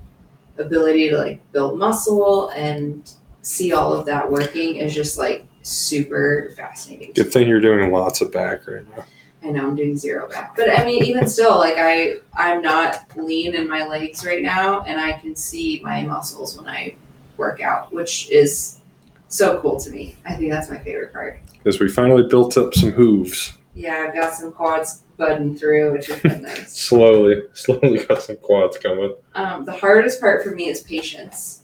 ability 0.58 1.10
to 1.10 1.18
like 1.18 1.52
build 1.52 1.78
muscle 1.78 2.50
and 2.52 3.12
see 3.42 3.74
all 3.74 3.92
of 3.92 4.06
that 4.06 4.32
working 4.32 4.78
is 4.78 4.96
just 4.96 5.18
like 5.18 5.46
super 5.64 6.54
fascinating. 6.56 7.12
Good 7.14 7.34
thing 7.34 7.50
you're 7.50 7.60
doing 7.60 7.92
lots 7.92 8.22
of 8.22 8.32
back 8.32 8.66
right 8.66 8.86
now. 8.96 9.04
I 9.44 9.52
know 9.52 9.68
I'm 9.68 9.76
doing 9.76 9.98
zero 9.98 10.30
back, 10.30 10.56
but 10.56 10.70
I 10.70 10.86
mean, 10.86 11.04
even 11.04 11.28
still, 11.28 11.58
like 11.58 11.76
I, 11.78 12.16
I'm 12.34 12.62
not 12.62 13.06
lean 13.18 13.56
in 13.56 13.68
my 13.68 13.86
legs 13.86 14.26
right 14.26 14.42
now, 14.42 14.84
and 14.84 15.00
I 15.00 15.14
can 15.20 15.36
see 15.36 15.82
my 15.84 16.02
muscles 16.02 16.58
when 16.58 16.68
I 16.68 16.96
work 17.36 17.62
out, 17.62 17.94
which 17.94 18.32
is 18.32 18.80
so 19.28 19.60
cool 19.60 19.80
to 19.82 19.92
me. 19.92 20.16
I 20.26 20.34
think 20.34 20.50
that's 20.50 20.72
my 20.72 20.80
favorite 20.80 21.12
part. 21.12 21.42
Because 21.52 21.80
we 21.80 21.90
finally 21.90 22.24
built 22.24 22.58
up 22.58 22.74
some 22.74 22.92
hooves. 22.92 23.54
Yeah, 23.76 24.06
I've 24.08 24.14
got 24.16 24.34
some 24.34 24.52
quads 24.54 25.04
budding 25.18 25.58
through, 25.58 25.92
which 25.92 26.08
has 26.08 26.22
been 26.22 26.42
nice. 26.44 26.72
Slowly, 26.88 27.44
slowly 27.54 28.04
got 28.06 28.22
some 28.22 28.38
quads 28.38 28.78
coming. 28.78 29.14
Um, 29.36 29.66
the 29.66 29.74
hardest 29.74 30.22
part 30.22 30.44
for 30.44 30.52
me 30.52 30.70
is 30.70 30.82
patience. 30.82 31.64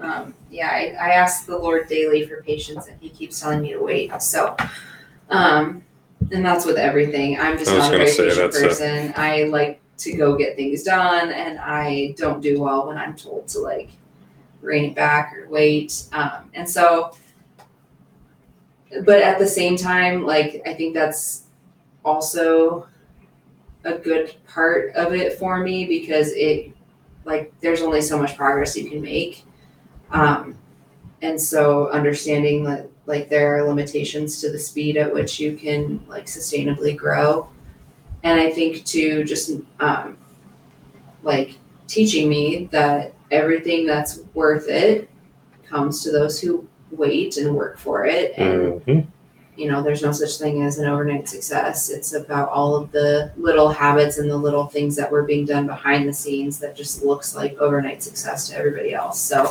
Um, 0.00 0.34
yeah, 0.50 0.68
I, 0.68 0.96
I 0.98 1.08
ask 1.10 1.46
the 1.46 1.56
Lord 1.56 1.86
daily 1.88 2.26
for 2.26 2.42
patience, 2.42 2.88
and 2.88 2.98
He 3.00 3.10
keeps 3.10 3.40
telling 3.40 3.60
me 3.60 3.72
to 3.74 3.78
wait. 3.80 4.10
So, 4.22 4.56
um, 5.28 5.82
and 6.32 6.44
that's 6.44 6.64
with 6.64 6.76
everything. 6.76 7.38
I'm 7.38 7.58
just 7.58 7.70
I 7.70 7.74
was 7.74 7.84
not 7.84 7.88
a 7.88 7.98
gonna 7.98 8.04
very 8.04 8.10
say, 8.16 8.28
patient 8.28 8.52
that's 8.52 8.56
a- 8.58 8.68
person. 8.68 9.14
I 9.16 9.42
like 9.44 9.80
to 9.98 10.16
go 10.16 10.36
get 10.36 10.56
things 10.56 10.82
done, 10.82 11.30
and 11.30 11.58
I 11.58 12.14
don't 12.16 12.40
do 12.40 12.60
well 12.60 12.86
when 12.88 12.96
I'm 12.96 13.14
told 13.14 13.48
to 13.48 13.58
like 13.60 13.90
rein 14.62 14.86
it 14.86 14.94
back 14.96 15.34
or 15.36 15.46
wait. 15.48 16.04
Um, 16.12 16.50
and 16.54 16.68
so, 16.68 17.12
but 19.02 19.20
at 19.20 19.38
the 19.38 19.46
same 19.46 19.76
time, 19.76 20.24
like 20.24 20.62
I 20.66 20.74
think 20.74 20.94
that's 20.94 21.44
also 22.04 22.86
a 23.84 23.94
good 23.94 24.34
part 24.46 24.94
of 24.94 25.12
it 25.12 25.38
for 25.38 25.58
me 25.58 25.84
because 25.84 26.32
it 26.32 26.72
like 27.24 27.52
there's 27.60 27.82
only 27.82 28.00
so 28.00 28.18
much 28.18 28.36
progress 28.36 28.76
you 28.76 28.88
can 28.88 29.00
make. 29.00 29.44
Um, 30.10 30.56
and 31.22 31.40
so 31.40 31.88
understanding 31.90 32.64
that 32.64 32.88
like 33.06 33.28
there 33.28 33.56
are 33.56 33.66
limitations 33.66 34.40
to 34.40 34.50
the 34.50 34.58
speed 34.58 34.96
at 34.96 35.12
which 35.12 35.40
you 35.40 35.56
can 35.56 36.04
like 36.08 36.26
sustainably 36.26 36.96
grow. 36.96 37.48
And 38.22 38.40
I 38.40 38.50
think 38.50 38.84
to 38.86 39.24
just 39.24 39.52
um, 39.80 40.16
like 41.22 41.58
teaching 41.86 42.28
me 42.28 42.68
that 42.72 43.14
everything 43.30 43.86
that's 43.86 44.20
worth 44.34 44.68
it 44.68 45.10
comes 45.66 46.02
to 46.02 46.12
those 46.12 46.40
who 46.40 46.66
wait 46.96 47.36
and 47.36 47.54
work 47.54 47.78
for 47.78 48.04
it. 48.06 48.34
And 48.36 48.84
Mhm. 48.86 49.06
you 49.56 49.70
know 49.70 49.82
there's 49.82 50.02
no 50.02 50.12
such 50.12 50.36
thing 50.38 50.62
as 50.62 50.78
an 50.78 50.88
overnight 50.88 51.28
success. 51.28 51.88
It's 51.90 52.12
about 52.14 52.48
all 52.50 52.74
of 52.76 52.90
the 52.92 53.30
little 53.36 53.68
habits 53.68 54.18
and 54.18 54.28
the 54.30 54.36
little 54.36 54.66
things 54.66 54.96
that 54.96 55.10
were 55.10 55.22
being 55.22 55.44
done 55.44 55.66
behind 55.66 56.08
the 56.08 56.12
scenes 56.12 56.58
that 56.58 56.74
just 56.76 57.02
looks 57.04 57.34
like 57.36 57.56
overnight 57.58 58.02
success 58.02 58.48
to 58.48 58.56
everybody 58.56 58.94
else. 58.94 59.20
So 59.20 59.46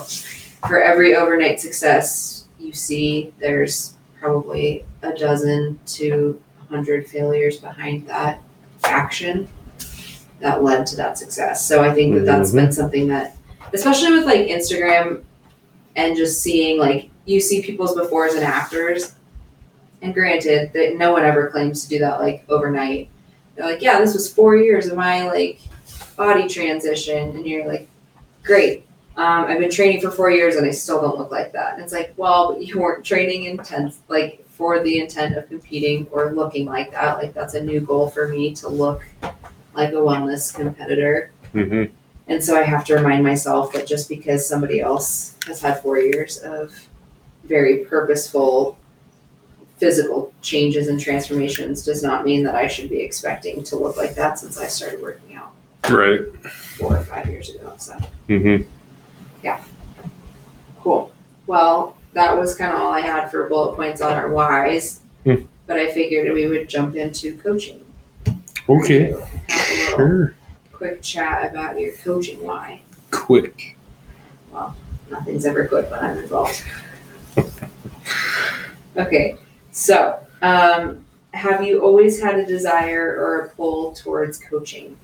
for 0.68 0.82
every 0.82 1.16
overnight 1.16 1.60
success 1.60 2.46
you 2.60 2.72
see 2.72 3.34
there's 3.40 3.94
probably 4.20 4.86
a 5.02 5.12
dozen 5.14 5.78
to 5.86 6.40
a 6.62 6.74
hundred 6.74 7.06
failures 7.08 7.58
behind 7.58 8.08
that 8.08 8.42
action 8.86 9.48
that 10.40 10.64
led 10.64 10.86
to 10.88 10.96
that 10.98 11.18
success. 11.18 11.66
So 11.68 11.84
i 11.84 11.94
think 11.94 12.14
that 12.16 12.26
that's 12.26 12.52
been 12.52 12.72
something 12.72 13.08
that 13.10 13.36
especially 13.74 14.12
with 14.14 14.26
like 14.26 14.48
instagram 14.48 15.22
and 15.96 16.16
just 16.16 16.42
seeing 16.42 16.78
like 16.80 17.10
you 17.26 17.40
see 17.40 17.62
people's 17.62 17.96
befores 17.96 18.34
and 18.36 18.44
afters. 18.44 19.16
And 20.02 20.14
granted 20.14 20.74
that 20.74 20.98
no 20.98 21.14
one 21.14 21.24
ever 21.24 21.50
claims 21.50 21.84
to 21.84 21.90
do 21.90 22.00
that 22.00 22.20
like 22.20 22.44
overnight. 22.50 23.10
They're 23.56 23.66
like 23.66 23.82
yeah 23.82 24.00
this 24.00 24.14
was 24.14 24.32
four 24.32 24.58
years 24.58 24.88
of 24.88 24.98
my 24.98 25.26
like 25.28 25.62
body 26.18 26.48
transition 26.48 27.30
and 27.30 27.46
you're 27.48 27.66
like 27.68 27.88
great. 28.44 28.86
Um, 29.16 29.46
i've 29.46 29.60
been 29.60 29.70
training 29.70 30.02
for 30.02 30.10
four 30.10 30.32
years 30.32 30.56
and 30.56 30.66
i 30.66 30.72
still 30.72 31.00
don't 31.00 31.18
look 31.18 31.32
like 31.32 31.54
that. 31.54 31.76
And 31.76 31.84
it's 31.84 31.94
like 31.94 32.14
well 32.18 32.54
but 32.54 32.66
you 32.68 32.80
weren't 32.82 33.06
training 33.06 33.46
intense 33.46 34.02
like 34.10 34.46
for 34.50 34.84
the 34.84 35.00
intent 35.00 35.38
of 35.38 35.48
competing 35.48 36.06
or 36.12 36.34
looking 36.34 36.66
like 36.66 36.92
that. 36.92 37.18
Like 37.18 37.34
that's 37.34 37.54
a 37.54 37.64
new 37.64 37.80
goal 37.80 38.10
for 38.10 38.28
me 38.28 38.54
to 38.56 38.68
look 38.68 39.06
like 39.74 39.92
a 39.92 39.96
wellness 39.96 40.54
competitor. 40.54 41.32
Mhm. 41.54 41.90
and 42.28 42.44
so 42.44 42.58
I 42.58 42.64
have 42.64 42.84
to 42.86 42.96
remind 42.96 43.24
myself 43.24 43.72
that 43.74 43.88
just 43.88 44.10
because 44.10 44.46
somebody 44.48 44.82
else 44.82 45.36
has 45.48 45.62
had 45.62 45.82
four 45.82 45.98
years 46.00 46.40
of 46.40 46.74
very 47.44 47.80
purposeful 47.86 48.78
physical 49.78 50.34
changes 50.42 50.88
and 50.88 51.00
transformations 51.00 51.84
does 51.84 52.02
not 52.02 52.24
mean 52.24 52.44
that 52.44 52.56
I 52.56 52.68
should 52.68 52.90
be 52.90 53.02
expecting 53.02 53.64
to 53.66 53.76
look 53.76 53.98
like 53.98 54.16
that 54.16 54.40
since 54.40 54.58
I 54.58 54.68
started 54.68 55.02
working 55.02 55.36
out 55.36 55.52
Right. 55.90 56.22
four 56.78 56.96
or 56.98 57.04
five 57.04 57.28
years 57.28 57.50
ago. 57.50 57.74
So 57.78 57.98
Mm-hmm. 58.30 58.64
cool. 60.82 61.12
Well, 61.48 61.98
that 62.14 62.38
was 62.38 62.56
kind 62.56 62.74
of 62.74 62.80
all 62.80 62.92
I 62.94 63.02
had 63.02 63.30
for 63.30 63.48
bullet 63.50 63.76
points 63.76 64.02
on 64.02 64.14
our 64.14 64.30
whys. 64.30 65.02
Hmm. 65.26 65.36
But 65.68 65.78
I 65.78 65.92
figured 65.92 66.34
we 66.34 66.48
would 66.48 66.68
jump 66.70 66.96
into 66.96 67.38
coaching. 67.38 67.84
Okay. 68.70 69.12
Have 69.12 69.70
a 69.70 69.74
little 69.74 69.98
Sure. 69.98 70.36
quick 70.72 71.02
chat 71.02 71.50
about 71.52 71.80
your 71.80 71.94
coaching 71.94 72.42
why. 72.44 72.82
Quick. 73.12 73.78
Well, 74.52 74.76
nothing's 75.10 75.46
ever 75.46 75.68
quick 75.68 75.90
when 75.90 76.00
I'm 76.00 76.18
involved. 76.18 76.64
Okay, 78.98 79.38
so 79.72 80.20
um, 80.42 81.04
have 81.34 81.64
you 81.64 81.82
always 81.82 82.22
had 82.22 82.38
a 82.40 82.46
desire 82.46 83.16
or 83.18 83.42
a 83.42 83.50
pull 83.50 83.94
towards 83.94 84.38
coaching? 84.40 84.96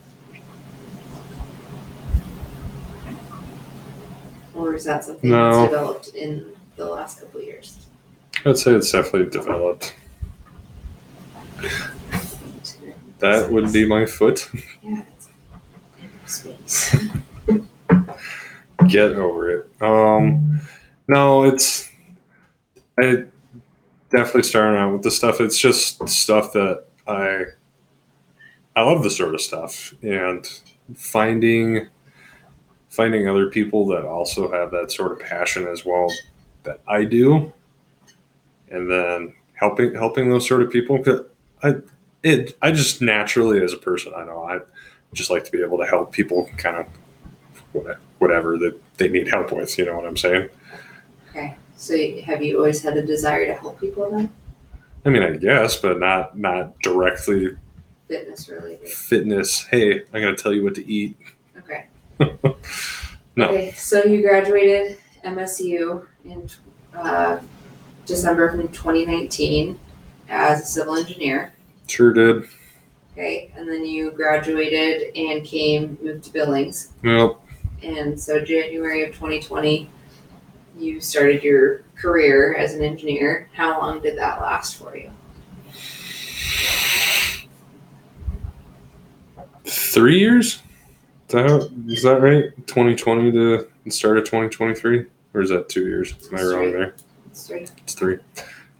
Or 4.56 4.76
is 4.76 4.84
that 4.84 5.06
something 5.06 5.30
No. 5.30 5.52
that's 5.62 5.72
developed 5.72 6.08
in 6.10 6.46
the 6.76 6.86
last 6.86 7.20
couple 7.22 7.40
of 7.40 7.46
years? 7.46 7.78
I'd 8.46 8.58
say 8.58 8.72
it's 8.74 8.92
definitely 8.92 9.30
developed. 9.30 9.96
That 13.20 13.52
would 13.52 13.72
be 13.74 13.86
my 13.86 14.06
foot. 14.06 14.50
Yeah, 14.82 15.02
it's 15.14 15.30
space. 16.26 16.96
Get 18.88 19.12
over 19.14 19.52
it. 19.52 19.70
Um, 19.82 20.62
no, 21.10 21.44
it's 21.44 21.89
I 23.02 23.26
definitely 24.10 24.44
starting 24.44 24.80
out 24.80 24.94
with 24.94 25.04
the 25.04 25.12
stuff. 25.12 25.42
It's 25.42 25.58
just 25.60 26.08
stuff 26.10 26.54
that 26.54 26.86
I 27.08 27.46
I 28.76 28.82
love 28.84 29.04
the 29.04 29.10
sort 29.10 29.34
of 29.36 29.42
stuff 29.42 29.94
and 30.04 30.48
finding 30.96 31.88
finding 32.90 33.28
other 33.28 33.50
people 33.50 33.86
that 33.88 34.04
also 34.06 34.52
have 34.52 34.72
that 34.72 34.92
sort 34.92 35.12
of 35.12 35.20
passion 35.20 35.68
as 35.68 35.86
well 35.86 36.12
that 36.64 36.80
I 36.88 37.04
do, 37.06 37.54
and 38.70 38.90
then 38.90 39.34
helping 39.54 39.94
helping 39.96 40.30
those 40.30 40.48
sort 40.48 40.62
of 40.62 40.72
people. 40.72 41.02
'Cause 41.04 41.22
I 41.64 41.76
it 42.24 42.58
I 42.62 42.72
just 42.72 43.02
naturally 43.02 43.64
as 43.64 43.74
a 43.74 43.78
person 43.78 44.14
I 44.16 44.26
know 44.26 44.44
I 44.44 44.60
just 45.14 45.30
like 45.30 45.44
to 45.46 45.52
be 45.52 45.62
able 45.64 45.78
to 45.80 45.86
help 45.86 46.12
people 46.12 46.50
kind 46.58 46.78
of 46.78 46.86
whatever, 47.74 48.00
whatever 48.20 48.58
that 48.60 48.80
they 48.98 49.10
need 49.10 49.28
help 49.30 49.52
with. 49.52 49.78
You 49.78 49.86
know 49.86 49.96
what 49.96 50.06
I'm 50.06 50.18
saying? 50.18 50.50
So 51.80 51.96
have 52.24 52.44
you 52.44 52.58
always 52.58 52.82
had 52.84 52.98
a 52.98 53.02
desire 53.06 53.46
to 53.46 53.54
help 53.54 53.80
people 53.80 54.12
then? 54.12 54.30
I 55.06 55.10
mean, 55.10 55.24
I 55.24 55.38
guess, 55.38 55.78
but 55.78 55.98
not 55.98 56.38
not 56.38 56.78
directly 56.82 57.56
Fitness 58.10 58.50
related. 58.50 58.88
fitness. 58.90 59.64
Hey, 59.64 60.02
I'm 60.14 60.22
gonna 60.22 60.36
tell 60.36 60.54
you 60.54 60.64
what 60.64 60.76
to 60.76 60.86
eat. 60.92 61.16
Okay. 61.58 61.86
No. 63.36 63.46
Okay, 63.52 63.72
so 63.72 64.04
you 64.04 64.22
graduated 64.22 64.98
MSU 65.24 66.06
in 66.26 66.50
uh, 66.94 67.40
December 68.06 68.48
of 68.48 68.60
2019 68.60 69.80
as 70.28 70.62
a 70.62 70.66
civil 70.66 70.96
engineer. 70.98 71.54
Sure 71.88 72.12
did. 72.12 72.50
Okay, 73.14 73.50
and 73.56 73.70
then 73.70 73.86
you 73.86 74.12
graduated 74.12 75.16
and 75.16 75.46
came 75.46 75.98
moved 76.02 76.26
to 76.26 76.34
Billings, 76.34 76.90
Well, 77.02 77.42
and 77.82 78.20
so 78.20 78.42
January 78.44 79.04
of 79.04 79.10
2020, 79.14 79.90
you 80.80 81.02
started 81.02 81.44
your 81.44 81.84
career 81.96 82.56
as 82.56 82.74
an 82.74 82.84
engineer. 82.84 83.50
How 83.54 83.80
long 83.80 84.02
did 84.02 84.18
that 84.18 84.42
last 84.42 84.78
for 84.78 84.96
you? 84.96 85.12
three 89.90 90.20
years. 90.20 90.62
Is 91.28 91.34
that, 91.34 91.72
is 91.88 92.04
that 92.04 92.22
right? 92.22 92.56
2020 92.68 93.32
to 93.32 93.68
the 93.84 93.92
start 93.92 94.18
of 94.18 94.24
2023, 94.26 95.06
or 95.34 95.42
is 95.42 95.50
that 95.50 95.70
two 95.70 95.86
years? 95.86 96.14
Am 96.32 96.38
I 96.38 96.44
wrong 96.44 96.72
there? 96.72 96.96
Three. 97.34 97.68
It's 97.78 97.94
three. 97.94 98.18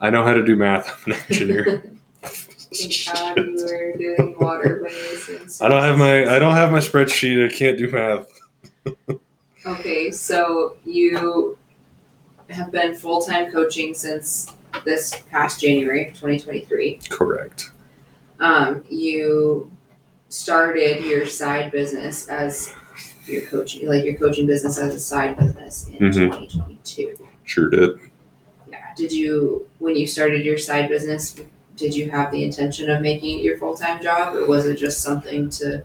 I 0.02 0.10
know 0.10 0.24
how 0.24 0.34
to 0.34 0.44
do 0.44 0.56
math. 0.56 1.06
I'm 1.06 1.14
an 1.14 1.20
engineer. 1.30 1.84
Think 2.24 3.08
how 3.08 3.36
you 3.36 3.66
were 3.66 3.98
doing 3.98 4.36
waterways 4.40 5.28
and 5.28 5.52
I 5.60 5.70
don't 5.70 5.82
have 5.82 5.98
my 5.98 6.36
I 6.36 6.38
don't 6.38 6.54
have 6.54 6.72
my 6.72 6.78
spreadsheet. 6.78 7.44
I 7.44 7.52
can't 7.52 7.80
do 7.80 7.90
math. 7.90 9.18
Okay, 9.66 10.12
so 10.12 10.78
you 10.86 11.58
have 12.50 12.72
been 12.72 12.96
full 12.96 13.22
time 13.22 13.52
coaching 13.52 13.94
since 13.94 14.54
this 14.86 15.14
past 15.32 15.62
January, 15.62 16.06
2023. 16.16 17.00
Correct. 17.10 17.72
Um, 18.40 18.84
you 18.90 19.72
started 20.30 21.04
your 21.04 21.26
side 21.26 21.72
business 21.72 22.28
as 22.28 22.74
your 23.26 23.42
coaching, 23.44 23.88
like 23.88 24.04
your 24.06 24.16
coaching 24.16 24.48
business 24.48 24.78
as 24.78 24.96
a 24.96 25.00
side 25.00 25.38
business 25.38 25.88
in 25.88 26.10
Mhm. 26.10 26.14
2022. 26.14 27.16
Sure 27.44 27.70
did. 27.70 28.00
Yeah. 28.70 28.78
Did 28.96 29.12
you, 29.12 29.68
when 29.80 29.96
you 29.96 30.08
started 30.08 30.46
your 30.46 30.58
side 30.58 30.90
business, 30.90 31.36
did 31.76 31.96
you 31.96 32.10
have 32.12 32.32
the 32.32 32.44
intention 32.44 32.90
of 32.90 33.02
making 33.02 33.40
it 33.40 33.44
your 33.44 33.58
full 33.58 33.76
time 33.76 34.02
job, 34.02 34.36
or 34.36 34.46
was 34.48 34.66
it 34.66 34.76
just 34.78 35.02
something 35.02 35.50
to? 35.52 35.84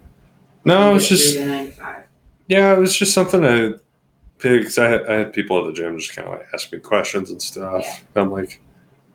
No, 0.64 0.94
it's 0.96 1.08
just 1.08 1.34
through 1.34 1.44
the 1.44 1.50
nine 1.50 1.66
to 1.66 1.72
five? 1.72 2.02
Yeah, 2.48 2.74
it 2.74 2.78
was 2.78 2.96
just 2.96 3.12
something 3.14 3.44
I 3.44 3.74
picked. 4.44 4.64
'cause 4.66 4.78
I 4.78 4.88
had, 4.88 5.06
I 5.06 5.14
had 5.14 5.32
people 5.32 5.58
at 5.58 5.66
the 5.66 5.72
gym 5.72 5.98
just 5.98 6.14
kind 6.14 6.28
of 6.28 6.34
like 6.38 6.46
ask 6.54 6.72
me 6.72 6.78
questions 6.78 7.30
and 7.30 7.40
stuff. 7.42 7.84
I'm 8.14 8.30
like, 8.30 8.60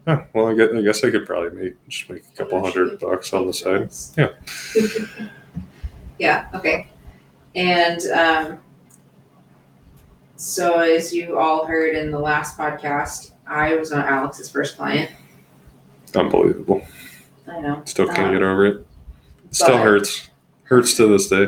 oh, 0.08 0.24
well, 0.34 0.48
I 0.48 0.54
guess, 0.56 0.70
I 0.76 0.82
guess 0.82 1.04
I 1.04 1.12
could 1.12 1.26
probably 1.26 1.52
make 1.63 1.88
just 1.88 2.10
make 2.10 2.24
a 2.34 2.38
couple 2.38 2.62
hundred 2.62 3.00
bucks 3.00 3.32
on 3.34 3.48
the 3.48 3.54
side. 3.54 3.89
Yeah. 4.18 4.30
yeah. 6.20 6.48
Okay. 6.54 6.88
And 7.56 8.00
um, 8.12 8.60
so, 10.36 10.80
as 10.80 11.13
you 11.13 11.38
all 11.38 11.65
heard 11.65 11.96
in 11.96 12.12
the 12.12 12.20
last 12.20 12.58
podcast, 12.58 13.32
I 13.48 13.76
was 13.76 13.92
not 13.92 14.06
Alex's 14.08 14.50
first 14.50 14.78
client. 14.78 15.12
Unbelievable. 16.15 16.82
I 17.48 17.60
know. 17.60 17.82
Still 17.86 18.08
can't 18.08 18.28
Um, 18.28 18.34
get 18.34 18.44
over 18.44 18.65
it. 18.65 18.86
Still 19.52 19.70
but- 19.78 19.84
hurts. 19.84 20.30
Hurts 20.63 20.96
to 20.98 21.08
this 21.08 21.28
day. 21.30 21.48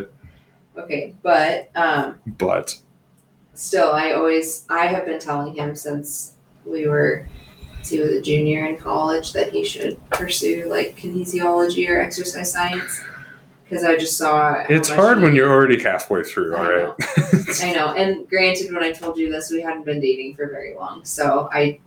Okay, 0.77 1.13
but 1.21 1.69
um, 1.75 2.15
But 2.39 2.75
still, 3.61 3.91
I 3.91 4.13
always 4.13 4.65
I 4.69 4.87
have 4.87 5.05
been 5.05 5.19
telling 5.19 5.53
him 5.53 5.75
since 5.75 6.33
we 6.65 6.87
were 6.87 7.27
he 7.83 7.99
was 7.99 8.11
a 8.11 8.21
junior 8.21 8.65
in 8.65 8.77
college 8.77 9.33
that 9.33 9.51
he 9.51 9.63
should 9.63 9.97
pursue 10.11 10.67
like 10.69 10.97
kinesiology 10.97 11.87
or 11.89 11.99
exercise 11.99 12.51
science. 12.51 13.01
Because 13.63 13.85
I 13.85 13.95
just 13.95 14.17
saw. 14.17 14.65
It's 14.67 14.89
hard 14.89 15.21
when 15.21 15.33
you're 15.33 15.49
already 15.49 15.81
halfway 15.81 16.23
through. 16.23 16.57
All 16.57 16.63
right. 16.63 16.93
I 17.61 17.71
know. 17.71 17.93
And 17.93 18.27
granted, 18.27 18.73
when 18.73 18.83
I 18.83 18.91
told 18.91 19.17
you 19.17 19.31
this, 19.31 19.49
we 19.49 19.61
hadn't 19.61 19.85
been 19.85 20.01
dating 20.01 20.35
for 20.35 20.47
very 20.47 20.75
long. 20.75 21.05
So 21.05 21.47
I, 21.53 21.79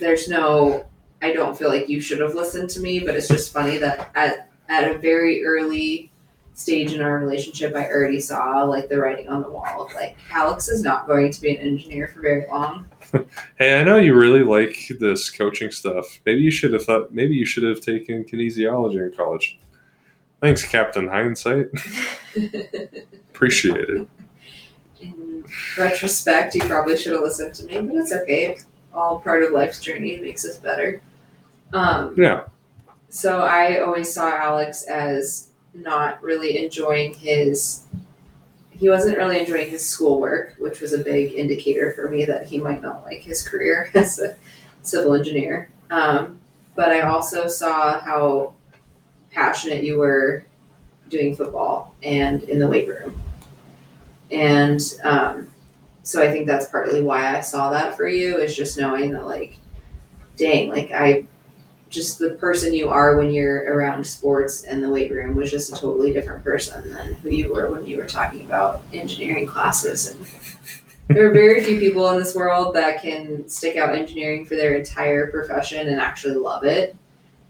there's 0.00 0.28
no, 0.28 0.86
I 1.22 1.32
don't 1.32 1.56
feel 1.56 1.68
like 1.68 1.88
you 1.88 2.00
should 2.00 2.18
have 2.18 2.34
listened 2.34 2.68
to 2.70 2.80
me, 2.80 2.98
but 2.98 3.14
it's 3.14 3.28
just 3.28 3.52
funny 3.52 3.78
that 3.78 4.10
at, 4.16 4.50
at 4.68 4.90
a 4.90 4.98
very 4.98 5.44
early 5.44 6.09
stage 6.60 6.92
in 6.92 7.00
our 7.00 7.18
relationship, 7.18 7.74
I 7.74 7.86
already 7.88 8.20
saw 8.20 8.62
like 8.64 8.88
the 8.88 8.98
writing 8.98 9.28
on 9.28 9.42
the 9.42 9.50
wall 9.50 9.86
of 9.86 9.94
like, 9.94 10.16
Alex 10.30 10.68
is 10.68 10.82
not 10.82 11.06
going 11.06 11.32
to 11.32 11.40
be 11.40 11.56
an 11.56 11.66
engineer 11.66 12.08
for 12.08 12.20
very 12.20 12.46
long. 12.48 12.86
Hey, 13.58 13.80
I 13.80 13.82
know 13.82 13.96
you 13.96 14.14
really 14.14 14.44
like 14.44 14.76
this 15.00 15.30
coaching 15.30 15.72
stuff. 15.72 16.20
Maybe 16.24 16.42
you 16.42 16.50
should 16.52 16.72
have 16.72 16.84
thought. 16.84 17.12
Maybe 17.12 17.34
you 17.34 17.44
should 17.44 17.64
have 17.64 17.80
taken 17.80 18.22
kinesiology 18.24 19.04
in 19.04 19.12
college. 19.16 19.58
Thanks, 20.40 20.64
Captain 20.64 21.08
Hindsight. 21.08 21.66
Appreciate 23.30 23.76
it. 23.90 24.08
in 25.00 25.44
retrospect, 25.76 26.54
you 26.54 26.62
probably 26.62 26.96
should 26.96 27.12
have 27.12 27.22
listened 27.22 27.52
to 27.54 27.64
me, 27.66 27.80
but 27.80 27.96
it's 27.96 28.12
okay. 28.12 28.58
All 28.94 29.18
part 29.20 29.42
of 29.42 29.50
life's 29.52 29.80
journey 29.80 30.18
makes 30.20 30.44
us 30.44 30.58
better. 30.58 31.02
Um, 31.72 32.14
Yeah. 32.16 32.44
so 33.08 33.40
I 33.40 33.80
always 33.80 34.12
saw 34.12 34.30
Alex 34.30 34.84
as 34.84 35.48
not 35.74 36.22
really 36.22 36.64
enjoying 36.64 37.14
his. 37.14 37.82
He 38.70 38.88
wasn't 38.88 39.18
really 39.18 39.38
enjoying 39.40 39.70
his 39.70 39.86
schoolwork, 39.86 40.54
which 40.58 40.80
was 40.80 40.92
a 40.92 40.98
big 40.98 41.34
indicator 41.34 41.92
for 41.92 42.08
me 42.08 42.24
that 42.24 42.46
he 42.46 42.58
might 42.58 42.80
not 42.80 43.04
like 43.04 43.20
his 43.20 43.46
career 43.46 43.90
as 43.94 44.18
a 44.18 44.36
civil 44.82 45.14
engineer. 45.14 45.70
Um, 45.90 46.40
but 46.74 46.90
I 46.90 47.02
also 47.02 47.46
saw 47.46 48.00
how 48.00 48.54
passionate 49.30 49.84
you 49.84 49.98
were 49.98 50.44
doing 51.08 51.36
football 51.36 51.94
and 52.02 52.42
in 52.44 52.58
the 52.58 52.66
weight 52.66 52.88
room. 52.88 53.20
And 54.30 54.80
um, 55.02 55.48
so 56.02 56.22
I 56.22 56.30
think 56.30 56.46
that's 56.46 56.68
partly 56.68 57.02
why 57.02 57.36
I 57.36 57.40
saw 57.40 57.70
that 57.70 57.96
for 57.96 58.08
you 58.08 58.38
is 58.38 58.56
just 58.56 58.78
knowing 58.78 59.12
that 59.12 59.26
like, 59.26 59.58
dang, 60.36 60.70
like 60.70 60.90
I 60.92 61.26
just 61.90 62.18
the 62.18 62.30
person 62.30 62.72
you 62.72 62.88
are 62.88 63.16
when 63.18 63.30
you're 63.30 63.64
around 63.74 64.06
sports 64.06 64.62
and 64.64 64.82
the 64.82 64.88
weight 64.88 65.10
room 65.10 65.34
was 65.34 65.50
just 65.50 65.72
a 65.72 65.74
totally 65.74 66.12
different 66.12 66.42
person 66.44 66.92
than 66.92 67.14
who 67.14 67.30
you 67.30 67.52
were 67.52 67.70
when 67.70 67.84
you 67.84 67.96
were 67.96 68.06
talking 68.06 68.42
about 68.46 68.82
engineering 68.92 69.46
classes 69.46 70.08
and 70.08 70.26
there 71.08 71.28
are 71.28 71.32
very 71.32 71.62
few 71.64 71.80
people 71.80 72.08
in 72.10 72.18
this 72.18 72.34
world 72.36 72.74
that 72.76 73.02
can 73.02 73.48
stick 73.48 73.76
out 73.76 73.94
engineering 73.94 74.46
for 74.46 74.54
their 74.54 74.76
entire 74.76 75.26
profession 75.26 75.88
and 75.88 76.00
actually 76.00 76.36
love 76.36 76.64
it 76.64 76.96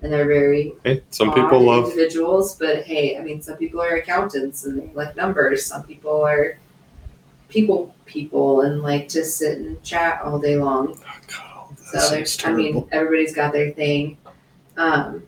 and 0.02 0.10
they're 0.10 0.26
very 0.26 0.72
Hey, 0.82 1.02
some 1.10 1.32
people 1.34 1.60
love. 1.60 1.84
individuals, 1.84 2.56
but 2.56 2.84
hey, 2.84 3.18
I 3.18 3.22
mean, 3.22 3.42
some 3.42 3.58
people 3.58 3.82
are 3.82 3.96
accountants 3.96 4.64
and 4.64 4.80
they 4.80 4.90
like 4.94 5.14
numbers. 5.14 5.66
Some 5.66 5.82
people 5.82 6.22
are 6.24 6.58
people 7.50 7.94
people 8.06 8.62
and 8.62 8.80
like 8.80 9.08
to 9.08 9.24
sit 9.24 9.58
and 9.58 9.82
chat 9.82 10.22
all 10.22 10.38
day 10.38 10.56
long. 10.56 10.96
Oh, 10.96 11.68
God, 11.76 11.78
So 11.78 12.14
there's, 12.14 12.42
I 12.44 12.52
mean, 12.52 12.88
everybody's 12.92 13.34
got 13.34 13.52
their 13.52 13.72
thing. 13.72 14.16
Um, 14.80 15.22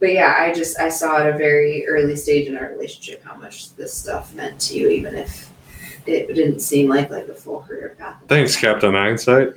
but 0.00 0.12
yeah, 0.12 0.36
I 0.38 0.52
just 0.52 0.78
I 0.78 0.88
saw 0.90 1.18
at 1.18 1.34
a 1.34 1.38
very 1.38 1.86
early 1.86 2.16
stage 2.16 2.48
in 2.48 2.56
our 2.56 2.68
relationship 2.68 3.24
how 3.24 3.34
much 3.36 3.74
this 3.76 3.94
stuff 3.94 4.34
meant 4.34 4.60
to 4.62 4.76
you, 4.78 4.88
even 4.90 5.14
if 5.14 5.50
it 6.06 6.34
didn't 6.34 6.60
seem 6.60 6.88
like 6.90 7.10
like 7.10 7.28
a 7.28 7.34
full 7.34 7.60
career 7.60 7.96
path. 7.98 8.16
Thanks, 8.28 8.56
Captain 8.56 8.92
Hindsight. 8.92 9.48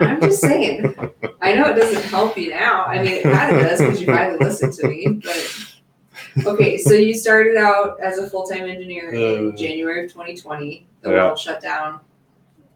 I'm 0.00 0.20
just 0.20 0.40
saying. 0.40 0.94
I 1.40 1.54
know 1.54 1.68
it 1.70 1.74
doesn't 1.74 2.04
help 2.04 2.38
you 2.38 2.50
now. 2.50 2.84
I 2.84 2.98
mean, 3.02 3.12
it 3.14 3.22
kind 3.24 3.56
of 3.56 3.62
does 3.62 3.80
because 3.80 4.00
you 4.00 4.06
finally 4.06 4.38
listened 4.38 4.72
to 4.74 4.88
me. 4.88 5.20
But 5.24 6.46
okay, 6.46 6.78
so 6.78 6.92
you 6.92 7.14
started 7.14 7.56
out 7.56 7.98
as 8.00 8.18
a 8.18 8.28
full 8.30 8.46
time 8.46 8.64
engineer 8.64 9.10
in 9.10 9.48
Uh, 9.52 9.56
January 9.56 10.04
of 10.04 10.12
2020. 10.12 10.86
The 11.00 11.10
yeah. 11.10 11.16
world 11.16 11.38
shut 11.38 11.60
down. 11.60 12.00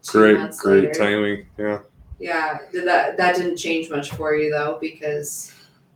Great, 0.07 0.37
great 0.57 0.83
later. 0.85 0.93
timing. 0.93 1.45
Yeah. 1.57 1.79
Yeah, 2.19 2.59
that 2.85 3.17
that 3.17 3.35
didn't 3.35 3.57
change 3.57 3.89
much 3.89 4.11
for 4.11 4.35
you 4.35 4.51
though 4.51 4.77
because 4.79 5.50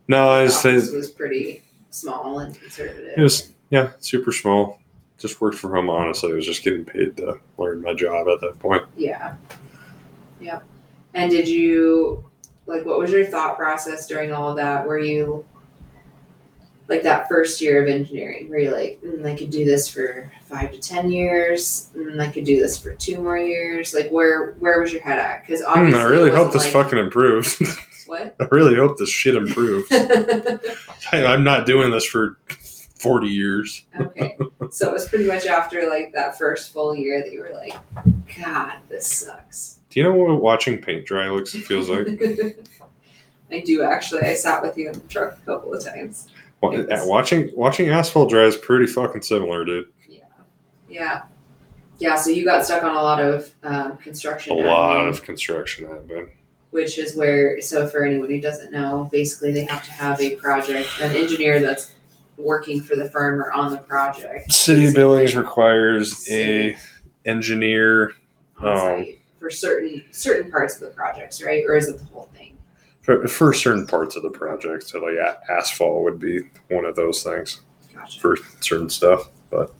No, 0.08 0.28
I 0.28 0.42
the 0.42 0.46
just 0.48 0.64
office 0.66 0.92
it, 0.92 0.96
was 0.96 1.10
pretty 1.10 1.62
small 1.90 2.38
and 2.40 2.58
conservative. 2.58 3.14
it 3.16 3.20
was 3.22 3.52
yeah, 3.70 3.90
super 4.00 4.32
small. 4.32 4.80
Just 5.18 5.40
worked 5.40 5.56
from 5.58 5.70
home. 5.72 5.88
Honestly, 5.90 6.30
I 6.30 6.34
was 6.34 6.44
just 6.46 6.62
getting 6.62 6.84
paid 6.84 7.16
to 7.16 7.38
learn 7.58 7.80
my 7.82 7.94
job 7.94 8.28
at 8.28 8.40
that 8.42 8.58
point. 8.58 8.82
Yeah. 8.96 9.34
Yep. 10.40 10.62
And 11.14 11.30
did 11.30 11.48
you 11.48 12.24
like 12.66 12.84
what 12.84 12.98
was 12.98 13.10
your 13.10 13.24
thought 13.24 13.56
process 13.56 14.06
during 14.06 14.32
all 14.32 14.50
of 14.50 14.56
that? 14.56 14.86
Were 14.86 14.98
you 14.98 15.44
like 16.88 17.02
that 17.02 17.28
first 17.28 17.60
year 17.60 17.82
of 17.82 17.88
engineering? 17.88 18.48
where 18.48 18.58
you're 18.60 18.72
like, 18.76 19.00
mm, 19.02 19.24
I 19.26 19.34
could 19.34 19.50
do 19.50 19.64
this 19.64 19.88
for 19.88 20.30
five 20.44 20.70
to 20.72 20.78
ten 20.78 21.10
years, 21.10 21.88
and 21.94 22.20
I 22.22 22.28
could 22.28 22.44
do 22.44 22.60
this 22.60 22.78
for 22.78 22.94
two 22.94 23.20
more 23.20 23.38
years? 23.38 23.94
Like 23.94 24.10
where 24.10 24.52
where 24.60 24.80
was 24.80 24.92
your 24.92 25.02
head 25.02 25.18
at? 25.18 25.40
Because 25.46 25.62
Hmm, 25.62 25.70
obviously 25.78 26.00
I 26.00 26.04
really 26.04 26.30
hope 26.30 26.52
this 26.52 26.64
like, 26.64 26.72
fucking 26.72 26.98
improves. 26.98 27.56
what. 28.08 28.34
I 28.40 28.46
really 28.50 28.74
hope 28.76 28.98
this 28.98 29.10
shit 29.10 29.34
improves. 29.34 29.88
Hey, 31.10 31.24
I'm 31.24 31.44
not 31.44 31.66
doing 31.66 31.92
this 31.92 32.04
for 32.04 32.36
40 32.98 33.28
years. 33.28 33.84
okay, 34.00 34.36
so 34.72 34.88
it 34.88 34.92
was 34.92 35.08
pretty 35.08 35.24
much 35.26 35.46
after 35.46 35.88
like 35.88 36.12
that 36.14 36.36
first 36.36 36.72
full 36.72 36.96
year 36.96 37.22
that 37.22 37.30
you 37.32 37.40
were 37.40 37.52
like, 37.54 37.74
God, 38.42 38.78
this 38.88 39.06
sucks. 39.06 39.78
Do 39.90 40.00
you 40.00 40.04
know 40.04 40.12
what 40.14 40.42
watching 40.42 40.82
paint 40.82 41.06
dry 41.06 41.28
looks 41.30 41.54
feels 41.54 41.88
like? 41.88 42.08
I 43.52 43.60
do 43.60 43.82
actually. 43.82 44.22
I 44.22 44.34
sat 44.34 44.60
with 44.62 44.76
you 44.76 44.88
in 44.88 44.94
the 44.94 45.00
truck 45.06 45.38
a 45.38 45.46
couple 45.46 45.72
of 45.74 45.84
times. 45.84 46.26
Wa- 46.60 46.70
Yes. 46.72 47.06
watching 47.06 47.50
watching 47.54 47.88
asphalt 47.90 48.28
dry 48.30 48.42
is 48.42 48.56
pretty 48.56 48.86
fucking 48.86 49.22
similar, 49.22 49.64
dude. 49.64 49.86
Yeah. 50.08 50.20
Yeah, 50.88 51.22
Yeah, 51.98 52.16
so 52.16 52.30
you 52.30 52.44
got 52.44 52.64
stuck 52.64 52.82
on 52.82 52.96
a 52.96 53.00
lot 53.02 53.20
of 53.22 53.54
um, 53.62 53.96
construction. 53.98 54.52
A 54.58 54.60
lot 54.60 55.06
of 55.06 55.22
construction 55.22 55.86
happened. 55.86 56.30
Which 56.70 56.98
is 56.98 57.16
where, 57.16 57.60
so 57.60 57.88
for 57.88 58.04
anyone 58.04 58.28
who 58.28 58.40
doesn't 58.40 58.72
know, 58.72 59.08
basically 59.10 59.52
they 59.52 59.64
have 59.64 59.84
to 59.84 59.92
have 59.92 60.20
a 60.20 60.36
project, 60.36 60.88
an 61.00 61.16
engineer 61.16 61.60
that's 61.60 61.92
working 62.36 62.82
for 62.82 62.96
the 62.96 63.08
firm 63.10 63.40
or 63.40 63.52
on 63.52 63.70
the 63.70 63.78
project. 63.78 64.52
City 64.52 64.80
basically, 64.80 65.00
Billings 65.00 65.36
requires 65.36 66.28
a 66.30 66.76
engineer 67.24 68.14
on 68.58 68.68
um, 68.68 68.76
site 68.76 69.20
For 69.38 69.50
certain, 69.50 70.04
certain 70.10 70.50
parts 70.50 70.74
of 70.74 70.80
the 70.82 70.94
projects, 70.94 71.42
right? 71.42 71.64
Or 71.66 71.76
is 71.76 71.88
it 71.88 71.98
the 71.98 72.04
whole 72.06 72.28
thing? 72.34 72.56
for, 73.06 73.28
for 73.28 73.54
certain 73.54 73.86
parts 73.86 74.16
of 74.16 74.24
the 74.24 74.30
project. 74.30 74.82
So 74.82 74.98
like 74.98 75.14
a- 75.14 75.38
asphalt 75.48 76.02
would 76.02 76.18
be 76.18 76.40
one 76.68 76.84
of 76.84 76.96
those 76.96 77.22
things 77.22 77.60
Gotcha, 77.94 78.20
for 78.20 78.36
certain 78.60 78.90
stuff. 78.90 79.30
But 79.48 79.72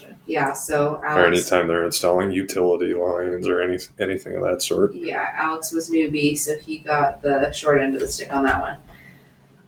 gotcha. 0.00 0.16
Yeah, 0.26 0.52
so 0.52 0.96
or 1.02 1.26
anytime 1.26 1.68
they're 1.68 1.84
installing 1.84 2.30
utility 2.32 2.94
lines 2.94 3.48
or 3.48 3.60
any 3.62 3.78
anything 3.98 4.36
of 4.36 4.42
that 4.42 4.62
sort. 4.62 4.94
yeah, 4.94 5.30
Alex 5.34 5.72
was 5.72 5.90
newbie, 5.90 6.36
so 6.38 6.56
he 6.58 6.78
got 6.78 7.22
the 7.22 7.50
short 7.52 7.80
end 7.80 7.94
of 7.94 8.00
the 8.00 8.08
stick 8.08 8.32
on 8.32 8.44
that 8.44 8.60
one. 8.60 8.78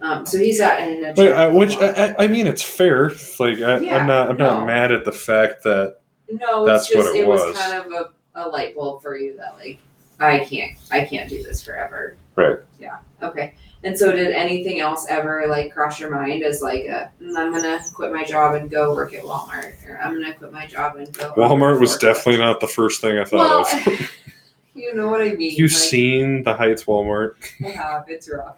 Um, 0.01 0.25
so 0.27 0.38
he's 0.38 0.61
at 0.61 0.81
in 0.88 1.05
a 1.05 1.12
But, 1.12 1.33
uh, 1.33 1.51
which. 1.51 1.77
I, 1.77 2.07
I- 2.11 2.25
I 2.25 2.27
mean, 2.29 2.47
it's 2.47 2.62
fair. 2.62 3.11
Like 3.41 3.59
I, 3.61 3.79
Yeah, 3.79 3.97
I'm 3.99 4.07
not 4.07 4.31
I'm 4.31 4.37
no. 4.37 4.47
not 4.59 4.67
mad 4.67 4.93
at 4.93 5.05
the 5.05 5.12
fact 5.12 5.62
that 5.64 5.99
No, 6.31 6.64
That's 6.67 6.85
it's 6.85 6.95
just 6.95 7.07
what 7.09 7.17
it 7.17 7.21
it 7.23 7.27
was. 7.27 7.41
was. 7.41 7.59
kind 7.59 7.85
of 7.85 7.93
a, 7.93 8.11
a 8.35 8.49
light 8.49 8.75
bulb 8.77 9.03
for 9.03 9.17
you 9.17 9.37
that 9.38 9.57
like 9.57 9.79
I 10.21 10.41
can't 10.45 10.77
I 10.93 11.05
can't 11.05 11.29
do 11.29 11.43
this 11.43 11.62
forever. 11.62 12.17
Right. 12.37 12.59
Yeah. 12.79 12.99
Okay. 13.23 13.55
And 13.85 13.97
so 13.97 14.11
did 14.11 14.33
anything 14.33 14.81
else 14.81 15.07
ever 15.09 15.47
like 15.49 15.73
cross 15.73 16.01
your 16.01 16.11
mind 16.11 16.43
as 16.43 16.61
like 16.62 16.85
a 16.87 17.11
"Mm, 17.23 17.37
I'm 17.37 17.53
gonna 17.53 17.81
quit 17.95 18.12
my 18.12 18.25
job 18.25 18.57
and 18.57 18.69
go 18.69 18.93
work 18.93 19.14
at 19.14 19.23
Walmart 19.23 19.75
or 19.88 20.01
I'm 20.03 20.14
gonna 20.14 20.35
quit 20.35 20.53
my 20.53 20.67
job 20.67 20.97
and 20.97 21.12
go 21.17 21.33
Walmart 21.35 21.79
was 21.79 21.97
definitely 21.97 22.38
not 22.38 22.61
the 22.61 22.67
first 22.67 23.01
thing 23.01 23.19
I 23.19 23.27
well 23.31 23.64
thought 23.64 23.87
of. 23.87 24.11
you 24.75 24.95
know 24.95 25.09
what 25.09 25.21
I 25.21 25.35
mean. 25.35 25.55
You've 25.57 25.73
like, 25.73 25.81
seen 25.81 26.43
the 26.43 26.55
Heights 26.55 26.85
Walmart. 26.85 27.35
I 27.64 27.69
have, 27.71 28.05
it's 28.09 28.29
rough. 28.29 28.57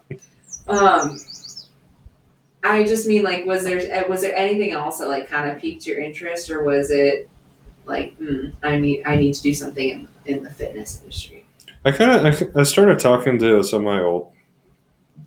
Um 0.67 1.19
I 2.63 2.83
just 2.83 3.07
mean 3.07 3.23
like 3.23 3.45
was 3.45 3.63
there 3.63 3.79
eh, 3.79 4.07
was 4.07 4.21
there 4.21 4.35
anything 4.35 4.71
else 4.71 4.97
that 4.99 5.07
like 5.07 5.29
kind 5.29 5.51
of 5.51 5.59
piqued 5.59 5.85
your 5.85 5.99
interest 5.99 6.49
or 6.49 6.63
was 6.63 6.89
it 6.89 7.29
like 7.85 8.17
mm, 8.19 8.53
I 8.63 8.77
need 8.77 9.03
I 9.05 9.17
need 9.17 9.33
to 9.33 9.41
do 9.41 9.53
something 9.53 9.89
in, 9.89 10.07
in 10.25 10.43
the 10.43 10.49
fitness 10.49 10.99
industry? 11.01 11.45
I 11.85 11.91
kind 11.91 12.11
of 12.27 12.55
I, 12.55 12.61
I 12.61 12.63
started 12.63 12.97
talking 12.99 13.37
to 13.39 13.63
some 13.63 13.85
of 13.85 13.93
my 13.93 14.01
old 14.01 14.31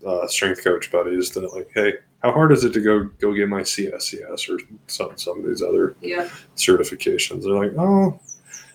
uh, 0.06 0.26
strength 0.26 0.62
coach 0.64 0.90
buddies 0.92 1.30
that 1.30 1.52
like, 1.54 1.70
hey, 1.74 1.94
how 2.22 2.32
hard 2.32 2.52
is 2.52 2.64
it 2.64 2.72
to 2.74 2.80
go 2.80 3.04
go 3.20 3.32
get 3.32 3.48
my 3.48 3.60
CSCS 3.62 4.48
or 4.48 4.58
some 4.86 5.16
some 5.16 5.38
of 5.40 5.46
these 5.46 5.62
other 5.62 5.96
Yeah. 6.00 6.28
certifications? 6.56 7.42
They're 7.44 7.52
like, 7.52 7.72
oh, 7.78 8.18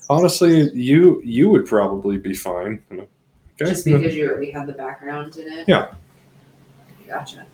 honestly, 0.09 0.71
you 0.73 1.21
you 1.23 1.49
would 1.49 1.65
probably 1.65 2.17
be 2.17 2.33
fine. 2.33 2.81
Like, 2.91 3.09
okay. 3.61 3.71
Just 3.71 3.85
because 3.85 4.15
you 4.15 4.29
already 4.29 4.51
have 4.51 4.67
the 4.67 4.73
background 4.73 5.37
in 5.37 5.51
it? 5.51 5.67
Yeah. 5.67 5.93
Gotcha. 7.07 7.45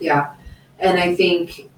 Yeah. 0.00 0.34
And 0.78 0.98
I 0.98 1.14
think 1.14 1.70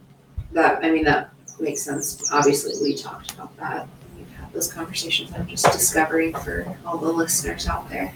that 0.52 0.84
I 0.84 0.90
mean 0.90 1.04
that 1.04 1.30
makes 1.60 1.82
sense. 1.82 2.30
Obviously 2.32 2.72
we 2.82 2.96
talked 2.96 3.32
about 3.32 3.56
that. 3.58 3.86
We've 4.16 4.28
had 4.32 4.52
those 4.52 4.72
conversations. 4.72 5.30
I'm 5.32 5.46
just 5.46 5.64
discovering 5.72 6.34
for 6.34 6.66
all 6.84 6.98
the 6.98 7.12
listeners 7.12 7.66
out 7.68 7.88
there. 7.88 8.12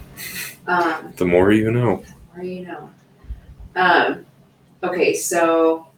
Um, 0.66 1.12
The 1.16 1.24
more 1.24 1.53
you 1.53 1.70
know. 1.70 2.03
Or 2.37 2.43
you 2.43 2.66
know. 2.66 2.91
Um, 3.76 4.26
okay, 4.82 5.14
so 5.14 5.89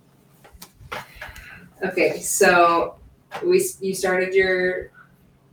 okay, 1.82 2.20
so 2.20 2.96
we 3.44 3.64
you 3.80 3.94
started 3.94 4.34
your 4.34 4.90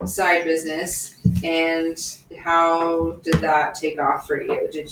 side 0.05 0.43
business, 0.43 1.15
and 1.43 1.97
how 2.39 3.19
did 3.23 3.35
that 3.35 3.75
take 3.75 3.99
off 3.99 4.27
for 4.27 4.41
you? 4.41 4.69
Did 4.71 4.91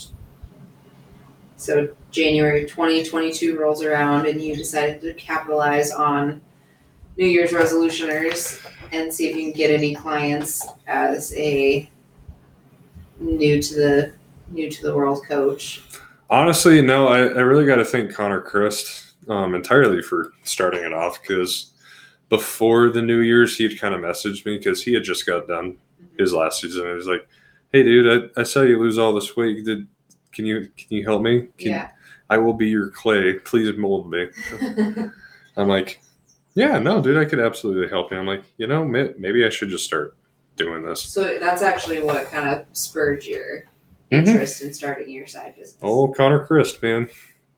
so 1.58 1.90
January 2.10 2.66
2022 2.66 3.60
rolls 3.60 3.84
around, 3.84 4.26
and 4.26 4.42
you 4.42 4.56
decided 4.56 5.02
to 5.02 5.14
capitalize 5.14 5.92
on 5.92 6.42
New 7.18 7.28
Year's 7.28 7.52
resolutioners 7.52 8.66
and 8.92 9.14
see 9.14 9.30
if 9.30 9.36
you 9.36 9.44
can 9.44 9.52
get 9.52 9.70
any 9.70 9.94
clients 9.94 10.66
as 10.88 11.34
a 11.36 11.90
new 13.20 13.62
to 13.62 13.76
the 13.76 14.14
new 14.52 14.70
to 14.70 14.84
the 14.84 14.96
world 14.96 15.26
coach. 15.28 15.82
Honestly, 16.30 16.82
no, 16.82 17.08
I, 17.08 17.20
I 17.20 17.42
really 17.42 17.66
got 17.66 17.76
to 17.76 17.86
thank 17.86 18.14
Connor 18.14 18.42
Christ 18.42 19.14
um, 19.28 19.54
entirely 19.56 20.02
for 20.02 20.32
starting 20.44 20.84
it 20.84 20.94
off 20.94 21.22
because 21.22 21.74
before 22.30 22.90
the 22.90 23.02
New 23.02 23.20
Year's, 23.20 23.58
he'd 23.58 23.80
kind 23.80 23.94
of 23.94 24.02
messaged 24.02 24.46
me 24.46 24.58
because 24.58 24.84
he 24.84 24.94
had 24.94 25.04
just 25.04 25.26
got 25.26 25.48
done 25.48 25.78
his 26.18 26.34
last 26.34 26.62
season. 26.62 26.86
He 26.88 26.94
was 26.94 27.08
like, 27.08 27.28
"Hey, 27.74 27.84
dude, 27.84 28.32
I, 28.38 28.42
I 28.42 28.44
saw 28.44 28.62
you 28.62 28.80
lose 28.80 28.98
all 28.98 29.14
this 29.14 29.36
weight. 29.36 29.66
Did 29.66 29.88
can 30.32 30.46
you 30.46 30.70
can 30.78 30.88
you 30.90 31.04
help 31.04 31.22
me? 31.22 31.50
Can, 31.58 31.72
Yeah. 31.72 31.90
I 32.30 32.38
will 32.38 32.54
be 32.54 32.70
your 32.70 32.90
clay. 32.92 33.34
Please 33.34 33.76
mold 33.78 34.10
me." 34.10 34.28
I'm 35.58 35.68
like, 35.68 36.00
"Yeah, 36.56 36.80
no, 36.80 37.02
dude, 37.02 37.18
I 37.18 37.26
could 37.26 37.40
absolutely 37.42 37.90
help 37.90 38.12
you." 38.12 38.18
I'm 38.18 38.26
like, 38.28 38.44
you 38.58 38.68
know, 38.68 38.86
may, 38.86 39.14
maybe 39.18 39.46
I 39.46 39.50
should 39.50 39.68
just 39.70 39.84
start 39.86 40.16
doing 40.56 40.84
this. 40.86 41.02
so 41.02 41.38
that's 41.40 41.62
actually 41.62 42.02
what 42.02 42.28
kind 42.32 42.48
of 42.48 42.66
spurred 42.72 43.26
your. 43.26 43.66
Interest 44.12 44.62
in 44.62 44.74
starting 44.74 45.10
your 45.10 45.28
side 45.28 45.56
business. 45.56 45.78
Oh, 45.82 46.08
Connor 46.10 46.46
Christ, 46.46 46.82
man! 46.84 47.10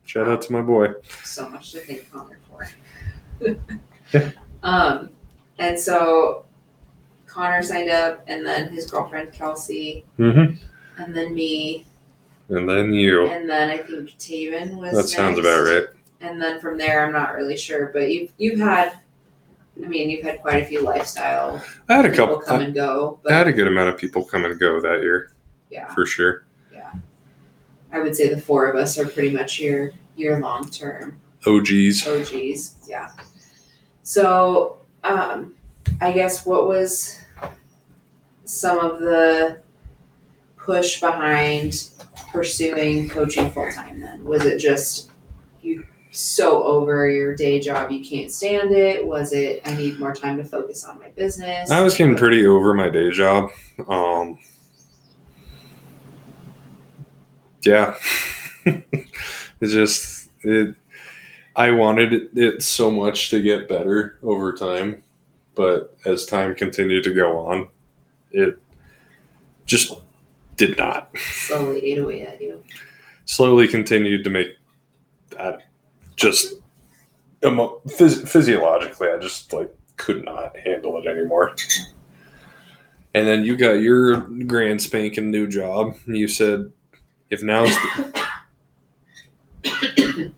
Shout 0.05 0.27
out 0.27 0.41
to 0.43 0.53
my 0.53 0.61
boy. 0.61 0.89
So 1.23 1.49
much 1.49 1.71
to 1.71 1.79
thank 1.79 2.11
Connor 2.11 2.39
for. 2.49 3.53
um, 4.63 5.09
and 5.59 5.79
so 5.79 6.45
Connor 7.25 7.63
signed 7.63 7.89
up, 7.89 8.23
and 8.27 8.45
then 8.45 8.69
his 8.71 8.89
girlfriend 8.89 9.33
Kelsey, 9.33 10.05
hmm 10.17 10.45
and 10.99 11.15
then 11.15 11.33
me, 11.33 11.87
And 12.49 12.69
then 12.69 12.93
you. 12.93 13.27
and 13.27 13.49
then 13.49 13.69
I 13.71 13.77
think 13.77 14.11
Taven 14.19 14.75
was. 14.77 14.93
That 14.95 15.09
sounds 15.09 15.39
about 15.39 15.63
right. 15.63 15.85
And 16.21 16.39
then 16.41 16.59
from 16.61 16.77
there, 16.77 17.05
I'm 17.05 17.11
not 17.11 17.33
really 17.33 17.57
sure, 17.57 17.87
but 17.91 18.11
you've 18.11 18.31
you've 18.37 18.59
had, 18.59 18.99
I 19.83 19.87
mean, 19.87 20.09
you've 20.09 20.23
had 20.23 20.41
quite 20.41 20.61
a 20.63 20.65
few 20.65 20.81
lifestyle 20.81 21.61
I 21.89 21.95
had 21.95 22.05
a 22.05 22.09
people 22.11 22.27
couple. 22.27 22.41
come 22.41 22.59
I, 22.61 22.63
and 22.65 22.73
go. 22.75 23.19
I 23.27 23.33
had 23.33 23.47
a 23.47 23.51
good 23.53 23.67
amount 23.67 23.89
of 23.89 23.97
people 23.97 24.23
come 24.23 24.45
and 24.45 24.57
go 24.59 24.79
that 24.81 25.01
year 25.01 25.33
yeah, 25.71 25.91
for 25.93 26.05
sure. 26.05 26.42
I 27.93 27.99
would 27.99 28.15
say 28.15 28.27
the 28.27 28.41
four 28.41 28.67
of 28.67 28.75
us 28.75 28.97
are 28.97 29.07
pretty 29.07 29.29
much 29.29 29.59
your 29.59 29.91
your 30.15 30.39
long 30.39 30.69
term 30.69 31.21
OGs. 31.45 32.07
OGs. 32.07 32.75
Yeah. 32.87 33.11
So, 34.03 34.79
um, 35.03 35.55
I 36.01 36.11
guess 36.11 36.45
what 36.45 36.67
was 36.67 37.19
some 38.45 38.79
of 38.79 38.99
the 38.99 39.61
push 40.57 40.99
behind 40.99 41.89
pursuing 42.31 43.09
coaching 43.09 43.51
full 43.51 43.71
time 43.71 44.01
then? 44.01 44.23
Was 44.23 44.45
it 44.45 44.57
just 44.57 45.11
you 45.61 45.85
so 46.11 46.63
over 46.63 47.09
your 47.09 47.35
day 47.35 47.59
job 47.59 47.91
you 47.91 48.03
can't 48.03 48.31
stand 48.31 48.71
it? 48.71 49.05
Was 49.05 49.33
it 49.33 49.61
I 49.65 49.75
need 49.75 49.99
more 49.99 50.13
time 50.13 50.37
to 50.37 50.43
focus 50.43 50.83
on 50.83 50.99
my 50.99 51.09
business? 51.09 51.69
I 51.69 51.81
was 51.81 51.95
getting 51.95 52.15
pretty 52.15 52.45
over 52.45 52.73
my 52.73 52.89
day 52.89 53.11
job. 53.11 53.51
Um, 53.87 54.37
yeah, 57.65 57.95
it 58.65 59.07
just 59.61 60.29
it. 60.43 60.75
I 61.55 61.69
wanted 61.71 62.13
it, 62.13 62.29
it 62.35 62.63
so 62.63 62.89
much 62.89 63.29
to 63.29 63.41
get 63.41 63.69
better 63.69 64.17
over 64.23 64.53
time, 64.53 65.03
but 65.55 65.95
as 66.05 66.25
time 66.25 66.55
continued 66.55 67.03
to 67.03 67.13
go 67.13 67.37
on, 67.37 67.67
it 68.31 68.57
just 69.65 69.93
did 70.55 70.77
not. 70.77 71.09
slowly 71.17 71.83
ate 71.91 71.99
away 71.99 72.21
at 72.23 72.41
you. 72.41 72.63
slowly 73.25 73.67
continued 73.67 74.23
to 74.23 74.29
make 74.29 74.47
that 75.29 75.61
just 76.15 76.55
emo- 77.43 77.81
phys- 77.87 78.27
physiologically 78.27 79.07
i 79.09 79.17
just 79.17 79.51
like 79.51 79.73
could 79.97 80.23
not 80.23 80.55
handle 80.57 80.97
it 80.99 81.07
anymore 81.07 81.55
and 83.15 83.27
then 83.27 83.43
you 83.43 83.55
got 83.57 83.73
your 83.73 84.17
grand 84.45 84.79
spanking 84.81 85.31
new 85.31 85.47
job 85.47 85.95
and 86.05 86.15
you 86.17 86.27
said 86.27 86.71
if 87.29 87.41
now's 87.43 87.71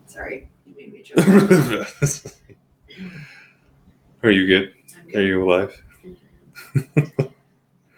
Sorry, 0.06 0.48
you 0.64 0.74
made 0.76 0.92
me 0.92 1.02
joke. 1.02 1.18
are 4.22 4.30
you 4.30 4.46
good? 4.46 4.72
I'm 5.08 5.16
are 5.16 5.22
you 5.22 5.44
alive? 5.44 5.82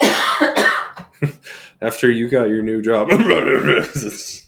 After 1.81 2.11
you 2.11 2.29
got 2.29 2.49
your 2.49 2.63
new 2.63 2.83
job. 2.83 3.09
Sorry 3.11 4.43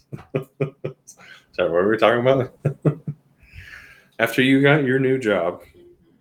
what 1.57 1.71
were 1.71 1.89
we 1.89 1.97
talking 1.97 2.19
about? 2.19 2.53
After 4.19 4.41
you 4.41 4.61
got 4.61 4.83
your 4.83 4.99
new 4.99 5.17
job 5.17 5.61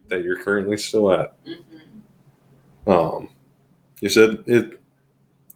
that 0.09 0.23
you're 0.23 0.43
currently 0.43 0.77
still 0.77 1.11
at. 1.13 1.35
Mhm. 1.45 1.59
um 2.87 3.29
you 4.01 4.09
said 4.09 4.43
it 4.47 4.81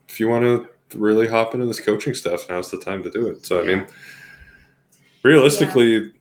if 0.09 0.21
you 0.21 0.29
want 0.29 0.45
to 0.45 0.69
really 0.95 1.26
hop 1.26 1.55
into 1.55 1.66
this 1.66 1.80
coaching 1.80 2.14
stuff. 2.14 2.49
Now's 2.49 2.70
the 2.70 2.78
time 2.78 3.03
to 3.03 3.11
do 3.11 3.28
it. 3.28 3.45
So 3.47 3.61
i 3.61 3.64
mean 3.64 3.87
realistically 5.24 6.12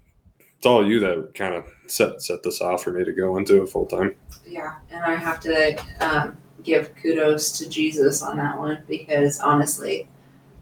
it's 0.57 0.65
all 0.65 0.87
you 0.87 0.99
that 1.01 1.33
kind 1.35 1.53
of 1.53 1.65
set 1.87 2.21
set 2.21 2.41
this 2.41 2.61
off 2.61 2.83
for 2.83 2.91
me 2.91 3.03
to 3.03 3.11
go 3.11 3.37
into 3.37 3.61
it 3.61 3.67
full 3.67 3.85
time 3.85 4.15
Yeah, 4.47 4.75
and 4.89 5.03
I 5.03 5.15
have 5.15 5.39
to 5.41 5.75
um, 5.99 6.37
give 6.63 6.95
kudos 6.95 7.51
to 7.59 7.69
Jesus 7.69 8.23
on 8.23 8.37
that 8.37 8.57
one 8.57 8.81
because 8.87 9.39
honestly, 9.39 10.07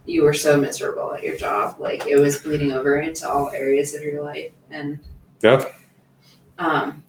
you 0.06 0.24
were 0.24 0.34
so 0.34 0.60
miserable 0.60 1.14
at 1.14 1.24
your 1.24 1.38
job. 1.38 1.76
Like 1.80 2.08
it 2.08 2.18
was 2.18 2.40
bleeding 2.40 2.72
over 2.72 2.98
into 2.98 3.30
all 3.30 3.52
areas 3.52 3.94
of 3.94 4.02
your 4.02 4.24
life, 4.24 4.52
and 4.72 5.00
yeah. 5.42 5.66
um, 6.58 7.04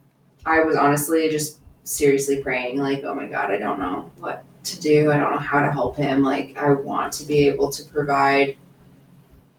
I 0.44 0.60
was 0.60 0.76
honestly 0.76 1.30
just 1.30 1.60
seriously 1.84 2.42
praying, 2.42 2.78
like, 2.78 3.02
oh 3.04 3.14
my 3.14 3.26
God, 3.26 3.50
I 3.50 3.56
don't 3.56 3.78
know 3.78 4.10
what 4.18 4.44
to 4.64 4.80
do. 4.80 5.10
I 5.10 5.18
don't 5.18 5.32
know 5.32 5.38
how 5.38 5.60
to 5.60 5.72
help 5.72 5.96
him. 5.96 6.22
Like, 6.22 6.56
I 6.56 6.70
want 6.72 7.12
to 7.14 7.24
be 7.24 7.48
able 7.48 7.70
to 7.70 7.84
provide 7.84 8.56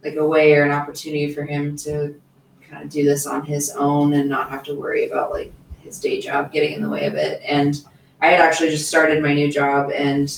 like 0.03 0.15
a 0.15 0.27
way 0.27 0.53
or 0.53 0.63
an 0.63 0.71
opportunity 0.71 1.33
for 1.33 1.43
him 1.43 1.75
to 1.77 2.19
kind 2.61 2.83
of 2.83 2.89
do 2.89 3.05
this 3.05 3.25
on 3.25 3.45
his 3.45 3.71
own 3.71 4.13
and 4.13 4.29
not 4.29 4.49
have 4.49 4.63
to 4.63 4.75
worry 4.75 5.09
about 5.09 5.31
like 5.31 5.53
his 5.79 5.99
day 5.99 6.19
job 6.19 6.51
getting 6.51 6.73
in 6.73 6.81
the 6.81 6.89
way 6.89 7.05
of 7.05 7.15
it. 7.15 7.41
And 7.47 7.83
I 8.21 8.27
had 8.27 8.41
actually 8.41 8.69
just 8.69 8.87
started 8.87 9.21
my 9.21 9.33
new 9.33 9.51
job 9.51 9.91
and 9.91 10.37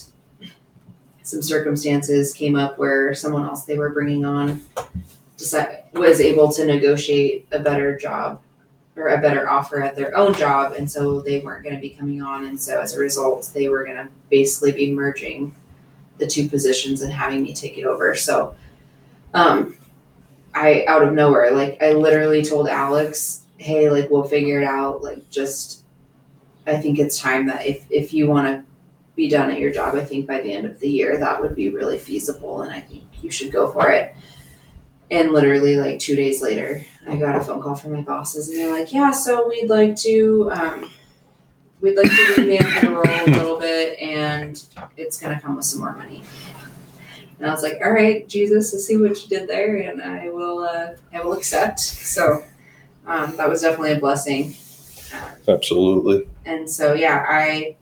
some 1.24 1.42
circumstances 1.42 2.34
came 2.34 2.56
up 2.56 2.78
where 2.78 3.16
someone 3.16 3.46
else 3.46 3.66
they 3.66 3.78
were 3.78 3.90
bringing 3.90 4.26
on 4.26 4.62
was 5.94 6.22
able 6.22 6.52
to 6.52 6.66
negotiate 6.66 7.48
a 7.52 7.60
better 7.60 7.98
job 7.98 8.42
or 8.98 9.10
a 9.10 9.22
better 9.22 9.50
offer 9.50 9.82
at 9.82 9.96
their 9.96 10.16
own 10.16 10.34
job 10.36 10.74
and 10.74 10.90
so 10.90 11.20
they 11.22 11.40
weren't 11.40 11.64
going 11.64 11.76
to 11.76 11.82
be 11.82 11.90
coming 11.90 12.22
on 12.22 12.46
and 12.46 12.60
so 12.60 12.80
as 12.80 12.96
a 12.96 13.00
result 13.00 13.52
they 13.54 13.68
were 13.68 13.84
going 13.84 13.98
to 13.98 14.08
basically 14.30 14.72
be 14.72 14.92
merging 14.92 15.54
the 16.18 16.26
two 16.26 16.48
positions 16.48 17.02
and 17.02 17.12
having 17.12 17.44
me 17.44 17.54
take 17.54 17.78
it 17.78 17.84
over. 17.86 18.16
So 18.16 18.56
um 19.36 19.78
i 20.56 20.86
out 20.88 21.04
of 21.04 21.14
nowhere 21.14 21.52
like 21.52 21.82
i 21.84 21.92
literally 21.92 22.44
told 22.44 22.68
alex 22.68 23.42
hey 23.58 23.90
like 23.90 24.10
we'll 24.10 24.24
figure 24.24 24.62
it 24.62 24.66
out 24.66 25.04
like 25.04 25.30
just 25.30 25.84
i 26.66 26.76
think 26.76 26.98
it's 26.98 27.20
time 27.20 27.46
that 27.46 27.66
if 27.66 27.86
if 27.92 28.14
you 28.14 28.28
want 28.28 28.48
to 28.48 28.64
be 29.16 29.30
done 29.30 29.52
at 29.52 29.60
your 29.60 29.72
job 29.72 29.94
i 29.96 30.04
think 30.04 30.26
by 30.26 30.42
the 30.42 30.52
end 30.52 30.66
of 30.66 30.80
the 30.80 30.90
year 30.90 31.18
that 31.18 31.40
would 31.40 31.56
be 31.56 31.70
really 31.70 31.98
feasible 31.98 32.62
and 32.62 32.72
i 32.74 32.80
think 32.80 33.04
you 33.22 33.30
should 33.30 33.52
go 33.52 33.72
for 33.72 33.90
it 33.90 34.16
and 35.12 35.32
literally 35.32 35.78
like 35.78 36.00
two 36.00 36.16
days 36.16 36.42
later 36.42 36.86
I 37.08 37.16
got 37.18 37.36
a 37.36 37.42
phone 37.42 37.62
call 37.62 37.76
from 37.76 37.94
my 37.94 38.02
bosses 38.02 38.50
and 38.50 38.58
they're 38.58 38.72
like, 38.72 38.92
yeah, 38.92 39.12
so 39.12 39.48
we'd 39.48 39.70
like 39.70 39.96
to, 39.98 40.52
um, 40.52 40.92
we'd 41.82 41.98
like 41.98 42.10
to 42.10 42.34
revamp 42.38 42.82
the 42.82 42.90
role 42.90 43.04
a 43.04 43.30
little 43.38 43.60
bit 43.60 44.00
and 44.00 44.64
it's 44.98 45.20
gonna 45.20 45.40
come 45.40 45.56
with 45.56 45.66
some 45.66 45.82
more 45.82 45.96
money. 45.96 46.24
And 47.38 47.48
I 47.48 47.52
was 47.52 47.62
like, 47.62 47.80
all 47.84 47.92
right, 47.92 48.28
Jesus, 48.28 48.74
I 48.74 48.78
see 48.78 48.98
what 48.98 49.22
you 49.22 49.30
did 49.30 49.48
there 49.48 49.78
and 49.78 50.02
I 50.02 50.30
will, 50.30 50.60
uh, 50.60 50.94
I 51.14 51.22
will 51.22 51.34
accept. 51.34 51.80
So, 51.80 52.44
um, 53.06 53.36
that 53.38 53.48
was 53.48 53.62
definitely 53.62 53.92
a 53.92 54.00
blessing. 54.00 54.56
absolutely 55.48 56.28
And 56.46 56.70
so, 56.70 56.94
yeah, 56.94 57.26
I, 57.28 57.76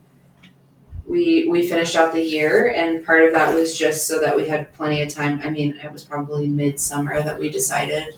we, 1.06 1.46
we 1.48 1.68
finished 1.68 1.96
out 1.96 2.12
the 2.12 2.22
year 2.22 2.72
and 2.74 3.04
part 3.04 3.24
of 3.24 3.32
that 3.34 3.54
was 3.54 3.76
just 3.76 4.06
so 4.06 4.20
that 4.20 4.34
we 4.34 4.48
had 4.48 4.72
plenty 4.74 5.02
of 5.02 5.08
time. 5.08 5.40
I 5.44 5.50
mean, 5.50 5.78
it 5.82 5.92
was 5.92 6.04
probably 6.04 6.48
midsummer 6.48 7.22
that 7.22 7.38
we 7.38 7.50
decided 7.50 8.14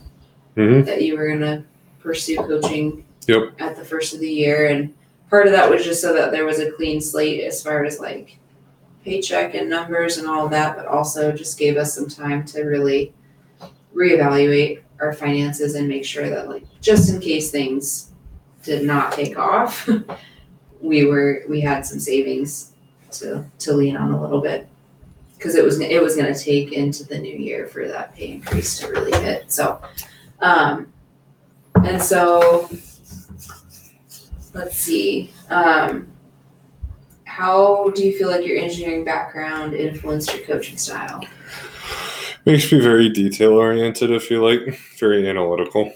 hmm 0.55 0.83
that 0.83 1.03
you 1.03 1.19
were 1.19 1.29
gonna 1.29 1.65
pursue 2.01 2.37
coaching 2.37 3.05
Yep. 3.27 3.55
at 3.59 3.77
the 3.77 3.85
first 3.85 4.15
of 4.15 4.21
the 4.21 4.31
year 4.31 4.69
and 4.69 4.95
part 5.29 5.47
of 5.47 5.53
that 5.53 5.69
was 5.69 5.85
just 5.85 6.01
so 6.01 6.15
that 6.15 6.31
there 6.31 6.45
was 6.45 6.61
a 6.61 6.71
clean 6.73 7.01
slate 7.01 7.43
as 7.43 7.61
far 7.63 7.85
as 7.85 7.99
like 7.99 8.39
paycheck 9.05 9.55
and 9.55 9.69
numbers 9.69 10.19
and 10.19 10.27
all 10.29 10.49
that, 10.49 10.77
but 10.77 10.87
also 10.87 11.33
just 11.33 11.59
gave 11.59 11.77
us 11.77 11.95
some 11.95 12.09
time 12.09 12.45
to 12.45 12.63
really 12.63 13.13
reevaluate 13.95 14.81
our 15.01 15.13
finances 15.13 15.75
and 15.75 15.89
make 15.89 16.05
sure 16.05 16.29
that 16.31 16.49
like 16.49 16.65
just 16.81 17.11
in 17.13 17.21
case 17.21 17.51
things 17.51 18.13
did 18.63 18.85
not 18.85 19.13
take 19.13 19.39
off, 19.39 19.89
we 20.81 21.05
were 21.05 21.45
we 21.49 21.61
had 21.61 21.85
some 21.85 21.99
savings 22.01 22.73
to 23.13 23.45
to 23.61 23.73
lean 23.73 23.97
on 23.97 24.13
a 24.13 24.21
little 24.21 24.41
bit 24.41 24.69
because 25.37 25.55
it 25.55 25.65
was 25.65 25.81
it 25.81 26.03
was 26.03 26.17
going 26.17 26.33
to 26.33 26.39
take 26.39 26.73
into 26.73 27.05
the 27.05 27.19
new 27.19 27.37
year 27.37 27.67
for 27.67 27.87
that 27.89 28.15
pay 28.15 28.33
increase 28.33 28.79
to 28.79 28.89
really 28.89 29.17
hit. 29.23 29.53
So, 29.53 29.81
um, 30.41 30.93
and 31.85 32.03
so 32.03 32.69
let's 34.55 34.77
see. 34.77 35.31
Um, 35.51 36.09
how 37.25 37.91
do 37.91 38.05
you 38.05 38.17
feel 38.17 38.31
like 38.31 38.47
your 38.47 38.57
engineering 38.57 39.05
background 39.05 39.75
influenced 39.75 40.35
your 40.35 40.47
coaching 40.47 40.79
style? 40.79 41.23
Makes 42.47 42.73
me 42.73 42.81
very 42.81 43.09
detail 43.09 43.53
oriented. 43.53 44.13
I 44.13 44.19
feel 44.19 44.43
like 44.43 44.79
very 44.99 45.29
analytical. 45.29 45.93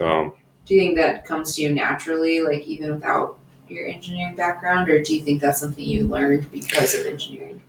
Um, 0.00 0.32
Do 0.64 0.74
you 0.74 0.80
think 0.80 0.96
that 0.96 1.24
comes 1.24 1.54
to 1.54 1.62
you 1.62 1.72
naturally, 1.72 2.40
like 2.40 2.62
even 2.62 2.94
without 2.94 3.38
your 3.70 3.86
engineering 3.86 4.36
background, 4.36 4.88
or 4.88 5.02
do 5.02 5.16
you 5.16 5.22
think 5.22 5.40
that's 5.40 5.60
something 5.60 5.84
you 5.84 6.06
learned 6.06 6.50
because 6.50 6.94
of 6.94 7.06
engineering? 7.06 7.62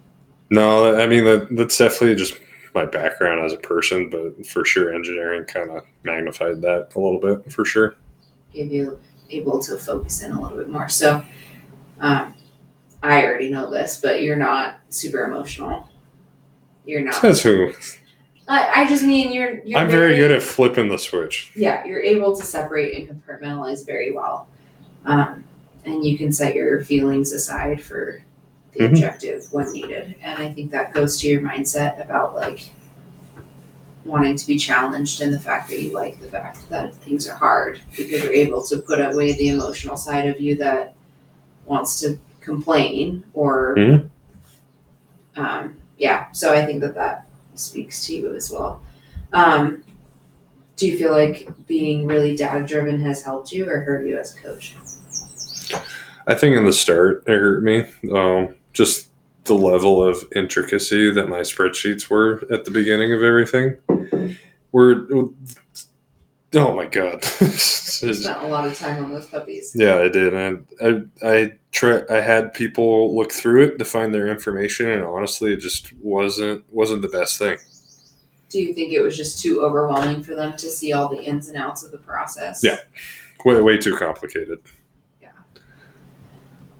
no, 0.50 1.00
I 1.00 1.08
mean 1.08 1.26
that 1.26 1.48
that's 1.52 1.78
definitely 1.78 2.16
just 2.16 2.40
my 2.74 2.86
background 2.86 3.44
as 3.44 3.54
a 3.54 3.58
person, 3.58 4.10
but 4.10 4.46
for 4.46 4.66
sure, 4.66 4.94
engineering 4.94 5.46
kind 5.46 5.70
of 5.72 5.84
magnified 6.04 6.62
that 6.62 6.90
a 6.96 7.00
little 7.00 7.20
bit 7.20 7.52
for 7.52 7.66
sure. 7.66 7.96
Give 8.54 8.72
you 8.72 9.00
able 9.30 9.60
to 9.64 9.78
focus 9.78 10.22
in 10.24 10.32
a 10.32 10.42
little 10.42 10.58
bit 10.58 10.70
more. 10.70 10.90
So, 10.90 11.24
um, 12.00 12.34
I 13.04 13.24
already 13.24 13.50
know 13.50 13.70
this, 13.70 14.00
but 14.02 14.24
you're 14.24 14.36
not 14.36 14.80
super 14.90 15.24
emotional. 15.24 15.90
You're 16.86 17.02
not. 17.02 17.22
That's 17.22 17.42
who 17.42 17.74
I, 18.48 18.82
I 18.82 18.88
just 18.88 19.04
mean 19.04 19.32
you're. 19.32 19.64
you're 19.64 19.80
I'm 19.80 19.90
very 19.90 20.16
good 20.16 20.32
at 20.32 20.42
flipping 20.42 20.90
the 20.90 20.98
switch. 20.98 21.52
yeah, 21.56 21.86
you're 21.86 22.02
able 22.02 22.36
to 22.36 22.44
separate 22.44 22.98
and 22.98 23.24
compartmentalize 23.24 23.86
very 23.86 24.12
well. 24.12 24.48
Um, 25.06 25.44
and 25.86 26.04
you 26.06 26.18
can 26.18 26.32
set 26.32 26.56
your 26.56 26.84
feelings 26.84 27.32
aside 27.34 27.82
for 27.82 28.22
the 28.74 28.80
Mhm. 28.82 28.90
objective 28.90 29.48
when 29.52 29.72
needed. 29.72 30.16
And 30.22 30.42
I 30.42 30.52
think 30.54 30.72
that 30.72 30.94
goes 30.94 31.20
to 31.22 31.28
your 31.28 31.42
mindset 31.42 32.04
about 32.04 32.36
like 32.36 32.70
wanting 34.06 34.36
to 34.36 34.48
be 34.48 34.58
challenged 34.58 35.22
and 35.22 35.34
the 35.34 35.40
fact 35.40 35.70
that 35.70 35.82
you 35.82 35.92
like 35.92 36.20
the 36.20 36.28
fact 36.28 36.68
that 36.70 36.96
things 36.96 37.28
are 37.28 37.36
hard 37.36 37.80
because 37.96 38.24
you're 38.24 38.32
able 38.34 38.64
to 38.64 38.78
put 38.78 39.00
away 39.00 39.34
the 39.34 39.50
emotional 39.50 39.98
side 39.98 40.26
of 40.28 40.40
you 40.40 40.56
that 40.56 40.96
wants 41.66 42.00
to 42.00 42.18
complain 42.40 43.24
or 43.34 43.76
Mhm. 43.78 44.10
um, 45.36 45.76
yeah 45.98 46.32
so 46.32 46.54
i 46.54 46.66
think 46.66 46.82
that 46.82 46.96
that 46.96 47.28
speaks 47.56 48.06
to 48.06 48.16
you 48.16 48.34
as 48.36 48.50
well 48.50 48.82
um, 49.34 49.84
do 50.76 50.88
you 50.88 50.98
feel 50.98 51.12
like 51.12 51.48
being 51.68 52.08
really 52.08 52.36
data 52.36 52.66
driven 52.66 53.00
has 53.02 53.22
helped 53.22 53.52
you 53.52 53.70
or 53.70 53.82
hurt 53.82 54.08
you 54.08 54.18
as 54.18 54.36
a 54.36 54.40
coach 54.40 54.76
I 56.30 56.36
think 56.36 56.56
in 56.56 56.64
the 56.64 56.72
start 56.72 57.24
it 57.28 57.32
hurt 57.32 57.64
me. 57.64 57.86
Um, 58.14 58.56
just 58.72 59.08
the 59.46 59.56
level 59.56 60.04
of 60.04 60.24
intricacy 60.36 61.12
that 61.12 61.28
my 61.28 61.40
spreadsheets 61.40 62.08
were 62.08 62.44
at 62.52 62.66
the 62.66 62.72
beginning 62.72 63.14
of 63.14 63.24
everything. 63.24 63.78
Were 64.72 65.08
oh 66.54 66.76
my 66.76 66.86
god. 66.86 67.24
you 67.42 67.48
spent 67.50 68.44
a 68.44 68.48
lot 68.48 68.68
of 68.68 68.78
time 68.78 69.04
on 69.04 69.12
those 69.12 69.26
puppies 69.26 69.74
yeah, 69.76 69.96
I 69.98 70.08
did. 70.08 70.36
And 70.36 70.68
I 70.80 71.28
I 71.28 71.54
try 71.72 72.04
I 72.12 72.22
had 72.22 72.54
people 72.54 73.16
look 73.16 73.32
through 73.32 73.64
it 73.64 73.80
to 73.80 73.86
find 73.86 74.14
their 74.14 74.28
information 74.28 74.88
and 74.88 75.04
honestly 75.04 75.54
it 75.54 75.62
just 75.62 75.92
wasn't 75.94 76.64
wasn't 76.72 77.02
the 77.02 77.10
best 77.10 77.40
thing. 77.40 77.58
do 78.50 78.60
you 78.60 78.76
think 78.76 78.94
it 78.94 79.02
was 79.02 79.18
just 79.18 79.42
too 79.42 79.62
overwhelming 79.64 80.22
for 80.22 80.36
them 80.36 80.56
to 80.58 80.70
see 80.70 80.94
all 80.94 81.10
the 81.10 81.24
ins 81.24 81.48
and 81.48 81.58
outs 81.58 81.84
of 81.84 81.92
the 81.92 81.98
process 81.98 82.64
Yeah. 82.64 82.78
Way, 83.46 83.62
way 83.62 83.78
too 83.78 83.96
complicated. 83.96 84.60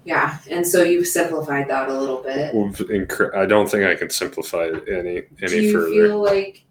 Yeah 0.04 0.38
and 0.50 0.66
so 0.66 0.82
you've 0.82 1.06
simplified 1.06 1.68
that 1.68 1.88
a 1.88 1.98
little 1.98 2.22
bit 2.22 2.54
incre- 2.54 3.34
I 3.34 3.44
don't 3.46 3.68
think 3.70 3.84
I 3.84 3.94
can 3.94 4.08
simplify 4.10 4.64
it 4.64 4.88
any 4.88 5.22
any 5.42 5.48
do 5.48 5.60
you 5.62 5.72
further. 5.72 5.90
feel 5.90 6.22
like 6.22 6.64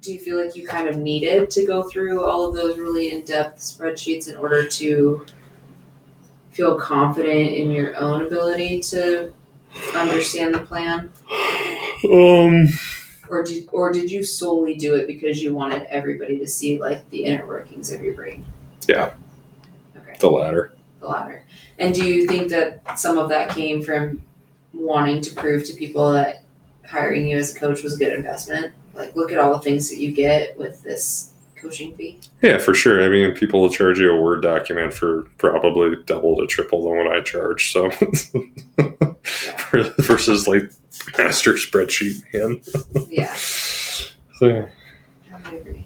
do 0.00 0.12
you 0.12 0.18
feel 0.20 0.42
like 0.44 0.54
you 0.56 0.66
kind 0.66 0.88
of 0.88 0.96
needed 0.96 1.50
to 1.50 1.66
go 1.66 1.82
through 1.84 2.24
all 2.24 2.46
of 2.48 2.54
those 2.54 2.78
really 2.78 3.12
in-depth 3.12 3.58
spreadsheets 3.58 4.28
in 4.28 4.36
order 4.36 4.66
to 4.66 5.24
feel 6.50 6.76
confident 6.78 7.52
in 7.52 7.70
your 7.70 7.96
own 7.96 8.22
ability 8.26 8.80
to 8.80 9.32
understand 9.94 10.54
the 10.54 10.58
plan 10.60 11.12
um 12.12 12.66
or 13.28 13.42
did 13.42 13.68
or 13.70 13.92
did 13.92 14.10
you 14.10 14.22
solely 14.24 14.74
do 14.74 14.94
it 14.94 15.06
because 15.06 15.42
you 15.42 15.54
wanted 15.54 15.82
everybody 15.90 16.38
to 16.38 16.46
see 16.46 16.78
like 16.80 17.08
the 17.10 17.24
inner 17.24 17.46
workings 17.46 17.92
of 17.92 18.02
your 18.02 18.14
brain 18.14 18.44
Yeah. 18.88 19.12
okay 19.96 20.16
the 20.18 20.28
latter. 20.30 20.72
The 21.00 21.06
latter 21.06 21.44
and 21.78 21.94
do 21.94 22.04
you 22.04 22.26
think 22.26 22.48
that 22.48 22.98
some 22.98 23.18
of 23.18 23.28
that 23.28 23.50
came 23.50 23.82
from 23.82 24.22
wanting 24.74 25.20
to 25.20 25.34
prove 25.34 25.64
to 25.64 25.72
people 25.74 26.12
that 26.12 26.42
hiring 26.86 27.28
you 27.28 27.36
as 27.36 27.54
a 27.54 27.58
coach 27.58 27.82
was 27.82 27.94
a 27.94 27.98
good 27.98 28.12
investment 28.12 28.72
like 28.94 29.14
look 29.16 29.32
at 29.32 29.38
all 29.38 29.52
the 29.52 29.60
things 29.60 29.88
that 29.90 29.98
you 29.98 30.12
get 30.12 30.56
with 30.58 30.82
this 30.82 31.32
coaching 31.60 31.94
fee 31.96 32.18
Yeah, 32.40 32.58
for 32.58 32.72
sure. 32.72 33.02
I 33.04 33.08
mean, 33.08 33.34
people 33.34 33.60
will 33.60 33.70
charge 33.70 33.98
you 33.98 34.12
a 34.12 34.20
Word 34.20 34.42
document 34.42 34.94
for 34.94 35.22
probably 35.38 35.96
double 36.06 36.36
to 36.36 36.46
triple 36.46 36.84
than 36.84 36.96
what 36.98 37.08
I 37.08 37.20
charge. 37.20 37.72
So 37.72 37.90
versus 39.98 40.46
like 40.46 40.70
master 41.16 41.54
spreadsheet, 41.54 42.22
man. 42.32 42.60
yeah 43.10 43.34
So 44.38 44.46
yeah. 44.46 44.66
I 45.44 45.54
agree. 45.54 45.84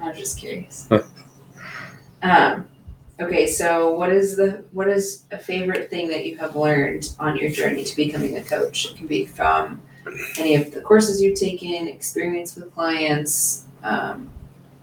I 0.00 0.08
was 0.08 0.18
just 0.18 0.38
curious. 0.38 0.88
Huh. 0.90 1.02
Um, 2.22 2.68
okay, 3.20 3.46
so 3.46 3.92
what 3.92 4.10
is 4.10 4.36
the 4.36 4.64
what 4.72 4.88
is 4.88 5.24
a 5.30 5.38
favorite 5.38 5.90
thing 5.90 6.08
that 6.08 6.26
you 6.26 6.36
have 6.38 6.56
learned 6.56 7.14
on 7.18 7.36
your 7.36 7.50
journey 7.50 7.84
to 7.84 7.96
becoming 7.96 8.36
a 8.36 8.42
coach? 8.42 8.86
It 8.86 8.96
can 8.96 9.06
be 9.06 9.26
from 9.26 9.82
any 10.38 10.54
of 10.54 10.72
the 10.72 10.80
courses 10.80 11.20
you've 11.20 11.38
taken, 11.38 11.88
experience 11.88 12.56
with 12.56 12.72
clients, 12.74 13.64
um, 13.82 14.30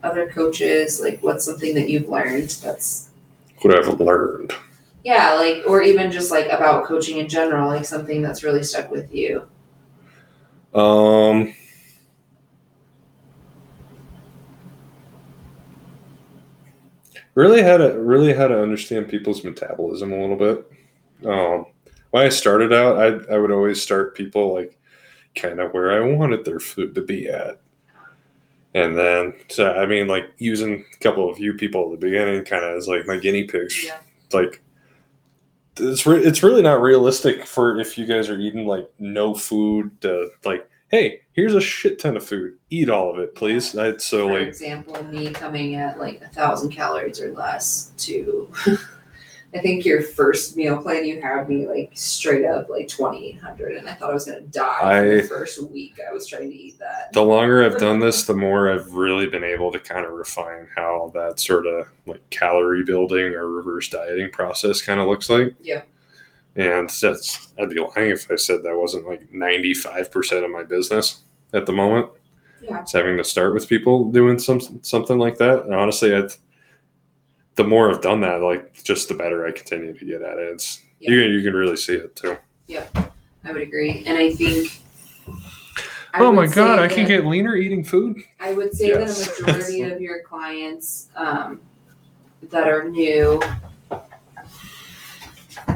other 0.04 0.30
coaches. 0.30 1.02
Like, 1.02 1.22
what's 1.24 1.46
something 1.46 1.74
that 1.76 1.90
you've 1.90 2.10
learned 2.10 2.50
that's 2.50 3.10
what 3.62 3.76
I've 3.76 4.00
learned. 4.00 4.54
yeah, 5.04 5.34
like, 5.34 5.64
or 5.66 5.82
even 5.82 6.12
just 6.12 6.32
like 6.32 6.48
about 6.48 6.86
coaching 6.86 7.18
in 7.18 7.28
general, 7.28 7.68
like 7.68 7.86
something 7.86 8.22
that's 8.22 8.44
really 8.44 8.64
stuck 8.64 8.92
with 8.92 9.14
you. 9.14 9.48
Um, 10.74 11.56
really 17.36 17.62
had 17.62 17.78
to 17.78 18.00
really 18.00 18.34
had 18.34 18.48
to 18.48 18.62
understand 18.62 19.08
people's 19.08 19.44
metabolism 19.44 20.12
a 20.12 20.20
little 20.20 20.36
bit. 20.36 20.72
Um, 21.26 21.68
when 22.12 22.26
I 22.26 22.30
started 22.30 22.74
out, 22.74 22.98
I 22.98 23.34
I 23.34 23.38
would 23.38 23.52
always 23.52 23.82
start 23.82 24.16
people 24.16 24.54
like 24.54 24.78
kind 25.36 25.60
of 25.60 25.74
where 25.74 25.92
I 25.92 26.16
wanted 26.16 26.46
their 26.46 26.60
food 26.60 26.96
to 26.96 27.02
be 27.02 27.28
at. 27.28 27.60
And 28.74 28.98
then, 28.98 29.34
so, 29.48 29.72
I 29.72 29.86
mean, 29.86 30.08
like 30.08 30.34
using 30.38 30.84
a 30.94 30.98
couple 30.98 31.30
of 31.30 31.40
you 31.40 31.54
people 31.54 31.86
at 31.86 31.92
the 31.92 32.06
beginning, 32.06 32.44
kind 32.44 32.66
of 32.66 32.76
as 32.76 32.90
like 32.90 33.08
my 33.08 33.16
guinea 33.16 33.46
pigs. 33.46 33.86
Yeah. 33.86 34.00
Like, 34.34 34.62
it's 35.78 36.06
re- 36.06 36.24
it's 36.24 36.44
really 36.44 36.62
not 36.62 36.82
realistic 36.82 37.46
for 37.46 37.80
if 37.80 37.98
you 37.98 38.06
guys 38.06 38.30
are 38.30 38.38
eating 38.38 38.68
like 38.68 38.90
no 39.00 39.34
food. 39.34 39.92
To, 40.02 40.30
like, 40.44 40.70
hey, 40.90 41.22
here's 41.36 41.54
a 41.54 41.62
shit 41.62 42.00
ton 42.00 42.16
of 42.18 42.26
food. 42.26 42.58
Eat 42.70 42.90
all 42.90 43.12
of 43.12 43.20
it, 43.20 43.36
please. 43.36 43.78
I, 43.78 43.98
so 43.98 44.28
For 44.28 44.40
like, 44.40 44.48
example, 44.48 44.96
of 44.96 45.10
me 45.12 45.30
coming 45.32 45.76
at 45.76 46.00
like 46.00 46.22
a 46.22 46.30
thousand 46.30 46.72
calories 46.72 47.20
or 47.22 47.32
less 47.34 47.92
to, 48.00 48.52
I 49.54 49.60
think 49.60 49.86
your 49.86 50.02
first 50.02 50.58
meal 50.58 50.82
plan 50.82 51.06
you 51.06 51.22
had 51.22 51.48
me 51.48 51.66
like 51.68 51.92
straight 51.94 52.44
up 52.46 52.68
like 52.70 52.88
twenty 52.90 53.28
eight 53.30 53.40
hundred, 53.42 53.78
and 53.78 53.88
I 53.88 53.94
thought 53.94 54.12
I 54.12 54.14
was 54.14 54.26
gonna 54.26 54.42
die 54.42 54.80
I- 55.00 55.02
the 55.22 55.24
first 55.24 55.62
week 55.72 56.00
I 56.08 56.12
was 56.12 56.28
trying 56.28 56.50
to 56.50 56.56
eat 56.56 56.78
that. 56.80 57.14
the 57.14 57.22
longer 57.24 57.64
I've 57.64 57.78
done 57.78 58.00
this, 58.00 58.26
the 58.26 58.34
more 58.36 58.70
I've 58.72 58.92
really 58.94 59.28
been 59.28 59.44
able 59.46 59.72
to 59.72 59.80
kind 59.80 60.06
of 60.06 60.12
refine 60.14 60.68
how 60.76 61.12
that 61.14 61.40
sort 61.40 61.68
of 61.68 61.88
like 62.06 62.28
calorie 62.32 62.84
building 62.84 63.34
or 63.34 63.48
reverse 63.50 63.88
dieting 63.90 64.30
process 64.32 64.82
kind 64.82 65.00
of 65.00 65.08
looks 65.08 65.30
like. 65.30 65.54
Yeah. 65.62 65.84
And 66.56 66.90
that's 66.90 67.50
I'd 67.60 67.70
be 67.70 67.80
lying 67.80 68.12
if 68.12 68.32
I 68.32 68.36
said 68.36 68.64
that 68.64 68.76
wasn't 68.76 69.08
like 69.08 69.32
ninety 69.34 69.74
five 69.74 70.10
percent 70.10 70.46
of 70.46 70.52
my 70.52 70.64
business 70.64 71.24
at 71.54 71.66
the 71.66 71.74
moment. 71.74 72.10
Yeah. 72.62 72.82
It's 72.82 72.94
having 72.94 73.18
to 73.18 73.24
start 73.24 73.54
with 73.54 73.68
people 73.68 74.12
doing 74.12 74.40
some 74.40 74.62
something 74.82 75.18
like 75.18 75.38
that. 75.38 75.66
And 75.66 75.76
honestly, 75.76 76.16
I 76.16 76.28
the 77.56 77.64
more 77.64 77.92
I've 77.92 78.02
done 78.02 78.22
that, 78.22 78.42
like 78.42 78.84
just 78.84 79.10
the 79.10 79.14
better 79.16 79.46
I 79.46 79.52
continue 79.52 79.94
to 79.98 80.06
get 80.06 80.22
at 80.22 80.38
it. 80.38 80.54
It's 80.54 80.82
you 81.00 81.22
can 81.22 81.32
you 81.32 81.42
can 81.42 81.54
really 81.54 81.78
see 81.78 81.96
it 81.96 82.16
too. 82.16 82.38
Yeah, 82.68 82.86
I 83.44 83.52
would 83.52 83.62
agree, 83.62 84.04
and 84.06 84.18
I 84.18 84.34
think. 84.34 84.82
I 86.14 86.20
oh 86.20 86.32
my 86.32 86.48
god, 86.48 86.80
I 86.80 86.88
can 86.88 87.06
get 87.06 87.26
leaner 87.26 87.58
eating 87.58 87.84
food. 87.84 88.22
I 88.40 88.54
would 88.54 88.74
say 88.74 88.88
Yes. 88.88 89.28
that 89.28 89.40
a 89.40 89.52
majority 89.52 89.82
of 89.92 90.00
your 90.00 90.22
clients 90.24 91.10
um, 91.18 91.60
that 92.44 92.70
are 92.70 92.90
new 92.90 93.42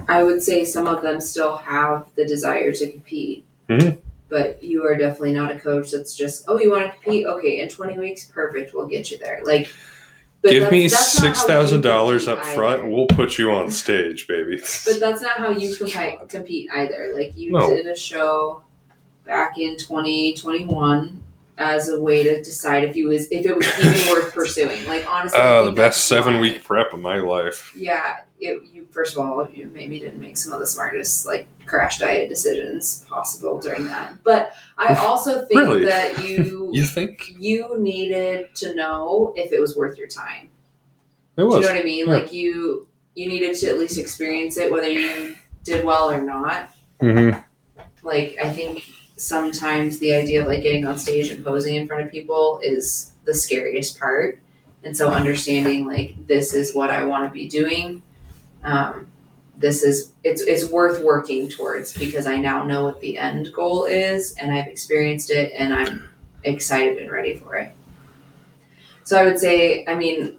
I 0.10 0.24
would 0.24 0.42
say 0.42 0.66
some 0.66 0.88
of 0.88 1.02
them 1.02 1.22
still 1.22 1.56
have 1.58 2.06
the 2.16 2.26
desire 2.26 2.72
to 2.74 2.92
compete. 2.92 3.46
Mhm. 3.70 3.98
But 4.28 4.62
you 4.64 4.86
are 4.86 4.96
definitely 4.96 5.34
not 5.34 5.52
a 5.52 5.60
coach 5.60 5.92
that's 5.92 6.16
just, 6.16 6.46
oh, 6.48 6.60
you 6.60 6.72
want 6.72 6.86
to 6.86 6.92
compete? 6.92 7.26
Okay, 7.26 7.60
in 7.62 7.70
20 7.70 7.98
weeks, 7.98 8.26
perfect, 8.26 8.74
we'll 8.74 8.88
get 8.88 9.10
you 9.12 9.18
there. 9.18 9.42
Like, 9.44 9.70
Give 10.44 10.72
me 10.72 10.88
that's- 10.88 10.92
that's 10.92 11.40
six 11.40 11.44
thousand 11.44 11.82
dollars 11.82 12.28
up 12.28 12.40
compete 12.40 12.56
front, 12.56 12.82
either. 12.84 12.90
we'll 12.92 13.08
put 13.08 13.38
you 13.38 13.52
on 13.52 13.70
stage, 13.70 14.26
baby. 14.28 14.62
But 14.86 15.00
that's 15.00 15.22
not 15.22 15.38
how 15.38 15.50
you 15.50 15.76
compete, 15.76 16.18
compete 16.30 16.70
either. 16.74 17.12
Like, 17.14 17.34
you 17.36 17.52
No. 17.52 17.70
did 17.70 17.86
a 17.88 17.96
show 17.96 18.62
back 19.26 19.58
in 19.60 19.76
2021 19.78 21.22
as 21.60 21.90
a 21.90 22.02
way 22.02 22.24
to 22.24 22.42
decide 22.42 22.84
if 22.86 22.96
you 22.96 23.10
was 23.10 23.28
if 23.32 23.46
it 23.46 23.56
was 23.56 23.68
even 23.80 24.08
worth 24.14 24.34
pursuing. 24.34 24.84
Like, 24.88 25.06
honestly, 25.10 25.40
Oh, 25.42 25.66
the 25.66 25.72
best 25.72 26.06
seven 26.06 26.36
why- 26.36 26.42
week 26.42 26.64
prep 26.64 26.94
of 26.94 27.00
my 27.00 27.18
life. 27.20 27.72
yeah, 27.76 28.22
it, 28.40 28.64
you 28.74 28.88
first 28.92 29.14
of 29.16 29.20
all, 29.20 29.48
you 29.54 29.68
maybe 29.74 30.00
didn't 30.00 30.20
make 30.20 30.38
some 30.38 30.54
of 30.54 30.60
the 30.60 30.66
smartest 30.68 31.26
like 31.26 31.48
crash 31.66 32.00
diet 32.00 32.30
decisions 32.30 33.06
possible 33.08 33.60
during 33.60 33.86
that. 33.86 34.14
But 34.24 34.54
I 34.78 34.96
also 34.96 35.46
think 35.46 35.60
Really? 35.60 35.86
that 35.86 36.24
you 36.24 36.70
You 36.74 36.84
think 36.86 37.34
you 37.38 37.78
needed 37.78 38.56
to 38.56 38.74
know 38.76 39.34
if 39.36 39.52
it 39.52 39.60
was 39.60 39.76
worth 39.76 39.98
your 39.98 40.08
time. 40.08 40.50
it 41.38 41.44
was. 41.44 41.56
Do 41.56 41.62
you 41.62 41.68
know 41.68 41.74
what 41.76 41.82
I 41.82 41.84
mean? 41.86 42.08
yeah. 42.08 42.14
Like 42.14 42.34
you 42.34 42.88
you 43.16 43.28
needed 43.28 43.56
to 43.58 43.68
at 43.70 43.78
least 43.78 43.98
experience 43.98 44.56
it, 44.58 44.72
whether 44.72 44.88
you 44.90 45.36
did 45.66 45.84
well 45.84 46.10
or 46.10 46.22
not. 46.22 46.70
Mm-hmm. 47.02 47.38
Like 48.02 48.38
I 48.42 48.50
think 48.54 48.86
sometimes 49.20 50.00
the 50.00 50.14
idea 50.14 50.42
of 50.42 50.48
like 50.48 50.64
getting 50.64 50.86
on 50.86 50.98
stage 50.98 51.30
and 51.30 51.44
posing 51.44 51.76
in 51.76 51.88
front 51.88 52.06
of 52.06 52.12
people 52.12 52.60
is 52.64 53.12
the 53.26 53.34
scariest 53.34 54.00
part. 54.00 54.40
And 54.84 54.96
so 54.96 55.10
understanding 55.10 55.86
like 55.86 56.16
this 56.28 56.54
is 56.54 56.74
what 56.74 56.90
I 56.90 57.04
want 57.04 57.26
to 57.26 57.30
be 57.30 57.48
doing. 57.48 58.02
Um, 58.64 59.08
this 59.58 59.84
is 59.84 60.14
it's 60.24 60.42
it's 60.44 60.72
worth 60.72 61.04
working 61.04 61.50
towards 61.50 61.94
because 61.94 62.28
I 62.28 62.38
now 62.38 62.64
know 62.64 62.86
what 62.86 63.02
the 63.02 63.18
end 63.18 63.52
goal 63.54 63.86
is 63.86 64.34
and 64.36 64.54
I've 64.54 64.68
experienced 64.68 65.32
it 65.32 65.52
and 65.54 65.74
I'm 65.74 66.08
excited 66.44 66.98
and 66.98 67.12
ready 67.12 67.36
for 67.36 67.56
it. 67.56 67.74
So 69.04 69.18
I 69.18 69.26
would 69.26 69.38
say, 69.38 69.86
I 69.86 69.96
mean, 69.96 70.38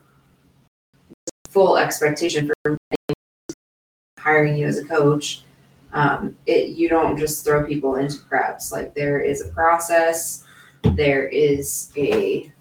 full 1.51 1.77
expectation 1.77 2.51
for 2.63 2.79
hiring 4.19 4.57
you 4.57 4.67
as 4.67 4.79
a 4.79 4.85
coach 4.85 5.43
um, 5.93 6.37
it 6.47 6.71
you 6.71 6.89
don't 6.89 7.19
just 7.19 7.45
throw 7.45 7.67
people 7.67 7.97
into 7.97 8.19
preps 8.19 8.73
like 8.73 8.95
there 8.95 9.21
is 9.21 9.41
a 9.43 9.49
process. 9.49 10.45
There 10.83 11.29
is 11.29 11.93
a, 11.97 12.53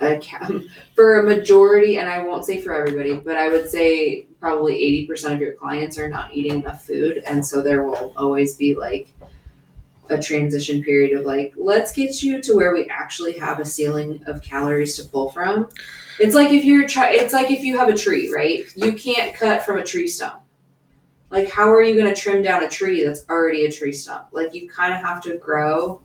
a 0.00 0.20
for 0.94 1.20
a 1.20 1.22
majority 1.22 1.98
and 1.98 2.08
i 2.08 2.22
won't 2.22 2.46
say 2.46 2.60
for 2.60 2.72
everybody 2.72 3.14
but 3.14 3.36
i 3.36 3.48
would 3.48 3.68
say 3.68 4.26
probably 4.40 5.06
80% 5.06 5.34
of 5.34 5.40
your 5.40 5.52
clients 5.52 5.98
are 5.98 6.08
not 6.08 6.34
eating 6.34 6.60
enough 6.62 6.84
food. 6.84 7.22
And 7.26 7.44
so 7.46 7.60
there 7.60 7.84
will 7.84 8.12
always 8.16 8.56
be 8.56 8.74
like 8.74 9.12
a 10.08 10.20
transition 10.20 10.82
period 10.82 11.16
of 11.16 11.24
like 11.24 11.52
let's 11.56 11.92
get 11.92 12.20
you 12.20 12.42
to 12.42 12.56
where 12.56 12.74
we 12.74 12.88
actually 12.88 13.38
have 13.38 13.60
a 13.60 13.64
ceiling 13.64 14.20
of 14.26 14.42
calories 14.42 14.96
to 14.96 15.04
pull 15.04 15.30
from. 15.30 15.68
It's 16.18 16.34
like 16.34 16.50
if 16.50 16.64
you're 16.64 16.88
try 16.88 17.12
it's 17.12 17.32
like 17.32 17.50
if 17.50 17.62
you 17.62 17.78
have 17.78 17.88
a 17.88 17.96
tree 17.96 18.32
right? 18.32 18.64
You 18.74 18.94
can't 18.94 19.34
cut 19.34 19.62
from 19.62 19.78
a 19.78 19.84
tree 19.84 20.08
stump 20.08 20.39
like 21.30 21.48
how 21.50 21.68
are 21.72 21.82
you 21.82 21.94
going 22.00 22.12
to 22.12 22.20
trim 22.20 22.42
down 22.42 22.62
a 22.64 22.68
tree 22.68 23.04
that's 23.04 23.24
already 23.30 23.64
a 23.66 23.70
tree 23.72 23.92
stump 23.92 24.26
like 24.32 24.52
you 24.54 24.68
kind 24.68 24.92
of 24.92 25.00
have 25.00 25.22
to 25.22 25.36
grow 25.38 26.00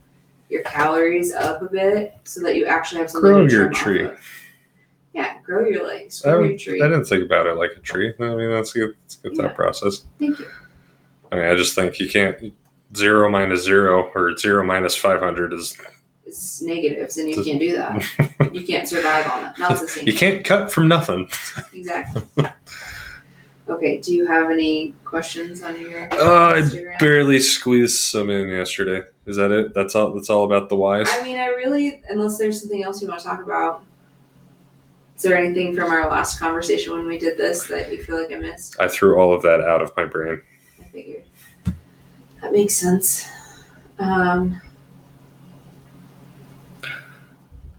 your 0.48 0.62
calories 0.62 1.32
up 1.32 1.60
a 1.62 1.66
bit 1.66 2.14
so 2.24 2.40
that 2.40 2.54
you 2.56 2.66
actually 2.66 3.00
have 3.00 3.10
something 3.10 3.30
Grow 3.30 3.46
to 3.46 3.52
your 3.52 3.70
tree. 3.70 4.04
of. 4.04 4.18
yeah 5.14 5.38
grow 5.42 5.66
your 5.66 5.86
legs 5.86 6.24
I, 6.24 6.30
grow 6.32 6.44
your 6.44 6.58
tree 6.58 6.80
I 6.82 6.86
didn't 6.88 7.06
think 7.06 7.24
about 7.24 7.46
it 7.46 7.54
like 7.56 7.72
a 7.76 7.80
tree. 7.80 8.14
I 8.20 8.34
mean, 8.34 8.50
that's 8.50 8.74
a 8.76 8.78
good, 8.78 8.96
that's 9.02 9.16
a 9.16 9.22
good 9.28 9.36
Yeah. 9.36 9.42
thought 9.48 9.56
process. 9.56 10.04
thank 10.18 10.38
you 10.38 10.46
I 11.32 11.36
mean, 11.36 11.44
I 11.44 11.54
just 11.56 11.74
think 11.74 11.98
you 11.98 12.08
can't 12.08 12.54
zero 12.96 13.28
minus 13.28 13.64
zero 13.64 14.10
or 14.14 14.36
zero 14.36 14.64
minus 14.64 14.94
five 14.94 15.18
hundred 15.20 15.52
is 15.52 15.76
it's 16.24 16.62
negatives 16.62 17.18
and 17.18 17.28
you 17.28 17.42
can't 17.42 17.58
do 17.60 17.76
that 17.76 18.52
you 18.52 18.64
can't 18.64 18.86
survive 18.88 19.26
on 19.30 19.42
that 19.42 19.58
not 19.58 19.80
the 19.80 19.88
same 19.88 20.06
you 20.06 20.12
can't 20.14 20.44
cut 20.44 20.70
from 20.70 20.86
nothing. 20.86 21.28
exactly 21.72 22.22
okay 23.68 23.98
do 23.98 24.14
you 24.14 24.26
have 24.26 24.50
any 24.50 24.94
questions 25.04 25.62
on 25.62 25.80
your 25.80 26.08
Uh, 26.14 26.60
I 26.60 26.96
barely 26.98 27.40
squeezed 27.40 27.98
some 27.98 28.30
in 28.30 28.48
yesterday. 28.48 29.02
Is 29.26 29.36
that 29.36 29.50
it? 29.50 29.74
That's 29.74 29.94
all. 29.94 30.12
That's 30.12 30.30
all 30.30 30.44
about 30.44 30.68
the 30.68 30.76
whys. 30.76 31.08
I 31.10 31.22
mean, 31.22 31.36
I 31.36 31.46
really, 31.46 32.02
unless 32.08 32.38
there's 32.38 32.60
something 32.60 32.84
else 32.84 33.02
you 33.02 33.08
want 33.08 33.20
to 33.20 33.26
talk 33.26 33.42
about. 33.42 33.82
Is 35.16 35.22
there 35.22 35.36
anything 35.36 35.74
from 35.74 35.90
our 35.90 36.08
last 36.08 36.38
conversation 36.38 36.92
when 36.92 37.06
we 37.06 37.18
did 37.18 37.36
this 37.38 37.66
that 37.66 37.90
you 37.90 38.02
feel 38.04 38.20
like 38.20 38.32
I 38.32 38.36
missed? 38.36 38.76
I 38.78 38.86
threw 38.86 39.18
all 39.18 39.34
of 39.34 39.42
that 39.42 39.60
out 39.62 39.82
of 39.82 39.90
my 39.96 40.04
brain. 40.04 40.40
I 40.80 40.84
figured. 40.84 41.24
That 42.42 42.52
makes 42.52 42.76
sense. 42.76 43.26
Um, 43.98 44.60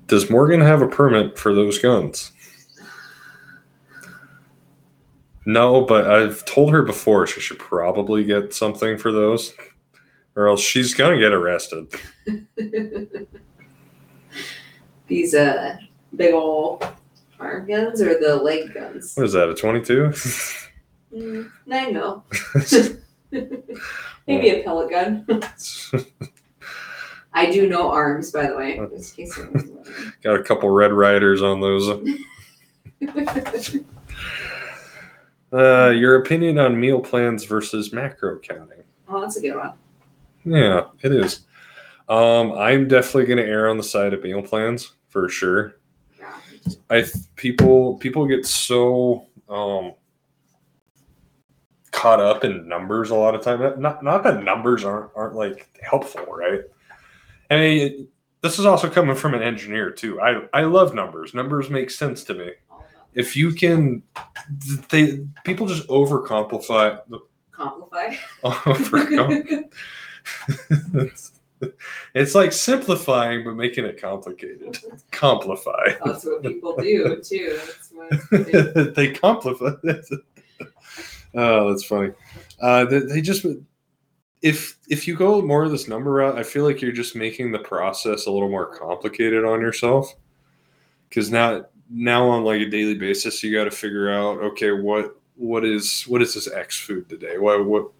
Does 0.08 0.30
Morgan 0.30 0.62
have 0.62 0.82
a 0.82 0.88
permit 0.88 1.38
for 1.38 1.54
those 1.54 1.80
guns? 1.80 2.32
No, 5.48 5.86
but 5.86 6.12
I've 6.12 6.44
told 6.44 6.74
her 6.74 6.82
before 6.82 7.26
she 7.26 7.40
should 7.40 7.58
probably 7.58 8.26
get 8.26 8.54
something 8.54 8.98
for 8.98 9.14
those, 9.14 9.54
or 10.36 10.50
else 10.50 10.60
she's 10.60 10.94
gonna 10.94 11.18
get 11.18 11.32
arrested. 11.32 11.88
these 15.08 15.34
uh 15.34 15.78
big 16.14 16.34
old 16.34 16.86
arm 17.40 17.66
guns 17.66 18.02
or 18.02 18.20
the 18.20 18.36
leg 18.36 18.74
guns? 18.74 19.14
What 19.16 19.26
is 19.26 19.32
that? 19.32 19.48
A 19.48 19.56
twenty-two? 19.56 20.12
Mm, 21.16 21.50
nine 21.66 21.94
mil. 21.94 22.26
Maybe 24.28 24.50
a 24.50 24.64
pellet 24.64 24.90
gun. 24.90 25.26
I 27.34 27.50
do 27.50 27.70
know 27.70 27.90
arms, 27.90 28.32
by 28.32 28.48
the 28.48 28.58
way. 28.58 28.80
In 28.80 28.90
case 28.90 29.38
anyone 29.38 29.54
was 29.54 29.64
wondering. 29.64 30.14
Got 30.24 30.42
a 30.42 30.44
couple 30.44 30.70
Red 30.72 30.92
Ryders 30.92 31.42
on 31.42 31.62
those. 31.62 31.88
Uh, 35.54 35.90
your 35.90 36.16
opinion 36.16 36.60
on 36.60 36.80
meal 36.80 37.00
plans 37.00 37.46
versus 37.46 37.94
macro 37.94 38.40
counting? 38.40 38.84
oh, 39.10 39.22
that's 39.22 39.38
a 39.38 39.42
good 39.42 39.56
one. 39.56 39.74
Yeah, 40.44 40.88
it 41.02 41.12
is. 41.12 41.42
Um, 42.10 42.54
I'm 42.54 42.88
definitely 42.88 43.26
going 43.26 43.46
to 43.46 43.52
err 43.52 43.70
on 43.70 43.78
the 43.78 43.84
side 43.84 44.14
of 44.14 44.24
meal 44.24 44.42
plans 44.42 44.94
for 45.10 45.30
sure. 45.30 45.76
Yeah. 46.20 46.34
I 46.90 47.06
people 47.36 47.98
people 47.98 48.26
get 48.26 48.46
so 48.46 49.28
um 49.50 49.94
caught 51.92 52.20
up 52.20 52.44
in 52.44 52.68
numbers 52.68 53.10
a 53.10 53.16
lot 53.16 53.36
of 53.36 53.42
time. 53.42 53.82
Not 53.82 54.04
not 54.04 54.24
that 54.24 54.44
numbers 54.44 54.86
aren't 54.86 55.12
aren't 55.16 55.36
like 55.36 55.68
helpful, 55.82 56.26
right? 56.26 56.62
I 57.50 57.56
mean, 57.56 58.08
this 58.42 58.60
is 58.60 58.66
also 58.66 58.90
coming 58.90 59.16
from 59.16 59.34
an 59.34 59.42
engineer 59.42 59.92
too. 59.92 60.22
I 60.22 60.48
I 60.54 60.62
love 60.62 60.94
numbers. 60.94 61.34
Numbers 61.34 61.70
make 61.70 61.90
sense 61.90 62.24
to 62.26 62.34
me. 62.34 62.52
If 63.18 63.36
you 63.36 63.52
can, 63.52 64.04
they 64.90 65.26
people 65.44 65.66
just 65.66 65.88
overcomplicate. 65.88 67.02
Complify. 67.52 68.16
Overcom- 68.44 69.72
it's, 70.94 71.32
it's 72.14 72.36
like 72.36 72.54
simplifying 72.54 73.44
but 73.44 73.56
making 73.56 73.86
it 73.86 74.00
complicated. 74.00 74.78
Complify. 75.12 75.98
That's 76.06 76.26
what 76.26 76.44
people 76.44 76.76
do 76.78 77.20
too. 77.24 77.60
They 78.30 78.38
they 78.96 79.14
complify. 79.14 79.76
oh, 81.34 81.70
that's 81.70 81.86
funny. 81.86 82.14
Uh, 82.62 82.86
they, 82.86 83.00
they 83.00 83.22
just 83.22 83.48
if 84.44 84.78
if 84.88 85.08
you 85.08 85.16
go 85.16 85.42
more 85.42 85.64
of 85.64 85.72
this 85.72 85.88
number 85.88 86.12
route, 86.12 86.38
I 86.38 86.44
feel 86.44 86.66
like 86.66 86.82
you're 86.82 86.92
just 86.92 87.16
making 87.16 87.52
the 87.52 87.60
process 87.60 88.28
a 88.28 88.32
little 88.32 88.50
more 88.50 88.78
complicated 88.78 89.44
on 89.44 89.60
yourself. 89.60 90.14
Because 91.10 91.32
now 91.32 91.66
now 91.90 92.28
on 92.30 92.44
like 92.44 92.62
a 92.62 92.70
daily 92.70 92.96
basis, 92.96 93.44
you 93.44 93.56
got 93.56 93.66
to 93.66 93.72
figure 93.72 94.10
out 94.10 94.40
okay 94.40 94.72
what 94.72 95.18
what 95.36 95.64
is 95.64 96.04
what 96.04 96.22
is 96.22 96.34
this 96.34 96.52
X 96.52 96.80
food 96.80 97.08
today? 97.10 97.38
What 97.38 97.66
what 97.66 97.92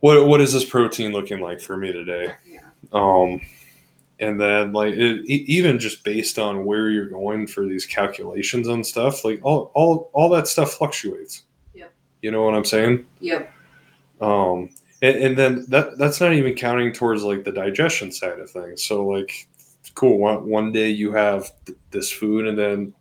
what 0.00 0.26
what 0.26 0.40
is 0.40 0.52
this 0.52 0.64
protein 0.64 1.12
looking 1.12 1.40
like 1.40 1.60
for 1.60 1.76
me 1.76 1.92
today? 1.92 2.34
Yeah. 2.46 2.60
Um, 2.92 3.40
and 4.18 4.40
then 4.40 4.72
like 4.72 4.94
it, 4.94 5.24
even 5.26 5.78
just 5.78 6.04
based 6.04 6.38
on 6.38 6.64
where 6.64 6.90
you're 6.90 7.08
going 7.08 7.46
for 7.46 7.64
these 7.64 7.86
calculations 7.86 8.68
and 8.68 8.86
stuff, 8.86 9.24
like 9.24 9.40
all 9.42 9.70
all 9.74 10.10
all 10.12 10.28
that 10.30 10.46
stuff 10.46 10.72
fluctuates. 10.74 11.44
Yep. 11.74 11.92
You 12.22 12.30
know 12.30 12.42
what 12.42 12.54
I'm 12.54 12.64
saying? 12.64 13.06
Yep. 13.20 13.52
Um, 14.20 14.70
and, 15.02 15.16
and 15.16 15.38
then 15.38 15.64
that 15.68 15.96
that's 15.98 16.20
not 16.20 16.34
even 16.34 16.54
counting 16.54 16.92
towards 16.92 17.22
like 17.22 17.44
the 17.44 17.52
digestion 17.52 18.12
side 18.12 18.38
of 18.38 18.50
things. 18.50 18.84
So 18.84 19.06
like, 19.06 19.48
cool. 19.94 20.18
One 20.18 20.48
one 20.48 20.72
day 20.72 20.90
you 20.90 21.12
have 21.12 21.50
th- 21.64 21.78
this 21.90 22.10
food, 22.10 22.46
and 22.46 22.58
then 22.58 22.94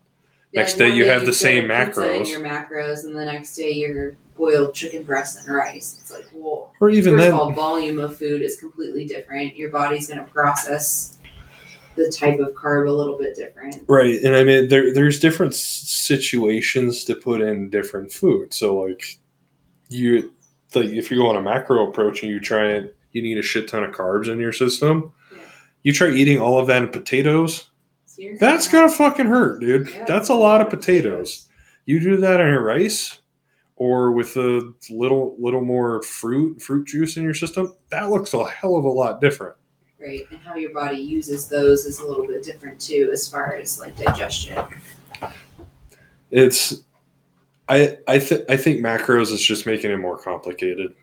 Next 0.53 0.75
day 0.75 0.89
you 0.89 1.05
have 1.05 1.25
the 1.25 1.33
same 1.33 1.65
macros. 1.65 2.27
your 2.27 2.39
macros, 2.39 3.03
and 3.03 3.15
the 3.15 3.25
next 3.25 3.55
day 3.55 3.71
you're 3.71 4.17
boiled 4.35 4.73
chicken 4.73 5.03
breast 5.03 5.45
and 5.45 5.55
rice. 5.55 5.97
It's 6.01 6.11
like, 6.11 6.27
well, 6.33 6.73
or 6.79 6.89
even 6.89 7.13
first 7.13 7.23
then, 7.23 7.33
of 7.33 7.39
all, 7.39 7.51
volume 7.51 7.99
of 7.99 8.17
food 8.17 8.41
is 8.41 8.57
completely 8.57 9.05
different. 9.05 9.55
Your 9.55 9.69
body's 9.69 10.07
going 10.07 10.25
to 10.25 10.31
process 10.31 11.19
the 11.95 12.11
type 12.11 12.39
of 12.39 12.53
carb 12.53 12.87
a 12.87 12.91
little 12.91 13.17
bit 13.17 13.35
different. 13.35 13.83
Right, 13.87 14.21
and 14.23 14.35
I 14.35 14.43
mean 14.43 14.69
there 14.69 14.91
there's 14.93 15.19
different 15.19 15.53
situations 15.53 17.03
to 17.05 17.15
put 17.15 17.41
in 17.41 17.69
different 17.69 18.11
food. 18.11 18.51
So 18.53 18.79
like 18.79 19.19
you 19.89 20.33
like 20.73 20.85
if 20.85 21.11
you 21.11 21.17
go 21.17 21.29
on 21.29 21.35
a 21.35 21.41
macro 21.41 21.89
approach 21.89 22.23
and 22.23 22.31
you 22.31 22.39
try 22.39 22.69
it, 22.69 22.97
you 23.11 23.21
need 23.21 23.37
a 23.37 23.43
shit 23.43 23.67
ton 23.67 23.83
of 23.83 23.91
carbs 23.91 24.29
in 24.29 24.39
your 24.39 24.53
system. 24.53 25.13
You 25.83 25.93
try 25.93 26.09
eating 26.09 26.39
all 26.39 26.59
of 26.59 26.67
that 26.67 26.83
in 26.83 26.89
potatoes, 26.89 27.69
you're 28.17 28.37
that's 28.37 28.67
gonna 28.67 28.89
fucking 28.89 29.27
hurt, 29.27 29.61
dude. 29.61 29.89
Yeah. 29.89 30.05
That's 30.05 30.29
a 30.29 30.33
lot 30.33 30.61
of 30.61 30.69
potatoes. 30.69 31.47
You 31.85 31.99
do 31.99 32.17
that 32.17 32.41
on 32.41 32.47
your 32.47 32.63
rice 32.63 33.19
or 33.77 34.11
with 34.11 34.35
a 34.35 34.73
little 34.89 35.35
little 35.39 35.61
more 35.61 36.03
fruit 36.03 36.61
fruit 36.61 36.85
juice 36.85 37.15
in 37.17 37.23
your 37.23 37.33
system, 37.33 37.73
that 37.89 38.09
looks 38.09 38.33
a 38.33 38.45
hell 38.45 38.75
of 38.75 38.83
a 38.83 38.89
lot 38.89 39.21
different. 39.21 39.55
Right, 39.99 40.25
and 40.29 40.39
how 40.39 40.55
your 40.55 40.73
body 40.73 40.97
uses 40.97 41.47
those 41.47 41.85
is 41.85 41.99
a 41.99 42.07
little 42.07 42.27
bit 42.27 42.43
different 42.43 42.79
too, 42.79 43.09
as 43.11 43.27
far 43.27 43.55
as 43.55 43.79
like 43.79 43.97
digestion. 43.97 44.57
It's 46.31 46.83
I 47.67 47.97
I 48.07 48.19
th- 48.19 48.45
I 48.49 48.57
think 48.57 48.81
macros 48.81 49.31
is 49.31 49.41
just 49.41 49.65
making 49.65 49.91
it 49.91 49.97
more 49.97 50.17
complicated. 50.17 50.93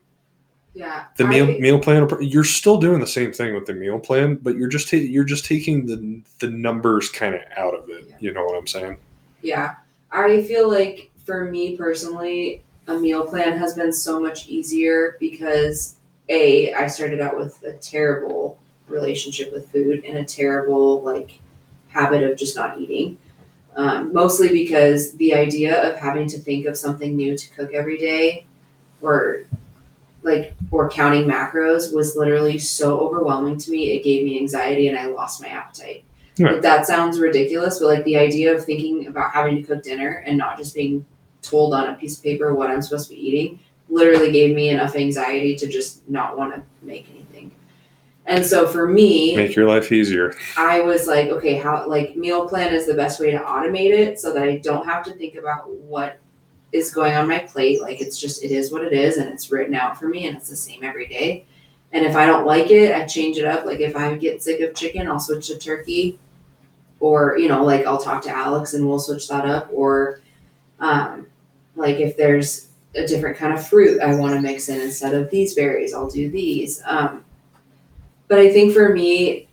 Yeah. 0.77 1.05
The 1.17 1.27
meal 1.27 1.49
I- 1.49 1.59
meal 1.59 1.79
plan 1.79 2.07
you're 2.21 2.45
still 2.45 2.77
doing 2.77 3.01
the 3.01 3.07
same 3.07 3.33
thing 3.33 3.55
with 3.55 3.65
the 3.65 3.73
meal 3.73 3.99
plan, 3.99 4.37
but 4.37 4.57
you're 4.57 4.69
just 4.69 4.91
ta- 4.91 4.99
you're 4.99 5.25
just 5.25 5.47
taking 5.47 5.87
the 5.87 6.21
the 6.39 6.49
numbers 6.49 7.09
kind 7.09 7.35
of 7.35 7.41
out 7.57 7.75
of 7.75 7.89
it. 7.89 8.05
Yeah. 8.09 8.17
You 8.21 8.35
know 8.35 8.45
what 8.45 8.59
I'm 8.59 8.67
saying? 8.67 8.99
Yeah. 9.41 9.77
I 10.13 10.43
feel 10.43 10.71
like 10.71 11.11
for 11.25 11.47
me 11.47 11.79
personally, 11.79 12.63
a 12.89 12.95
meal 12.95 13.27
plan 13.27 13.57
has 13.59 13.73
been 13.73 13.91
so 13.91 14.21
much 14.21 14.49
easier 14.49 15.17
because 15.19 15.97
A, 16.29 16.75
I 16.75 16.89
started 16.89 17.21
out 17.23 17.39
with 17.39 17.63
a 17.63 17.73
terrible 17.73 18.59
relationship 18.87 19.55
with 19.55 19.71
food 19.73 20.05
and 20.05 20.19
a 20.19 20.25
terrible 20.25 21.03
like 21.03 21.41
habit 21.89 22.23
of 22.23 22.37
just 22.37 22.55
not 22.55 22.79
eating. 22.79 23.17
Um, 23.77 24.13
mostly 24.13 24.49
because 24.49 25.13
the 25.13 25.35
idea 25.35 25.91
of 25.91 25.99
having 25.99 26.29
to 26.29 26.39
think 26.39 26.67
of 26.67 26.77
something 26.77 27.17
new 27.17 27.37
to 27.37 27.51
cook 27.55 27.73
every 27.73 27.97
day 27.99 28.47
or 29.01 29.45
like 30.27 30.55
or 30.71 30.91
counting 30.91 31.25
macros 31.25 31.95
was 31.95 32.17
literally 32.17 32.59
so 32.59 32.99
overwhelming 33.01 33.57
to 33.57 33.71
me 33.71 33.93
it 33.93 34.03
gave 34.05 34.25
me 34.25 34.39
anxiety 34.39 34.89
and 34.89 34.99
i 34.99 35.07
lost 35.07 35.41
my 35.41 35.49
appetite 35.49 36.05
Right. 36.39 36.53
like 36.55 36.63
that 36.63 36.87
sounds 36.87 37.19
ridiculous 37.19 37.79
but 37.79 37.87
like 37.87 38.05
the 38.05 38.19
idea 38.19 38.55
of 38.55 38.63
thinking 38.63 39.07
about 39.07 39.31
having 39.33 39.57
to 39.57 39.63
cook 39.63 39.83
dinner 39.83 40.23
and 40.27 40.37
not 40.37 40.59
just 40.59 40.75
being 40.75 41.07
told 41.41 41.73
on 41.73 41.89
a 41.89 41.95
piece 41.95 42.19
of 42.19 42.23
paper 42.23 42.55
what 42.55 42.71
i'm 42.71 42.83
supposed 42.83 43.09
to 43.09 43.15
be 43.15 43.27
eating 43.27 43.59
literally 43.89 44.31
gave 44.33 44.55
me 44.55 44.69
enough 44.69 44.97
anxiety 44.97 45.57
to 45.57 45.67
just 45.67 46.07
not 46.11 46.37
want 46.37 46.55
to 46.55 46.61
make 46.83 47.09
anything 47.09 47.51
and 48.27 48.45
so 48.45 48.67
for 48.67 48.87
me 48.89 49.35
Make 49.37 49.55
your 49.55 49.69
life 49.69 49.93
easier. 49.93 50.35
I 50.59 50.81
was 50.81 51.07
like, 51.07 51.29
okay, 51.29 51.55
how 51.55 51.87
like 51.89 52.17
meal 52.17 52.49
plan 52.49 52.75
is 52.75 52.85
the 52.85 52.95
best 52.95 53.21
way 53.21 53.31
to 53.31 53.39
automate 53.39 53.93
it 53.97 54.19
so 54.19 54.35
that 54.35 54.43
I 54.43 54.57
don't 54.57 54.85
have 54.85 55.05
to 55.05 55.13
think 55.15 55.37
about 55.37 55.71
what 55.71 56.19
is 56.77 56.93
going 56.93 57.15
on 57.15 57.29
my 57.29 57.39
plate. 57.41 57.81
Like 57.81 58.01
it's 58.01 58.19
just 58.19 58.45
it 58.45 58.51
is 58.51 58.71
what 58.71 58.85
it 58.85 58.93
is 58.93 59.17
and 59.17 59.29
it's 59.29 59.51
written 59.51 59.75
out 59.75 59.99
for 59.99 60.09
me 60.09 60.27
and 60.27 60.37
it's 60.37 60.49
the 60.49 60.57
same 60.57 60.85
every 60.85 61.07
day. 61.07 61.47
And 61.93 62.05
if 62.05 62.17
I 62.17 62.27
don't 62.27 62.47
like 62.47 62.71
it, 62.71 62.95
I 62.95 63.07
change 63.07 63.39
it 63.39 63.45
up. 63.45 63.65
Like 63.65 63.81
if 63.81 63.97
I 63.97 64.15
get 64.17 64.43
sick 64.43 64.61
of 64.61 64.75
chicken, 64.75 65.09
I'll 65.09 65.21
switch 65.21 65.49
to 65.49 65.59
turkey. 65.59 66.19
Or, 67.01 67.37
you 67.39 67.49
know, 67.49 67.65
like 67.65 67.87
I'll 67.87 67.99
talk 67.99 68.23
to 68.23 68.31
Alex 68.31 68.75
and 68.75 68.87
we'll 68.87 68.99
switch 68.99 69.29
that 69.29 69.47
up. 69.47 69.69
Or 69.73 70.21
um 70.81 71.27
like 71.75 71.97
if 71.97 72.17
there's 72.17 72.69
a 72.95 73.07
different 73.07 73.37
kind 73.37 73.53
of 73.53 73.67
fruit 73.67 74.01
I 74.01 74.15
want 74.15 74.35
to 74.35 74.41
mix 74.41 74.69
in 74.69 74.81
instead 74.81 75.15
of 75.15 75.31
these 75.31 75.55
berries, 75.55 75.95
I'll 75.95 76.11
do 76.11 76.31
these. 76.31 76.83
Um 76.87 77.25
but 78.29 78.39
I 78.39 78.53
think 78.53 78.75
for 78.75 78.93
me, 78.93 79.49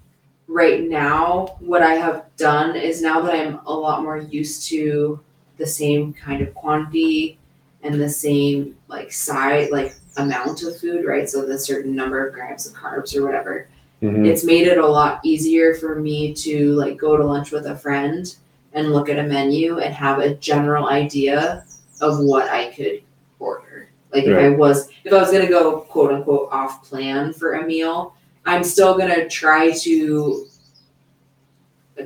right 0.47 0.83
now, 0.83 1.57
what 1.59 1.81
I 1.81 1.93
have 1.93 2.25
done 2.37 2.75
is 2.75 3.01
now 3.01 3.21
that 3.21 3.35
I'm 3.35 3.59
a 3.65 3.73
lot 3.73 4.01
more 4.01 4.17
used 4.17 4.67
to 4.69 5.19
the 5.57 5.67
same 5.67 6.13
kind 6.13 6.41
of 6.41 6.53
quantity 6.53 7.37
and 7.83 7.99
the 7.99 8.09
same 8.09 8.75
like 8.87 9.11
size, 9.11 9.69
like 9.71 9.95
amount 10.17 10.63
of 10.63 10.79
food, 10.79 11.05
right? 11.05 11.29
So 11.29 11.45
the 11.45 11.57
certain 11.57 11.95
number 11.95 12.25
of 12.25 12.33
grams 12.33 12.67
of 12.67 12.73
carbs 12.73 13.15
or 13.15 13.25
whatever. 13.25 13.67
Mhm. 14.01 14.27
It's 14.27 14.43
made 14.43 14.67
it 14.67 14.77
a 14.77 14.87
lot 14.87 15.19
easier 15.23 15.75
for 15.75 15.95
me 15.95 16.33
to 16.33 16.73
like 16.73 16.97
go 16.97 17.17
to 17.17 17.23
lunch 17.23 17.51
with 17.51 17.67
a 17.67 17.75
friend 17.75 18.35
and 18.73 18.91
look 18.91 19.09
at 19.09 19.19
a 19.19 19.23
menu 19.23 19.79
and 19.79 19.93
have 19.93 20.19
a 20.19 20.35
general 20.35 20.87
idea 20.87 21.63
of 22.01 22.19
what 22.19 22.49
I 22.49 22.71
could 22.71 23.01
order. 23.39 23.89
Like 24.13 24.25
if 24.25 24.37
I 24.37 24.49
was 24.49 24.89
if 25.03 25.13
I 25.13 25.17
was 25.17 25.31
gonna 25.31 25.47
go 25.47 25.81
quote 25.81 26.11
unquote 26.11 26.49
off 26.51 26.83
plan 26.83 27.33
for 27.33 27.53
a 27.53 27.65
meal, 27.65 28.15
I'm 28.45 28.63
still 28.63 28.97
gonna 28.97 29.27
try 29.29 29.71
to 29.71 30.47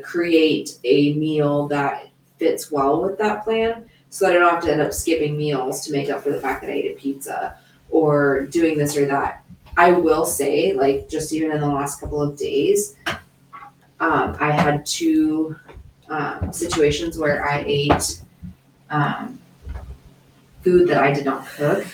create 0.03 0.77
a 0.83 1.13
meal 1.13 1.67
that 1.69 2.07
fits 2.37 2.71
well 2.71 3.01
with 3.01 3.17
that 3.17 3.43
plan 3.43 3.85
so 4.09 4.25
that 4.25 4.35
I 4.35 4.39
don't 4.39 4.53
have 4.53 4.63
to 4.63 4.71
end 4.71 4.81
up 4.81 4.93
skipping 4.93 5.37
meals 5.37 5.85
to 5.85 5.91
make 5.91 6.09
up 6.09 6.23
for 6.23 6.31
the 6.31 6.39
fact 6.39 6.61
that 6.61 6.69
I 6.69 6.73
ate 6.73 6.91
a 6.91 6.99
pizza 6.99 7.57
or 7.89 8.45
doing 8.47 8.77
this 8.77 8.95
or 8.95 9.05
that. 9.05 9.43
I 9.75 9.91
will 9.91 10.25
say, 10.25 10.73
like, 10.73 11.07
just 11.07 11.31
even 11.33 11.51
in 11.51 11.61
the 11.61 11.67
last 11.67 11.99
couple 11.99 12.21
of 12.21 12.37
days, 12.37 12.95
um, 13.99 14.35
I 14.39 14.51
had 14.51 14.85
two 14.85 15.55
um, 16.09 16.51
situations 16.51 17.17
where 17.17 17.47
I 17.47 17.63
ate 17.67 18.21
um, 18.89 19.39
food 20.63 20.87
that 20.89 21.03
I 21.03 21.13
did 21.13 21.25
not 21.25 21.45
cook 21.47 21.85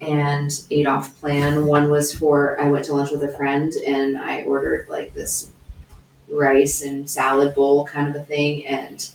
and 0.00 0.50
ate 0.70 0.86
off 0.86 1.18
plan. 1.20 1.66
One 1.66 1.90
was 1.90 2.14
for 2.14 2.60
I 2.60 2.68
went 2.68 2.84
to 2.86 2.94
lunch 2.94 3.10
with 3.10 3.22
a 3.24 3.32
friend 3.36 3.72
and 3.86 4.18
I 4.18 4.42
ordered 4.42 4.88
like 4.88 5.12
this 5.14 5.50
rice 6.28 6.82
and 6.82 7.08
salad 7.08 7.54
bowl 7.54 7.86
kind 7.86 8.08
of 8.08 8.16
a 8.16 8.24
thing. 8.24 8.66
And 8.66 9.08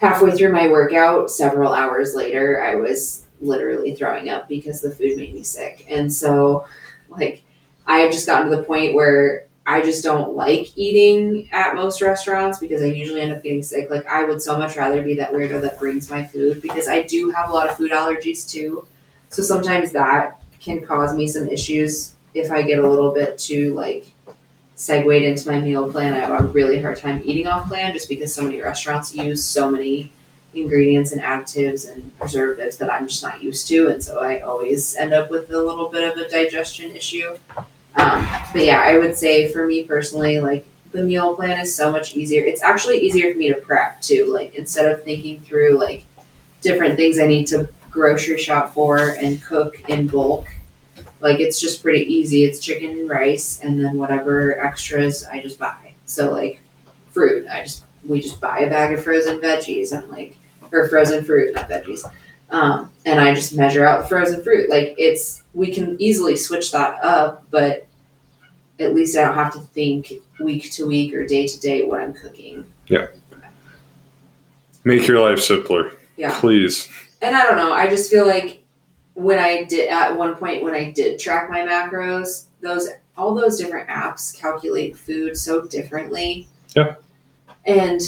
halfway 0.00 0.32
through 0.32 0.52
my 0.52 0.66
workout, 0.68 1.30
several 1.30 1.74
hours 1.74 2.14
later, 2.14 2.62
I 2.64 2.74
was 2.74 3.24
literally 3.40 3.94
throwing 3.94 4.30
up 4.30 4.48
because 4.48 4.80
the 4.80 4.90
food 4.90 5.16
made 5.16 5.34
me 5.34 5.42
sick. 5.42 5.86
And 5.88 6.12
so, 6.12 6.66
like, 7.08 7.42
I 7.86 7.98
have 7.98 8.12
just 8.12 8.26
gotten 8.26 8.50
to 8.50 8.56
the 8.56 8.62
point 8.62 8.94
where 8.94 9.46
I 9.66 9.82
just 9.82 10.02
don't 10.02 10.34
like 10.34 10.76
eating 10.76 11.50
at 11.52 11.74
most 11.74 12.00
restaurants 12.00 12.58
because 12.58 12.82
I 12.82 12.86
usually 12.86 13.20
end 13.20 13.32
up 13.32 13.42
getting 13.42 13.62
sick. 13.62 13.90
Like, 13.90 14.06
I 14.06 14.24
would 14.24 14.40
so 14.40 14.58
much 14.58 14.76
rather 14.76 15.02
be 15.02 15.14
that 15.16 15.32
weirdo 15.32 15.60
that 15.60 15.78
brings 15.78 16.10
my 16.10 16.26
food 16.26 16.62
because 16.62 16.88
I 16.88 17.02
do 17.02 17.30
have 17.30 17.50
a 17.50 17.52
lot 17.52 17.68
of 17.68 17.76
food 17.76 17.92
allergies 17.92 18.50
too. 18.50 18.86
So 19.28 19.42
sometimes 19.42 19.92
that 19.92 20.40
can 20.60 20.84
cause 20.84 21.14
me 21.14 21.28
some 21.28 21.46
issues 21.48 22.14
if 22.32 22.50
I 22.50 22.62
get 22.62 22.78
a 22.78 22.88
little 22.88 23.12
bit 23.12 23.38
too 23.38 23.74
like 23.74 24.12
segued 24.80 25.22
into 25.22 25.46
my 25.46 25.60
meal 25.60 25.92
plan. 25.92 26.14
I 26.14 26.20
have 26.20 26.40
a 26.40 26.44
really 26.44 26.80
hard 26.80 26.96
time 26.96 27.20
eating 27.22 27.46
off 27.46 27.68
plan 27.68 27.92
just 27.92 28.08
because 28.08 28.34
so 28.34 28.42
many 28.42 28.62
restaurants 28.62 29.14
use 29.14 29.44
so 29.44 29.70
many 29.70 30.10
ingredients 30.54 31.12
and 31.12 31.20
additives 31.20 31.92
and 31.92 32.16
preservatives 32.18 32.78
that 32.78 32.90
I'm 32.90 33.06
just 33.06 33.22
not 33.22 33.42
used 33.42 33.68
to, 33.68 33.88
and 33.88 34.02
so 34.02 34.20
I 34.20 34.40
always 34.40 34.96
end 34.96 35.12
up 35.12 35.30
with 35.30 35.50
a 35.50 35.62
little 35.62 35.90
bit 35.90 36.10
of 36.10 36.16
a 36.16 36.28
digestion 36.30 36.96
issue. 36.96 37.36
Um, 37.96 38.26
but 38.54 38.64
yeah, 38.64 38.80
I 38.80 38.96
would 38.96 39.18
say 39.18 39.52
for 39.52 39.66
me 39.66 39.84
personally, 39.84 40.40
like 40.40 40.66
the 40.92 41.02
meal 41.02 41.36
plan 41.36 41.60
is 41.60 41.76
so 41.76 41.92
much 41.92 42.16
easier. 42.16 42.42
It's 42.42 42.62
actually 42.62 43.00
easier 43.00 43.32
for 43.32 43.38
me 43.38 43.48
to 43.48 43.60
prep 43.60 44.00
too. 44.00 44.32
Like 44.32 44.54
instead 44.54 44.90
of 44.90 45.04
thinking 45.04 45.42
through 45.42 45.78
like 45.78 46.06
different 46.62 46.96
things 46.96 47.18
I 47.18 47.26
need 47.26 47.46
to 47.48 47.68
grocery 47.90 48.38
shop 48.38 48.72
for 48.72 49.10
and 49.20 49.42
cook 49.42 49.82
in 49.88 50.06
bulk. 50.06 50.48
Like 51.20 51.40
it's 51.40 51.60
just 51.60 51.82
pretty 51.82 52.04
easy. 52.12 52.44
It's 52.44 52.60
chicken 52.60 52.90
and 52.90 53.08
rice 53.08 53.60
and 53.62 53.82
then 53.84 53.98
whatever 53.98 54.58
extras 54.64 55.24
I 55.24 55.40
just 55.40 55.58
buy. 55.58 55.92
So 56.06 56.30
like 56.32 56.60
fruit, 57.12 57.46
I 57.48 57.62
just 57.62 57.84
we 58.06 58.20
just 58.20 58.40
buy 58.40 58.60
a 58.60 58.70
bag 58.70 58.92
of 58.96 59.04
frozen 59.04 59.38
veggies 59.40 59.92
and 59.96 60.08
like 60.10 60.36
or 60.72 60.88
frozen 60.88 61.24
fruit, 61.24 61.54
not 61.54 61.68
veggies. 61.68 62.02
Um, 62.50 62.90
and 63.06 63.20
I 63.20 63.34
just 63.34 63.54
measure 63.54 63.84
out 63.84 64.08
frozen 64.08 64.42
fruit. 64.42 64.70
Like 64.70 64.94
it's 64.98 65.42
we 65.54 65.72
can 65.72 66.00
easily 66.00 66.36
switch 66.36 66.72
that 66.72 67.02
up, 67.04 67.44
but 67.50 67.86
at 68.78 68.94
least 68.94 69.16
I 69.16 69.24
don't 69.24 69.34
have 69.34 69.52
to 69.52 69.60
think 69.60 70.12
week 70.40 70.70
to 70.72 70.86
week 70.86 71.12
or 71.14 71.26
day 71.26 71.46
to 71.46 71.60
day 71.60 71.84
what 71.84 72.00
I'm 72.00 72.14
cooking. 72.14 72.64
Yeah. 72.86 73.08
Make 74.84 75.06
your 75.06 75.20
life 75.20 75.40
simpler, 75.40 75.92
Yeah. 76.16 76.38
please. 76.40 76.88
and 77.20 77.36
I 77.36 77.44
don't 77.44 77.56
know. 77.56 77.72
I 77.72 77.86
just 77.88 78.10
feel 78.10 78.26
like 78.26 78.59
when 79.14 79.38
I 79.38 79.64
did 79.64 79.88
at 79.88 80.16
one 80.16 80.34
point 80.36 80.62
when 80.62 80.74
I 80.74 80.90
did 80.90 81.18
track 81.18 81.50
my 81.50 81.60
macros, 81.60 82.46
those 82.60 82.88
all 83.16 83.34
those 83.34 83.58
different 83.58 83.88
apps 83.88 84.36
calculate 84.36 84.96
food 84.96 85.36
so 85.36 85.66
differently. 85.66 86.48
Yeah. 86.74 86.94
And 87.66 88.00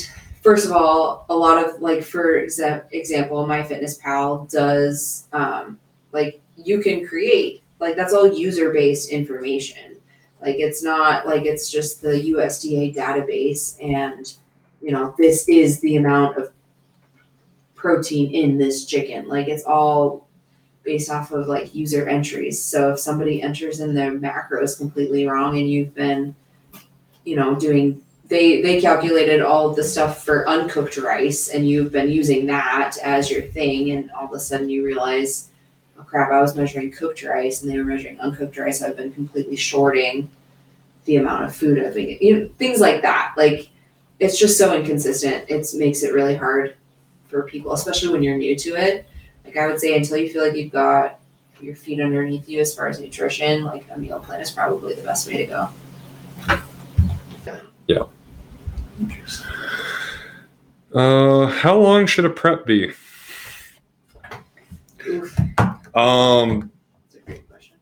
first 0.42 0.64
of 0.64 0.72
all, 0.72 1.26
a 1.28 1.36
lot 1.36 1.64
of 1.64 1.80
like 1.80 2.03
for 2.03 2.40
exa- 2.40 2.84
example, 2.92 3.46
MyFitnessPal 3.46 4.50
does 4.50 5.28
um, 5.32 5.78
like 6.12 6.40
you 6.57 6.80
can 6.80 7.07
create 7.07 7.62
like 7.78 7.96
that's 7.96 8.12
all 8.12 8.32
user 8.32 8.72
based 8.72 9.11
information. 9.11 9.96
Like 10.40 10.57
it's 10.59 10.82
not 10.82 11.26
like 11.26 11.44
it's 11.44 11.70
just 11.70 12.00
the 12.00 12.32
USDA 12.32 12.94
database 12.94 13.76
and 13.82 14.32
you 14.80 14.92
know 14.92 15.14
this 15.18 15.48
is 15.48 15.80
the 15.80 15.96
amount 15.96 16.38
of 16.38 16.53
protein 17.74 18.32
in 18.32 18.59
this 18.59 18.84
chicken. 18.84 19.28
Like 19.28 19.48
it's 19.48 19.64
all 19.64 20.26
based 20.82 21.10
off 21.10 21.32
of 21.32 21.46
like 21.46 21.74
user 21.74 22.08
entries. 22.08 22.62
So 22.62 22.92
if 22.92 23.00
somebody 23.00 23.42
enters 23.42 23.80
in 23.80 23.94
their 23.94 24.12
macros 24.12 24.76
completely 24.76 25.26
wrong 25.26 25.58
and 25.58 25.70
you've 25.70 25.94
been, 25.94 26.34
you 27.24 27.36
know, 27.36 27.54
doing 27.54 28.02
they 28.28 28.62
they 28.62 28.80
calculated 28.80 29.42
all 29.42 29.74
the 29.74 29.84
stuff 29.84 30.24
for 30.24 30.48
uncooked 30.48 30.96
rice 30.96 31.48
and 31.48 31.68
you've 31.68 31.92
been 31.92 32.10
using 32.10 32.46
that 32.46 32.96
as 33.02 33.30
your 33.30 33.42
thing 33.42 33.90
and 33.90 34.10
all 34.12 34.24
of 34.24 34.32
a 34.32 34.40
sudden 34.40 34.68
you 34.68 34.84
realize 34.84 35.50
oh 35.98 36.02
crap, 36.02 36.32
I 36.32 36.40
was 36.40 36.56
measuring 36.56 36.90
cooked 36.90 37.22
rice 37.22 37.62
and 37.62 37.70
they 37.70 37.76
were 37.76 37.84
measuring 37.84 38.18
uncooked 38.20 38.56
rice. 38.56 38.82
I've 38.82 38.96
been 38.96 39.12
completely 39.12 39.56
shorting 39.56 40.30
the 41.04 41.16
amount 41.16 41.44
of 41.44 41.54
food 41.54 41.78
I've 41.78 41.94
been. 41.94 42.16
You 42.20 42.38
know, 42.38 42.50
things 42.58 42.80
like 42.80 43.02
that. 43.02 43.34
Like 43.36 43.68
it's 44.18 44.38
just 44.38 44.58
so 44.58 44.74
inconsistent. 44.74 45.44
It 45.48 45.66
makes 45.74 46.02
it 46.02 46.12
really 46.12 46.34
hard 46.34 46.76
for 47.28 47.42
people, 47.44 47.72
especially 47.72 48.10
when 48.10 48.22
you're 48.22 48.36
new 48.36 48.56
to 48.56 48.70
it. 48.76 49.06
Like 49.45 49.57
I 49.57 49.66
would 49.66 49.80
say, 49.80 49.97
until 49.97 50.16
you 50.18 50.32
feel 50.32 50.47
like 50.47 50.57
you've 50.57 50.72
got 50.72 51.18
your 51.61 51.76
feet 51.76 52.01
underneath 52.01 52.49
you 52.49 52.61
as 52.61 52.74
far 52.74 52.88
as 52.88 53.01
nutrition, 53.01 53.64
like 53.64 53.86
a 53.90 53.99
meal 53.99 54.20
plan 54.20 54.40
is 54.40 54.51
probably 54.51 54.95
the 54.95 55.03
best 55.03 55.26
way 55.28 55.36
to 55.38 55.47
go. 55.47 55.68
Yeah. 57.86 58.05
Uh, 60.95 61.47
how 61.47 61.76
long 61.76 62.07
should 62.07 62.24
a 62.24 62.30
prep 62.30 62.66
be? 62.66 62.93
Oof, 65.09 65.36
Um, 65.95 66.70
that's 67.11 67.16
a 67.16 67.20
great 67.26 67.49
question. 67.49 67.76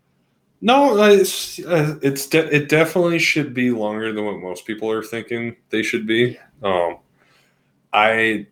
no, 0.62 0.96
it's 1.02 1.58
uh, 1.60 1.98
it's 2.02 2.26
de- 2.26 2.54
it 2.54 2.68
definitely 2.68 3.18
should 3.18 3.52
be 3.52 3.70
longer 3.70 4.12
than 4.12 4.24
what 4.24 4.38
most 4.38 4.66
people 4.66 4.90
are 4.90 5.02
thinking 5.02 5.56
they 5.68 5.82
should 5.82 6.06
be. 6.06 6.38
Um, 6.62 6.98
I 7.92 8.46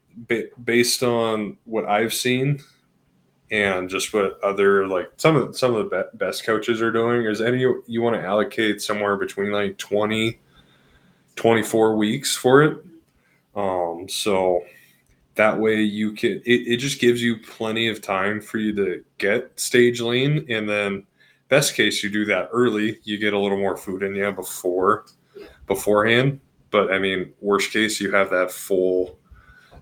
based 0.64 1.02
on 1.02 1.56
what 1.64 1.86
I've 1.86 2.12
seen 2.12 2.60
and 3.50 3.88
just 3.88 4.12
what 4.12 4.42
other 4.42 4.86
like 4.86 5.10
some 5.16 5.36
of 5.36 5.56
some 5.56 5.74
of 5.74 5.88
the 5.88 5.96
be- 5.96 6.18
best 6.18 6.44
coaches 6.44 6.82
are 6.82 6.92
doing. 6.92 7.24
Is 7.24 7.40
any 7.40 7.60
you 7.86 8.02
want 8.02 8.16
to 8.16 8.22
allocate 8.22 8.82
somewhere 8.82 9.16
between 9.16 9.52
like 9.52 9.78
20 9.78 10.38
24 11.36 11.96
weeks 11.96 12.36
for 12.36 12.62
it? 12.62 12.84
Um 13.54 14.06
so 14.08 14.62
that 15.34 15.58
way 15.58 15.80
you 15.80 16.12
can 16.12 16.42
it, 16.44 16.66
it 16.66 16.76
just 16.78 17.00
gives 17.00 17.22
you 17.22 17.38
plenty 17.38 17.88
of 17.88 18.02
time 18.02 18.40
for 18.40 18.58
you 18.58 18.74
to 18.74 19.04
get 19.18 19.58
stage 19.58 20.00
lean 20.00 20.44
and 20.50 20.68
then 20.68 21.04
best 21.48 21.74
case 21.74 22.02
you 22.02 22.10
do 22.10 22.24
that 22.24 22.48
early 22.52 22.98
you 23.04 23.16
get 23.18 23.32
a 23.32 23.38
little 23.38 23.56
more 23.58 23.76
food 23.76 24.02
in 24.02 24.14
you 24.14 24.30
before 24.32 25.06
beforehand. 25.66 26.40
But 26.70 26.92
i 26.92 26.98
mean 26.98 27.32
worst 27.40 27.72
case 27.72 28.00
you 28.00 28.12
have 28.12 28.30
that 28.30 28.50
full 28.50 29.17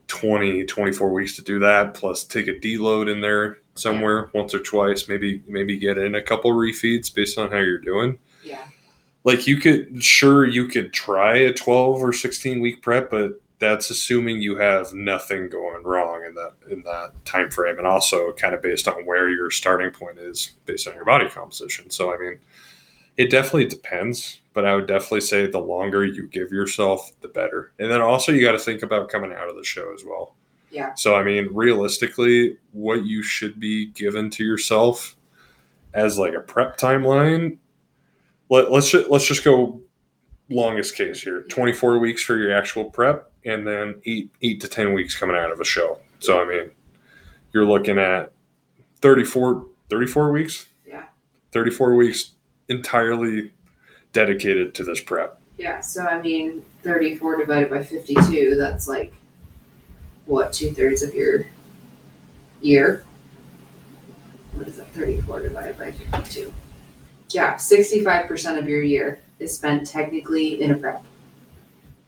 20 0.09 0.65
24 0.65 1.13
weeks 1.13 1.35
to 1.37 1.43
do 1.43 1.59
that 1.59 1.95
plus 1.95 2.25
take 2.25 2.47
a 2.49 2.55
deload 2.55 3.11
in 3.11 3.21
there 3.21 3.59
somewhere 3.75 4.31
once 4.33 4.55
or 4.55 4.61
twice 4.61 5.09
maybe 5.09 5.43
maybe 5.49 5.77
get 5.77 5.99
in 5.99 6.15
a 6.15 6.23
couple 6.23 6.53
refeeds 6.53 7.13
based 7.13 7.39
on 7.39 7.51
how 7.51 7.59
you're 7.59 7.79
doing. 7.79 8.19
Yeah. 8.45 8.65
like 9.25 9.47
you 9.47 9.57
could 9.57 10.03
sure 10.03 10.47
you 10.47 10.69
could 10.69 10.93
try 10.93 11.37
a 11.37 11.53
12 11.53 12.03
or 12.03 12.13
16 12.13 12.61
week 12.61 12.81
prep 12.83 13.11
but 13.11 13.41
that's 13.59 13.91
assuming 13.91 14.41
you 14.41 14.57
have 14.57 14.93
nothing 14.93 15.49
going 15.49 15.83
wrong 15.83 16.23
in 16.25 16.35
that 16.35 16.53
in 16.71 16.83
that 16.83 17.13
time 17.25 17.51
frame 17.51 17.79
and 17.79 17.87
also 17.87 18.33
kind 18.33 18.55
of 18.55 18.63
based 18.63 18.87
on 18.87 19.05
where 19.07 19.31
your 19.31 19.51
starting 19.51 19.91
point 19.91 20.19
is 20.19 20.53
based 20.67 20.87
on 20.87 20.95
your 20.95 21.05
body 21.05 21.29
composition. 21.29 21.91
So 21.91 22.15
i 22.15 22.19
mean 22.19 22.39
it 23.17 23.31
definitely 23.31 23.67
depends 23.67 24.41
but 24.53 24.65
i 24.65 24.75
would 24.75 24.87
definitely 24.87 25.21
say 25.21 25.47
the 25.47 25.59
longer 25.59 26.05
you 26.05 26.27
give 26.29 26.51
yourself 26.51 27.11
the 27.21 27.29
better 27.29 27.73
and 27.79 27.91
then 27.91 28.01
also 28.01 28.33
you 28.33 28.41
got 28.41 28.53
to 28.53 28.59
think 28.59 28.83
about 28.83 29.09
coming 29.09 29.33
out 29.33 29.49
of 29.49 29.57
the 29.57 29.65
show 29.65 29.93
as 29.95 30.05
well 30.05 30.35
Yeah. 30.71 30.95
so 30.95 31.15
i 31.15 31.23
mean 31.23 31.49
realistically 31.53 32.57
what 32.73 33.05
you 33.05 33.23
should 33.23 33.59
be 33.61 33.87
given 33.87 34.31
to 34.31 34.45
yourself 34.45 35.17
as 35.95 36.19
like 36.19 36.35
a 36.35 36.41
prep 36.41 36.77
timeline 36.79 37.57
let, 38.49 38.71
let's 38.71 38.91
just, 38.91 39.09
let's 39.11 39.27
just 39.27 39.43
go 39.45 39.81
longest 40.51 40.95
case 40.95 41.21
here 41.23 41.43
24 41.43 41.99
weeks 41.99 42.23
for 42.23 42.37
your 42.37 42.53
actual 42.53 42.85
prep 42.85 43.31
and 43.45 43.67
then 43.67 43.95
eight 44.05 44.31
eight 44.43 44.61
to 44.61 44.69
10 44.69 44.93
weeks 44.93 45.19
coming 45.19 45.37
out 45.37 45.51
of 45.51 45.59
a 45.61 45.65
show 45.65 45.99
so 46.21 46.41
i 46.41 46.45
mean 46.47 46.71
you're 47.53 47.65
looking 47.67 47.99
at 47.99 48.31
34 49.01 49.67
34 49.91 50.31
weeks 50.33 50.67
Yeah. 50.87 51.05
34 51.53 51.95
weeks 51.97 52.33
entirely 52.69 53.51
dedicated 54.13 54.75
to 54.75 54.85
this 54.85 55.01
prep 55.01 55.41
Yeah. 55.59 55.81
So 55.81 56.05
I 56.07 56.21
mean, 56.21 56.63
thirty-four 56.83 57.37
divided 57.39 57.71
by 57.71 57.83
fifty-two. 57.83 58.55
That's 58.57 58.89
like 58.89 59.13
what 60.27 60.53
two 60.53 60.73
thirds 60.73 61.03
of 61.03 61.15
your 61.15 61.47
year. 62.61 63.05
What 64.55 64.69
is 64.69 64.77
that? 64.77 64.89
Thirty-four 64.93 65.41
divided 65.43 65.79
by 65.79 65.93
fifty-two. 65.93 66.53
Yeah, 67.31 67.57
sixty-five 67.57 68.27
percent 68.27 68.59
of 68.59 68.69
your 68.69 68.83
year 68.83 69.21
is 69.39 69.55
spent 69.55 69.87
technically 69.87 70.63
in 70.63 70.71
a 70.71 70.75
prep. 70.79 71.05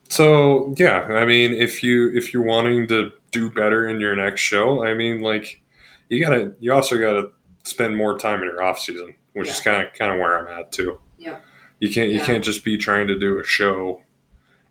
so 0.08 0.72
yeah 0.78 1.02
i 1.10 1.26
mean 1.26 1.52
if 1.52 1.82
you 1.82 2.10
if 2.16 2.32
you're 2.32 2.42
wanting 2.42 2.86
to 2.88 3.12
do 3.32 3.50
better 3.50 3.88
in 3.88 4.00
your 4.00 4.16
next 4.16 4.40
show 4.40 4.82
i 4.82 4.94
mean 4.94 5.20
like 5.20 5.60
you 6.08 6.24
gotta 6.24 6.50
you 6.60 6.72
also 6.72 6.98
gotta 6.98 7.30
spend 7.64 7.94
more 7.94 8.18
time 8.18 8.40
in 8.40 8.46
your 8.46 8.62
off 8.62 8.78
season 8.80 9.14
which 9.38 9.48
is 9.48 9.60
kind 9.60 9.86
of 9.86 9.92
kind 9.94 10.12
of 10.12 10.18
where 10.18 10.38
i'm 10.48 10.60
at 10.60 10.70
too 10.72 10.98
Yeah. 11.18 11.38
you 11.80 11.92
can't 11.92 12.10
you 12.10 12.18
Yeah. 12.18 12.26
can't 12.26 12.44
just 12.44 12.64
be 12.64 12.76
trying 12.76 13.06
to 13.08 13.18
do 13.18 13.38
a 13.38 13.44
show 13.44 14.02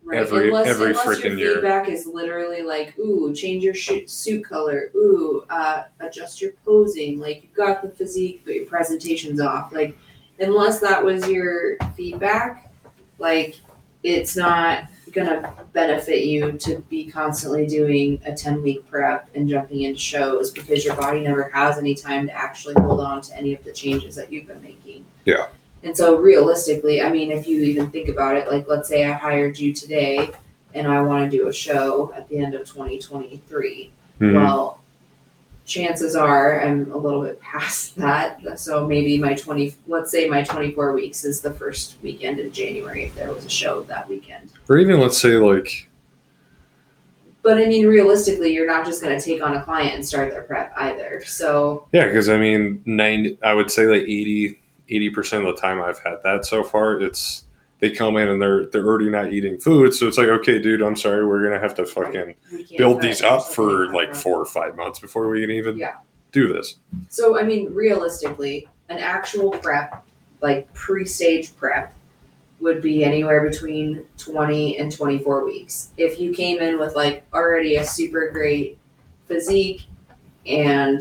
Right. 0.04 0.20
Every- 0.20 0.48
unless, 0.48 0.66
every 0.68 0.94
frickin' 0.94 1.38
year. 1.38 1.54
feedback 1.56 1.86
is 1.90 2.06
literally 2.06 2.62
like, 2.62 2.98
ooh, 2.98 3.34
change 3.34 3.62
your 3.62 3.74
suit 3.74 4.42
color. 4.42 4.90
Ooh, 4.94 5.44
uh, 5.50 5.82
adjust 6.00 6.40
your 6.40 6.52
posing. 6.64 7.18
Like 7.20 7.42
you've 7.42 7.52
got 7.52 7.82
the 7.82 7.90
physique, 7.90 8.40
but 8.46 8.54
your 8.54 8.64
presentation's 8.64 9.38
off. 9.38 9.70
Like, 9.70 9.98
unless 10.40 10.80
that 10.80 11.04
was 11.04 11.28
your 11.28 11.76
feedback, 11.94 12.72
like 13.18 13.56
it's 14.02 14.34
not 14.34 14.84
gonna 15.12 15.52
benefit 15.72 16.24
you 16.24 16.52
to 16.52 16.78
be 16.88 17.10
constantly 17.10 17.66
doing 17.66 18.20
a 18.24 18.34
10 18.34 18.62
week 18.62 18.88
prep 18.90 19.28
and 19.34 19.48
jumping 19.48 19.82
into 19.82 19.98
shows 19.98 20.50
because 20.50 20.84
your 20.84 20.96
body 20.96 21.20
never 21.20 21.50
has 21.50 21.78
any 21.78 21.94
time 21.94 22.26
to 22.26 22.32
actually 22.32 22.74
hold 22.74 23.00
on 23.00 23.20
to 23.22 23.36
any 23.36 23.54
of 23.54 23.62
the 23.64 23.72
changes 23.72 24.14
that 24.16 24.32
you've 24.32 24.46
been 24.46 24.62
making. 24.62 25.04
Yeah. 25.24 25.48
And 25.82 25.96
so 25.96 26.16
realistically, 26.16 27.02
I 27.02 27.10
mean, 27.10 27.30
if 27.30 27.46
you 27.46 27.60
even 27.62 27.90
think 27.90 28.08
about 28.08 28.36
it, 28.36 28.48
like 28.48 28.66
let's 28.68 28.88
say 28.88 29.04
I 29.04 29.12
hired 29.12 29.58
you 29.58 29.72
today 29.72 30.30
and 30.74 30.86
I 30.86 31.00
want 31.02 31.30
to 31.30 31.36
do 31.36 31.48
a 31.48 31.52
show 31.52 32.12
at 32.16 32.28
the 32.28 32.38
end 32.38 32.54
of 32.54 32.66
2023. 32.66 33.92
Hmm. 34.18 34.34
Well, 34.34 34.77
chances 35.68 36.16
are 36.16 36.60
I'm 36.62 36.90
a 36.90 36.96
little 36.96 37.22
bit 37.22 37.40
past 37.40 37.94
that. 38.04 38.58
So 38.58 38.86
maybe 38.86 39.18
my 39.18 39.34
20, 39.34 39.76
let's 39.86 40.10
say 40.10 40.28
my 40.28 40.42
24 40.42 40.92
weeks 40.94 41.24
is 41.24 41.40
the 41.40 41.52
first 41.52 41.96
weekend 42.02 42.40
in 42.40 42.50
January 42.50 43.04
if 43.04 43.14
there 43.14 43.32
was 43.32 43.44
a 43.44 43.50
show 43.50 43.82
that 43.84 44.08
weekend. 44.08 44.50
or 44.68 44.78
even 44.78 44.98
let's 44.98 45.18
say 45.18 45.34
like 45.36 45.88
But 47.42 47.58
I 47.58 47.66
mean, 47.66 47.86
realistically, 47.86 48.52
you're 48.52 48.66
not 48.66 48.84
just 48.84 49.02
going 49.02 49.16
to 49.16 49.24
take 49.24 49.42
on 49.42 49.54
a 49.56 49.62
client 49.62 49.94
and 49.94 50.04
start 50.04 50.30
their 50.32 50.42
prep 50.42 50.72
either. 50.76 51.22
So 51.24 51.86
yeah 51.92 52.06
because 52.06 52.28
i 52.28 52.36
mean 52.36 52.82
90 52.86 53.38
i 53.42 53.52
would 53.54 53.70
say 53.70 53.86
like 53.86 54.02
80 54.02 54.58
80% 54.90 55.46
of 55.46 55.54
the 55.54 55.60
time 55.60 55.82
i've 55.82 55.98
had 56.00 56.16
that 56.24 56.46
so 56.46 56.64
far 56.64 57.00
it's 57.00 57.44
they 57.80 57.90
come 57.90 58.16
in 58.16 58.28
and 58.28 58.40
they're 58.42 58.66
they're 58.66 58.86
already 58.86 59.08
not 59.08 59.32
eating 59.32 59.58
food 59.58 59.94
so 59.94 60.06
it's 60.08 60.18
like 60.18 60.28
okay 60.28 60.58
dude 60.58 60.82
i'm 60.82 60.96
sorry 60.96 61.24
we're 61.26 61.42
gonna 61.44 61.60
have 61.60 61.74
to 61.74 61.86
fucking 61.86 62.34
build 62.76 63.00
these 63.00 63.22
up 63.22 63.44
for 63.46 63.92
like 63.92 64.14
four 64.14 64.40
or 64.40 64.46
five 64.46 64.74
months 64.76 64.98
before 64.98 65.28
we 65.28 65.40
can 65.42 65.50
even 65.50 65.76
Yeah. 65.78 65.94
do 66.32 66.52
this 66.52 66.76
So 67.08 67.38
I 67.38 67.42
mean, 67.44 67.72
realistically, 67.72 68.68
an 68.88 68.98
actual 68.98 69.50
prep, 69.50 70.04
like 70.40 70.72
pre-stage 70.74 71.54
prep, 71.56 71.94
would 72.60 72.82
be 72.82 73.04
anywhere 73.04 73.48
between 73.48 74.04
twenty 74.16 74.78
and 74.78 74.90
twenty-four 74.90 75.44
weeks. 75.44 75.90
If 75.96 76.18
you 76.18 76.32
came 76.34 76.58
in 76.60 76.78
with 76.78 76.96
like 76.96 77.22
already 77.32 77.76
a 77.76 77.84
super 77.84 78.30
great 78.30 78.76
physique 79.28 79.82
and 80.46 81.00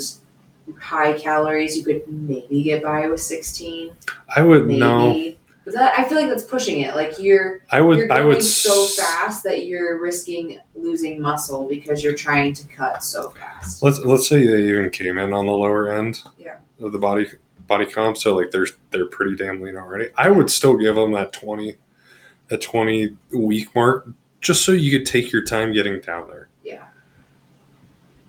high 0.80 1.14
calories, 1.18 1.78
you 1.78 1.84
could 1.84 2.04
maybe 2.08 2.62
get 2.64 2.84
by 2.84 3.08
with 3.08 3.22
sixteen. 3.22 3.92
i 4.36 4.42
would 4.42 4.68
Maybe. 4.68 4.80
no 4.80 5.34
But 5.68 5.74
that 5.76 6.00
I 6.00 6.08
feel 6.08 6.18
like 6.18 6.30
that's 6.30 6.46
pushing 6.46 6.80
it. 6.80 6.96
Like 6.96 7.20
you're 7.20 7.60
i 7.72 7.82
would 7.82 7.98
you're 7.98 8.12
i 8.14 8.20
going 8.20 8.28
would 8.30 8.42
so 8.44 8.86
s- 8.86 8.96
fast 8.96 9.44
that 9.44 9.66
you're 9.66 10.00
risking 10.00 10.60
losing 10.76 11.22
muscle 11.22 11.68
because 11.68 12.02
you're 12.02 12.16
trying 12.16 12.54
to 12.54 12.66
cut 12.70 13.04
so 13.04 13.32
fast. 13.32 13.84
let's 13.84 14.00
let's 14.00 14.30
say 14.30 14.48
they 14.48 14.64
even 14.70 14.90
came 14.90 15.18
in 15.18 15.34
on 15.34 15.46
the 15.46 15.52
lower 15.52 15.92
end 15.92 16.22
Yeah. 16.38 16.56
of 16.80 16.94
the 16.94 16.98
body 17.00 17.28
body 17.68 17.86
comp 17.86 18.16
so 18.16 18.34
like 18.34 18.50
they're 18.52 18.68
they're 18.92 19.08
pretty 19.08 19.36
damn 19.36 19.60
lean 19.62 19.76
already 19.76 20.08
i 20.16 20.30
would 20.30 20.50
still 20.50 20.78
give 20.78 20.96
them 20.96 21.12
that 21.12 21.34
20 21.34 21.76
a 22.52 22.58
20 22.58 23.18
week 23.34 23.76
mark 23.76 24.08
just 24.40 24.64
so 24.64 24.72
you 24.72 24.98
could 24.98 25.06
take 25.06 25.34
your 25.34 25.44
time 25.44 25.74
getting 25.74 26.00
down 26.00 26.30
there 26.30 26.48
Yeah. 26.64 26.86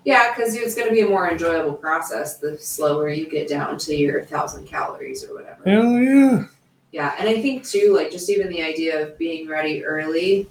Yeah, 0.03 0.33
because 0.35 0.55
it's 0.55 0.75
going 0.75 0.87
to 0.87 0.93
be 0.93 1.01
a 1.01 1.07
more 1.07 1.29
enjoyable 1.31 1.73
process 1.73 2.37
the 2.37 2.57
slower 2.57 3.07
you 3.09 3.29
get 3.29 3.47
down 3.47 3.77
to 3.77 3.95
your 3.95 4.23
thousand 4.25 4.65
calories 4.67 5.23
or 5.23 5.33
whatever. 5.35 5.61
hell 5.65 5.91
yeah 5.99 6.43
Yeah, 6.91 7.15
and 7.19 7.29
I 7.29 7.41
think 7.41 7.63
too, 7.63 7.93
like 7.95 8.11
just 8.11 8.29
even 8.29 8.49
the 8.49 8.63
idea 8.63 9.01
of 9.01 9.17
being 9.17 9.47
ready 9.47 9.83
early 9.83 10.47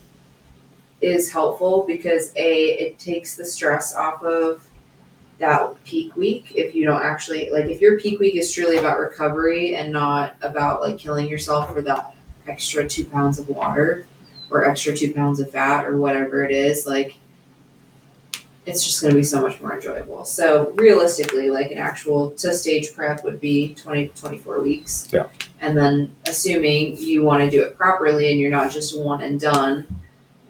is 1.01 1.30
helpful 1.30 1.84
because 1.86 2.32
a 2.36 2.64
it 2.70 2.99
takes 2.99 3.36
the 3.36 3.45
stress 3.45 3.95
off 3.95 4.22
of 4.22 4.62
that 5.39 5.72
peak 5.84 6.16
week 6.16 6.53
if 6.57 6.74
you 6.74 6.84
don't 6.84 7.03
actually 7.03 7.49
like 7.51 7.66
if 7.66 7.80
your 7.80 7.99
peak 8.01 8.18
week 8.18 8.34
is 8.34 8.53
truly 8.53 8.78
about 8.78 8.99
recovery 8.99 9.76
and 9.76 9.93
not 9.93 10.34
about 10.43 10.80
like 10.80 10.99
killing 10.99 11.28
yourself 11.28 11.72
for 11.72 11.80
that 11.80 12.14
extra 12.49 12.89
two 12.89 13.05
pounds 13.05 13.39
of 13.39 13.49
water 13.49 14.09
or 14.51 14.64
extra 14.64 14.97
two 14.97 15.14
pounds 15.14 15.39
of 15.39 15.49
fat 15.53 15.84
or 15.84 15.99
whatever 15.99 16.45
it 16.45 16.51
is 16.51 16.86
like 16.86 17.14
it's 18.69 18.85
just 18.85 19.01
going 19.01 19.12
to 19.12 19.16
be 19.19 19.25
so 19.25 19.41
much 19.41 19.61
more 19.62 19.75
enjoyable. 19.75 20.27
So 20.27 20.73
realistically, 20.73 21.49
like 21.49 21.71
an 21.71 21.79
actual 21.79 22.33
to 22.33 22.53
stage 22.53 22.95
prep 22.95 23.25
would 23.25 23.41
be 23.41 23.75
20 23.75 24.09
to 24.09 24.21
24 24.21 24.61
weeks. 24.61 25.09
Yeah. 25.11 25.27
And 25.61 25.77
then 25.77 26.14
assuming 26.27 26.99
you 26.99 27.23
want 27.23 27.43
to 27.43 27.51
do 27.51 27.62
it 27.62 27.79
properly 27.79 28.31
and 28.31 28.39
you're 28.39 28.51
not 28.51 28.71
just 28.71 28.99
one 28.99 29.23
and 29.23 29.41
done, 29.41 29.87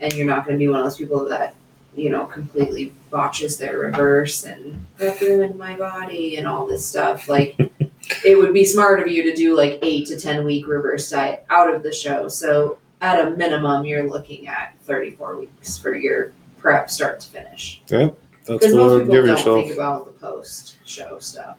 and 0.01 0.13
you're 0.15 0.27
not 0.27 0.45
going 0.45 0.57
to 0.57 0.59
be 0.59 0.69
one 0.69 0.81
of 0.81 0.85
those 0.85 0.97
people 0.97 1.29
that 1.29 1.55
you 1.95 2.11
know 2.11 2.27
completely 2.27 2.93
botches 3.11 3.57
their 3.57 3.79
reverse 3.79 4.45
and 4.45 4.87
that 4.99 5.21
ruined 5.21 5.57
my 5.57 5.77
body 5.77 6.37
and 6.37 6.47
all 6.47 6.67
this 6.67 6.85
stuff. 6.85 7.29
Like 7.29 7.57
it 8.25 8.37
would 8.37 8.53
be 8.53 8.65
smart 8.65 9.01
of 9.01 9.07
you 9.09 9.23
to 9.23 9.35
do 9.35 9.57
like 9.57 9.79
eight 9.83 10.09
to 10.09 10.19
10 10.19 10.45
week 10.45 10.67
reverse 10.67 11.09
diet 11.09 11.47
out 11.51 11.73
of 11.73 11.85
the 11.85 11.93
show. 11.93 12.27
So 12.27 12.79
at 13.01 13.25
a 13.25 13.31
minimum, 13.31 13.85
you're 13.85 14.11
looking 14.11 14.49
at 14.49 14.75
34 14.83 15.37
weeks 15.37 15.79
for 15.79 15.95
your 15.95 16.33
prep 16.59 16.91
start 16.91 17.21
to 17.21 17.29
finish. 17.29 17.83
Yeah, 17.89 18.09
that's 18.47 18.67
Because 18.67 18.75
what 18.75 18.81
most 18.83 18.93
I'd 18.93 18.99
people 19.01 19.15
give 19.15 19.25
don't 19.27 19.37
yourself. 19.39 19.65
think 19.65 19.75
about 19.75 20.07
the 20.07 20.13
post 20.27 20.77
show 20.85 21.19
stuff. 21.19 21.57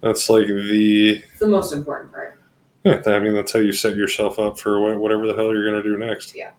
That's 0.00 0.28
like 0.28 0.46
the 0.46 1.22
It's 1.30 1.38
the 1.40 1.46
most 1.48 1.72
important 1.72 2.12
part 2.12 2.38
yeah, 2.84 3.00
I 3.06 3.18
mean 3.18 3.32
that's 3.32 3.50
how 3.50 3.60
you 3.60 3.72
set 3.72 3.96
yourself 3.96 4.38
up 4.38 4.58
for 4.58 4.78
wha- 4.78 4.98
whatever 4.98 5.26
the 5.26 5.34
hell 5.34 5.54
you're 5.54 5.64
gonna 5.64 5.82
do 5.82 5.96
next. 5.96 6.36
Yeah, 6.36 6.50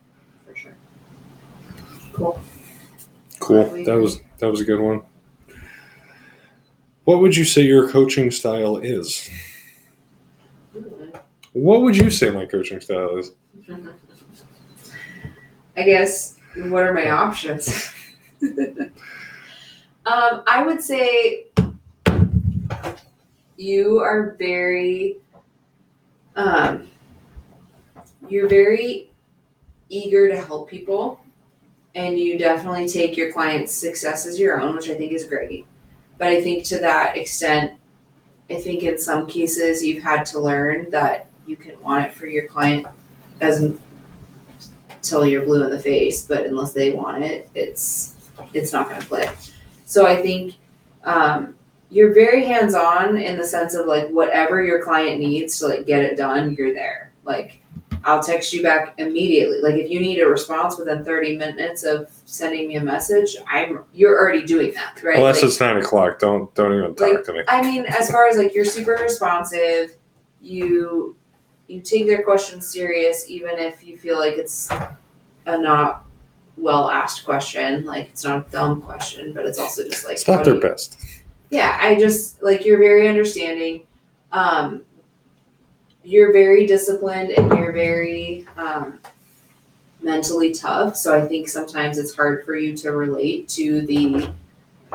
for 0.47 0.55
sure. 0.55 0.75
Cool. 2.13 2.41
Cool. 3.39 3.83
That 3.85 3.95
was 3.99 4.21
that 4.39 4.49
was 4.49 4.59
a 4.59 4.65
good 4.65 4.79
one. 4.79 5.03
What 7.03 7.19
would 7.19 7.37
you 7.37 7.43
say 7.45 7.61
your 7.61 7.87
coaching 7.89 8.31
style 8.31 8.77
is? 8.77 9.29
What 11.53 11.83
would 11.83 11.95
you 11.95 12.09
say 12.09 12.31
my 12.31 12.45
coaching 12.45 12.81
style 12.81 13.15
is? 13.17 13.31
I 15.77 15.83
guess 15.83 16.34
what 16.57 16.83
are 16.83 16.93
my 16.93 17.09
options? 17.09 17.91
um, 18.41 18.91
I 20.05 20.63
would 20.65 20.81
say 20.81 21.47
you 23.57 23.99
are 23.99 24.35
very 24.37 25.17
um, 26.35 26.89
you're 28.27 28.49
very 28.49 29.09
eager 29.89 30.27
to 30.27 30.41
help 30.41 30.69
people 30.69 31.21
and 31.93 32.19
you 32.19 32.37
definitely 32.37 32.87
take 32.87 33.15
your 33.15 33.31
client's 33.31 33.71
success 33.71 34.25
as 34.25 34.39
your 34.39 34.59
own 34.59 34.75
which 34.75 34.89
i 34.89 34.95
think 34.95 35.13
is 35.13 35.25
great 35.25 35.65
but 36.17 36.27
i 36.27 36.41
think 36.41 36.65
to 36.65 36.79
that 36.79 37.15
extent 37.15 37.73
i 38.49 38.55
think 38.55 38.83
in 38.83 38.97
some 38.97 39.27
cases 39.27 39.83
you've 39.83 40.03
had 40.03 40.25
to 40.25 40.39
learn 40.39 40.89
that 40.89 41.27
you 41.45 41.55
can 41.55 41.79
want 41.81 42.05
it 42.05 42.13
for 42.13 42.25
your 42.25 42.47
client 42.47 42.85
as 43.41 43.77
till 45.07 45.25
you're 45.25 45.45
blue 45.45 45.63
in 45.63 45.69
the 45.71 45.79
face 45.79 46.25
but 46.25 46.45
unless 46.45 46.73
they 46.73 46.91
want 46.91 47.23
it 47.23 47.49
it's 47.55 48.15
it's 48.53 48.73
not 48.73 48.89
going 48.89 48.99
to 49.01 49.07
click. 49.07 49.29
So 49.85 50.05
i 50.05 50.21
think 50.21 50.55
um, 51.03 51.55
you're 51.91 52.13
very 52.13 52.43
hands-on 52.45 53.17
in 53.17 53.37
the 53.37 53.45
sense 53.45 53.75
of 53.75 53.85
like 53.85 54.09
whatever 54.09 54.63
your 54.63 54.83
client 54.83 55.19
needs 55.19 55.59
to 55.59 55.67
like 55.67 55.85
get 55.85 56.01
it 56.03 56.17
done 56.17 56.53
you're 56.57 56.73
there. 56.73 57.11
Like 57.23 57.61
i'll 58.03 58.21
text 58.21 58.53
you 58.53 58.61
back 58.63 58.93
immediately. 58.97 59.61
Like 59.61 59.75
if 59.75 59.89
you 59.89 59.99
need 59.99 60.19
a 60.19 60.27
response 60.27 60.77
within 60.77 61.03
30 61.05 61.37
minutes 61.37 61.83
of 61.83 62.09
sending 62.25 62.67
me 62.67 62.75
a 62.75 62.83
message 62.83 63.35
i'm 63.47 63.83
you're 63.93 64.19
already 64.19 64.43
doing 64.43 64.73
that 64.73 65.01
right? 65.03 65.17
Unless 65.17 65.37
Like, 65.37 65.45
it's 65.45 65.59
nine 65.59 65.77
o'clock, 65.77 66.19
don't 66.19 66.53
don't 66.55 66.73
even 66.73 66.95
talk 66.95 67.07
Like- 67.13 67.23
to 67.25 67.33
me. 67.33 67.41
I 67.47 67.61
mean, 67.61 67.85
as 67.85 68.09
far 68.11 68.27
as 68.27 68.37
like 68.37 68.53
you're 68.55 68.65
super 68.65 68.93
responsive, 69.01 69.95
you 70.41 71.15
you 71.67 71.81
take 71.81 72.05
their 72.05 72.23
questions 72.23 72.67
serious, 72.67 73.29
even 73.29 73.57
if 73.57 73.83
you 73.85 73.97
feel 73.97 74.17
like 74.19 74.33
it's 74.35 74.69
a 74.71 75.57
not 75.57 76.05
well 76.57 76.89
asked 76.89 77.25
question. 77.25 77.85
Like 77.85 78.09
it's 78.09 78.23
not 78.23 78.47
a 78.47 78.51
dumb 78.51 78.81
question, 78.81 79.33
but 79.33 79.45
it's 79.45 79.59
also 79.59 79.83
just 79.83 80.05
like 80.05 80.13
It's 80.13 80.27
not 80.27 80.45
their 80.45 80.55
you- 80.55 80.61
best. 80.61 80.97
yeah, 81.49 81.77
I 81.81 81.95
just 81.95 82.41
like 82.43 82.65
you're 82.65 82.79
very 82.79 83.07
understanding. 83.07 83.83
Um, 84.31 84.81
you're 86.03 86.31
very 86.31 86.67
disciplined 86.67 87.31
and 87.31 87.51
you're 87.57 87.71
very 87.71 88.45
um, 88.57 88.99
mentally 90.01 90.53
tough. 90.53 90.95
So 90.95 91.17
I 91.17 91.27
think 91.27 91.49
sometimes 91.49 91.97
it's 91.97 92.13
hard 92.15 92.45
for 92.45 92.55
you 92.55 92.77
to 92.77 92.91
relate 92.91 93.49
to 93.49 93.81
the, 93.87 94.29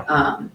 um, 0.06 0.52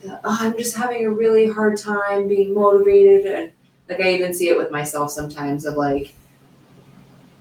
the, 0.00 0.18
"Oh, 0.24 0.36
I'm 0.40 0.56
just 0.56 0.74
having 0.74 1.04
a 1.04 1.10
really 1.10 1.50
hard 1.50 1.76
time 1.78 2.28
being 2.28 2.54
motivated. 2.54 3.26
And 3.26 3.52
like 3.88 4.00
I 4.00 4.12
even 4.14 4.32
see 4.34 4.48
it 4.48 4.56
with 4.56 4.70
myself 4.70 5.10
sometimes 5.10 5.64
of 5.66 5.74
like, 5.76 6.14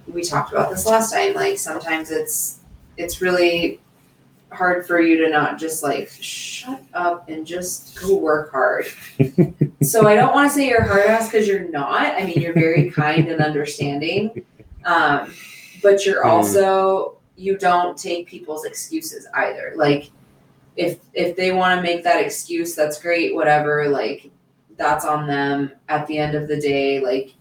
we 0.07 0.21
talked 0.21 0.51
about 0.51 0.69
this 0.69 0.85
last 0.85 1.13
time. 1.13 1.33
Like 1.33 1.57
sometimes 1.57 2.11
it's 2.11 2.59
it's 2.97 3.21
really 3.21 3.79
hard 4.51 4.85
for 4.85 5.01
you 5.01 5.17
to 5.17 5.29
not 5.31 5.57
just 5.57 5.81
like 5.81 6.09
shut 6.11 6.83
up 6.93 7.27
and 7.29 7.47
just 7.47 7.99
go 7.99 8.15
work 8.17 8.51
hard. 8.51 8.85
so 9.81 10.05
I 10.07 10.15
don't 10.15 10.33
want 10.33 10.49
to 10.49 10.53
say 10.55 10.67
you're 10.67 10.83
hard 10.83 11.05
ass 11.05 11.27
because 11.29 11.47
you're 11.47 11.69
not. 11.69 12.13
I 12.13 12.25
mean, 12.25 12.39
you're 12.41 12.53
very 12.53 12.91
kind 13.01 13.27
and 13.29 13.41
understanding. 13.41 14.45
Um, 14.85 15.33
but 15.81 16.05
you're 16.05 16.23
Hmm. 16.23 16.29
also 16.29 17.17
you 17.35 17.57
don't 17.57 17.97
take 17.97 18.27
people's 18.27 18.65
excuses 18.65 19.25
either. 19.33 19.73
Like 19.75 20.11
if 20.75 20.99
if 21.13 21.35
they 21.35 21.51
want 21.51 21.77
to 21.77 21.81
make 21.81 22.03
that 22.03 22.23
excuse, 22.23 22.75
that's 22.75 23.01
great, 23.01 23.33
whatever, 23.33 23.87
like 23.89 24.29
that's 24.77 25.05
on 25.05 25.27
them. 25.27 25.71
At 25.89 26.07
the 26.07 26.17
end 26.17 26.35
of 26.35 26.47
the 26.47 26.59
day, 26.59 26.99
like 26.99 27.33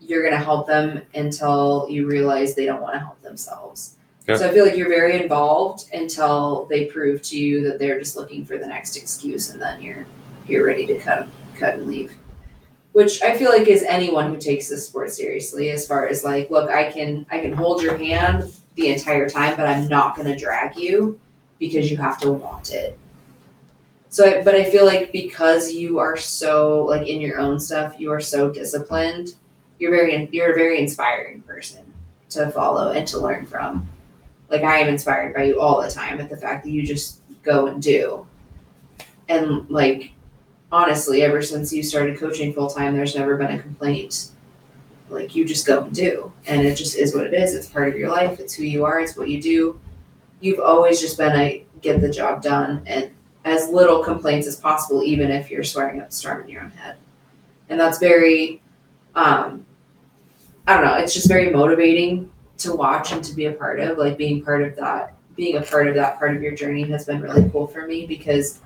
you're 0.00 0.24
gonna 0.24 0.42
help 0.42 0.66
them 0.66 1.02
until 1.14 1.86
you 1.88 2.06
realize 2.06 2.54
they 2.54 2.66
don't 2.66 2.80
want 2.80 2.94
to 2.94 3.00
help 3.00 3.20
themselves. 3.22 3.96
Yeah. 4.26 4.36
So 4.36 4.48
I 4.48 4.52
feel 4.52 4.64
like 4.64 4.76
you're 4.76 4.88
very 4.88 5.22
involved 5.22 5.92
until 5.92 6.66
they 6.66 6.86
prove 6.86 7.22
to 7.22 7.38
you 7.38 7.62
that 7.64 7.78
they're 7.78 7.98
just 7.98 8.16
looking 8.16 8.44
for 8.44 8.58
the 8.58 8.66
next 8.66 8.96
excuse, 8.96 9.50
and 9.50 9.60
then 9.60 9.80
you're 9.80 10.06
you're 10.46 10.66
ready 10.66 10.86
to 10.86 10.98
cut 10.98 11.28
cut 11.56 11.74
and 11.74 11.86
leave. 11.86 12.14
Which 12.92 13.22
I 13.22 13.36
feel 13.36 13.50
like 13.50 13.68
is 13.68 13.84
anyone 13.84 14.32
who 14.32 14.40
takes 14.40 14.68
this 14.68 14.86
sport 14.86 15.12
seriously, 15.12 15.70
as 15.70 15.86
far 15.86 16.08
as 16.08 16.24
like, 16.24 16.50
look, 16.50 16.70
I 16.70 16.90
can 16.90 17.26
I 17.30 17.40
can 17.40 17.52
hold 17.52 17.82
your 17.82 17.96
hand 17.96 18.52
the 18.74 18.88
entire 18.88 19.28
time, 19.28 19.56
but 19.56 19.66
I'm 19.66 19.86
not 19.88 20.16
gonna 20.16 20.36
drag 20.36 20.76
you 20.76 21.20
because 21.58 21.90
you 21.90 21.96
have 21.98 22.18
to 22.20 22.32
want 22.32 22.72
it. 22.72 22.98
So, 24.10 24.26
I, 24.26 24.42
but 24.42 24.56
I 24.56 24.68
feel 24.68 24.84
like 24.84 25.12
because 25.12 25.72
you 25.72 26.00
are 26.00 26.16
so 26.16 26.84
like 26.84 27.06
in 27.06 27.20
your 27.20 27.38
own 27.38 27.60
stuff, 27.60 27.94
you 27.96 28.10
are 28.10 28.20
so 28.20 28.50
disciplined. 28.50 29.34
You're 29.78 29.92
very 29.92 30.28
you're 30.32 30.50
a 30.50 30.54
very 30.54 30.80
inspiring 30.80 31.42
person 31.42 31.90
to 32.30 32.50
follow 32.50 32.90
and 32.90 33.06
to 33.08 33.18
learn 33.18 33.46
from. 33.46 33.88
Like 34.48 34.62
I 34.62 34.78
am 34.78 34.88
inspired 34.88 35.32
by 35.34 35.44
you 35.44 35.60
all 35.60 35.80
the 35.80 35.90
time 35.90 36.20
at 36.20 36.28
the 36.28 36.36
fact 36.36 36.64
that 36.64 36.70
you 36.70 36.84
just 36.84 37.20
go 37.44 37.68
and 37.68 37.80
do. 37.80 38.26
And 39.28 39.70
like 39.70 40.10
honestly, 40.72 41.22
ever 41.22 41.40
since 41.40 41.72
you 41.72 41.84
started 41.84 42.18
coaching 42.18 42.52
full 42.52 42.68
time, 42.68 42.96
there's 42.96 43.14
never 43.14 43.36
been 43.36 43.52
a 43.52 43.62
complaint. 43.62 44.30
Like 45.08 45.36
you 45.36 45.44
just 45.44 45.68
go 45.68 45.84
and 45.84 45.94
do, 45.94 46.32
and 46.46 46.66
it 46.66 46.74
just 46.74 46.96
is 46.96 47.14
what 47.14 47.26
it 47.26 47.34
is. 47.34 47.54
It's 47.54 47.68
part 47.68 47.88
of 47.88 47.96
your 47.96 48.10
life. 48.10 48.40
It's 48.40 48.54
who 48.54 48.64
you 48.64 48.84
are. 48.84 49.00
It's 49.00 49.16
what 49.16 49.28
you 49.28 49.40
do. 49.40 49.80
You've 50.40 50.60
always 50.60 51.00
just 51.00 51.16
been 51.16 51.36
a 51.36 51.64
get 51.80 52.00
the 52.00 52.10
job 52.10 52.42
done 52.42 52.82
and 52.86 53.10
as 53.44 53.68
little 53.68 54.02
complaints 54.02 54.46
as 54.46 54.56
possible, 54.56 55.02
even 55.02 55.30
if 55.30 55.50
you're 55.50 55.64
swearing 55.64 56.00
up 56.00 56.08
a 56.08 56.12
storm 56.12 56.42
in 56.42 56.48
your 56.48 56.62
own 56.62 56.70
head. 56.70 56.96
And 57.68 57.78
that's 57.78 57.98
very, 57.98 58.60
um, 59.14 59.64
I 60.66 60.74
don't 60.74 60.84
know. 60.84 60.94
It's 60.94 61.14
just 61.14 61.28
very 61.28 61.50
motivating 61.50 62.30
to 62.58 62.74
watch 62.74 63.12
and 63.12 63.24
to 63.24 63.34
be 63.34 63.46
a 63.46 63.52
part 63.52 63.80
of. 63.80 63.98
Like 63.98 64.18
being 64.18 64.44
part 64.44 64.62
of 64.62 64.76
that, 64.76 65.14
being 65.36 65.56
a 65.56 65.62
part 65.62 65.88
of 65.88 65.94
that 65.94 66.18
part 66.18 66.36
of 66.36 66.42
your 66.42 66.54
journey 66.54 66.82
has 66.90 67.06
been 67.06 67.20
really 67.20 67.48
cool 67.50 67.66
for 67.66 67.86
me 67.86 68.06
because 68.06 68.60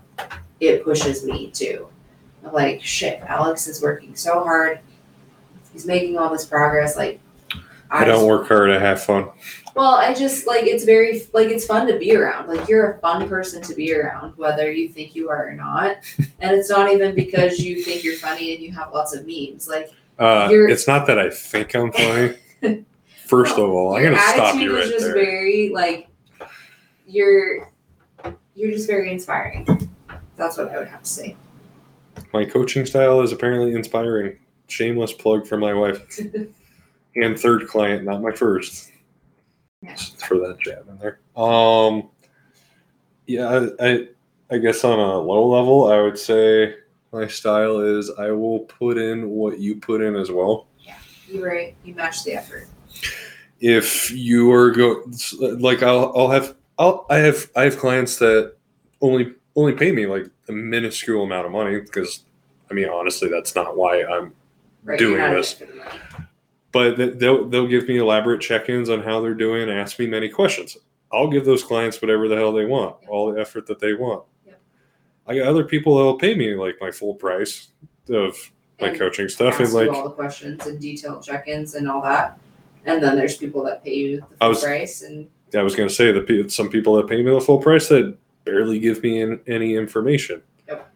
it 0.61 0.85
pushes 0.85 1.25
me 1.25 1.51
too. 1.51 1.89
I'm 2.45 2.53
like, 2.53 2.83
shit, 2.83 3.20
Alex 3.22 3.66
is 3.66 3.83
working 3.83 4.14
so 4.16 4.43
hard. 4.45 4.81
He's 5.72 5.87
making 5.87 6.18
all 6.18 6.31
this 6.31 6.45
progress. 6.45 6.97
Like, 6.97 7.20
I 7.91 8.05
don't 8.05 8.26
work 8.26 8.49
hard. 8.49 8.70
I 8.70 8.78
have 8.78 9.03
fun. 9.03 9.28
well, 9.76 9.95
I 9.95 10.14
just 10.14 10.47
like 10.47 10.64
it's 10.64 10.85
very 10.85 11.26
like 11.32 11.49
it's 11.49 11.66
fun 11.66 11.87
to 11.87 11.99
be 11.99 12.16
around. 12.16 12.49
Like 12.49 12.68
you're 12.68 12.93
a 12.93 12.99
fun 12.99 13.28
person 13.28 13.62
to 13.62 13.74
be 13.74 13.95
around, 13.95 14.37
whether 14.37 14.70
you 14.72 14.89
think 14.89 15.14
you 15.14 15.28
are 15.30 15.49
or 15.49 15.53
not. 15.53 15.99
and 16.41 16.57
it's 16.57 16.70
not 16.70 16.91
even 16.93 17.14
because 17.14 17.59
you 17.61 17.82
think 17.82 18.03
you're 18.05 18.16
funny 18.16 18.55
and 18.55 18.62
you 18.62 18.72
have 18.72 18.93
lots 18.93 19.14
of 19.14 19.26
memes. 19.26 19.68
Like 19.68 19.91
Uh, 20.18 20.49
it's 20.51 20.87
not 20.87 21.07
that 21.07 21.18
I 21.18 21.30
think 21.30 21.74
I'm 21.74 21.93
funny. 21.93 22.35
First 23.26 23.59
of 23.59 23.70
all, 23.70 23.97
I'm 23.97 24.03
gonna 24.05 24.16
stop 24.18 24.55
attitude 24.55 24.62
you 24.62 24.76
is 24.76 24.91
just 24.91 25.05
there. 25.07 25.14
very 25.14 25.70
like 25.70 26.09
you're 27.07 27.70
you're 28.55 28.70
just 28.70 28.87
very 28.87 29.11
inspiring. 29.11 29.66
That's 30.37 30.57
what 30.59 30.68
I 30.70 30.78
would 30.78 30.89
have 30.89 31.03
to 31.03 31.09
say. 31.09 31.37
My 32.32 32.45
coaching 32.45 32.87
style 32.87 33.20
is 33.22 33.32
apparently 33.32 33.74
inspiring. 33.74 34.39
Shameless 34.68 35.12
plug 35.12 35.47
for 35.47 35.57
my 35.59 35.74
wife 35.74 36.18
and 37.17 37.39
third 37.39 37.69
client, 37.69 38.05
not 38.05 38.23
my 38.23 38.33
first. 38.33 38.91
Yeah. 39.83 39.95
Just 39.95 40.17
throw 40.19 40.47
that 40.47 40.61
jab 40.61 40.89
in 40.89 40.99
there. 40.99 41.21
Um, 41.37 42.09
yeah, 43.27 43.69
I, 43.81 43.87
I, 43.91 44.09
I 44.51 44.59
guess 44.59 44.85
on 44.85 44.99
a 44.99 45.19
low 45.19 45.47
level, 45.49 45.93
I 45.93 46.01
would 46.01 46.19
say 46.19 46.75
my 47.12 47.27
style 47.27 47.81
is 47.81 48.11
I 48.19 48.31
will 48.31 48.61
put 48.61 48.99
in 48.99 49.29
what 49.31 49.59
you 49.59 49.77
put 49.77 50.01
in 50.03 50.17
as 50.17 50.31
well. 50.31 50.67
Yeah, 50.81 50.97
you're 51.29 51.47
right. 51.47 51.75
You 51.85 51.95
match 51.95 52.25
the 52.25 52.33
effort. 52.35 52.69
If 53.61 54.11
you 54.11 54.53
are 54.53 54.71
go 54.71 55.05
like 55.41 55.83
I'll 55.83 56.12
I'll 56.17 56.29
have 56.31 56.55
I'll, 56.79 57.07
I 57.09 57.19
have 57.19 57.51
I 57.57 57.62
have 57.62 57.79
clients 57.79 58.19
that 58.19 58.55
only 59.01 59.33
only 59.57 59.73
pay 59.73 59.91
me 59.93 60.07
like 60.07 60.27
a 60.49 60.53
minuscule 60.53 61.23
amount 61.23 61.47
of 61.47 61.53
money 61.53 61.81
because 61.81 62.25
I 62.71 62.75
mean 62.75 62.89
honestly 62.89 63.29
that's 63.31 63.55
not 63.55 63.77
why 63.77 64.03
I'm 64.05 64.35
Right, 64.83 64.99
doing 64.99 65.17
this. 65.33 65.53
it 65.53 65.67
for 65.67 65.73
the 65.73 65.79
money. 65.79 65.99
But 66.75 66.97
they'll 67.20 67.49
they'll 67.49 67.68
give 67.68 67.87
me 67.89 67.99
elaborate 67.99 68.41
check-ins 68.41 68.91
on 68.91 69.01
how 69.01 69.20
they're 69.20 69.33
doing 69.33 69.62
and 69.62 69.70
ask 69.70 69.99
me 69.99 70.07
many 70.07 70.29
questions. 70.29 70.77
I'll 71.12 71.31
give 71.31 71.45
those 71.45 71.62
clients 71.62 72.03
whatever 72.03 72.27
the 72.27 72.35
hell 72.35 72.53
they 72.53 72.64
want, 72.64 72.97
all 73.09 73.33
the 73.33 73.41
effort 73.41 73.66
that 73.68 73.79
they 73.79 73.95
want. 73.95 74.25
Yep. 74.45 74.61
I 75.29 75.39
got 75.39 75.47
other 75.47 75.62
people 75.64 75.97
that'll 75.97 76.18
pay 76.18 76.35
me 76.35 76.57
like 76.57 76.75
my 76.81 76.91
full 76.91 77.14
price 77.14 77.68
of 78.11 78.37
my 78.81 78.89
And 78.89 78.99
coaching 78.99 79.29
stuff 79.29 79.61
and 79.61 79.72
like 79.72 79.89
all 79.89 80.03
the 80.03 80.11
questions 80.11 80.66
and 80.66 80.81
detailed 80.81 81.22
check-ins 81.22 81.77
and 81.77 81.89
all 81.89 82.03
that. 82.03 82.41
And 82.87 83.01
then 83.01 83.14
there's 83.14 83.37
people 83.37 83.62
that 83.64 83.85
pay 83.85 83.95
you 83.95 84.16
the 84.18 84.27
I 84.41 84.47
full 84.47 84.49
was- 84.49 84.62
price 84.64 85.03
and 85.03 85.29
I 85.55 85.62
was 85.62 85.77
going 85.77 85.89
to 85.89 85.95
say 85.95 86.11
that 86.11 86.51
some 86.51 86.68
people 86.68 86.97
that 86.97 87.07
pay 87.07 87.22
me 87.22 87.31
the 87.31 87.41
full 87.41 87.59
price 87.59 87.87
that 87.89 88.18
barely 88.45 88.81
give 88.81 89.01
me 89.05 89.20
in, 89.20 89.41
any 89.47 89.77
information. 89.77 90.43
Yep. 90.66 90.91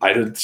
I 0.00 0.12
did 0.12 0.36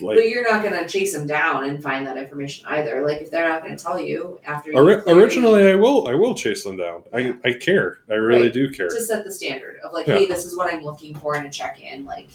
like 0.00 0.16
but 0.16 0.28
you're 0.28 0.42
not 0.50 0.62
gonna 0.64 0.88
chase 0.88 1.12
them 1.12 1.26
down 1.26 1.64
and 1.64 1.82
find 1.82 2.06
that 2.06 2.16
information 2.16 2.66
either. 2.68 3.06
Like 3.06 3.20
if 3.22 3.30
they're 3.30 3.48
not 3.48 3.62
gonna 3.62 3.76
tell 3.78 4.00
you 4.00 4.40
after 4.46 4.70
you 4.72 4.78
ori- 4.78 5.02
originally 5.06 5.70
I 5.70 5.74
will 5.74 6.08
I 6.08 6.14
will 6.14 6.34
chase 6.34 6.64
them 6.64 6.76
down. 6.76 7.02
I 7.12 7.34
I 7.44 7.52
care. 7.52 7.98
I 8.10 8.14
really 8.14 8.44
Right. 8.44 8.52
do 8.52 8.70
care. 8.70 8.88
to 8.88 9.00
set 9.00 9.24
the 9.24 9.30
standard 9.32 9.76
of 9.84 9.92
like, 9.92 10.06
Yeah. 10.06 10.16
hey, 10.18 10.26
this 10.26 10.44
is 10.44 10.56
what 10.56 10.72
I'm 10.72 10.82
looking 10.82 11.14
for 11.14 11.36
in 11.36 11.46
a 11.46 11.50
check-in, 11.50 12.04
like 12.04 12.28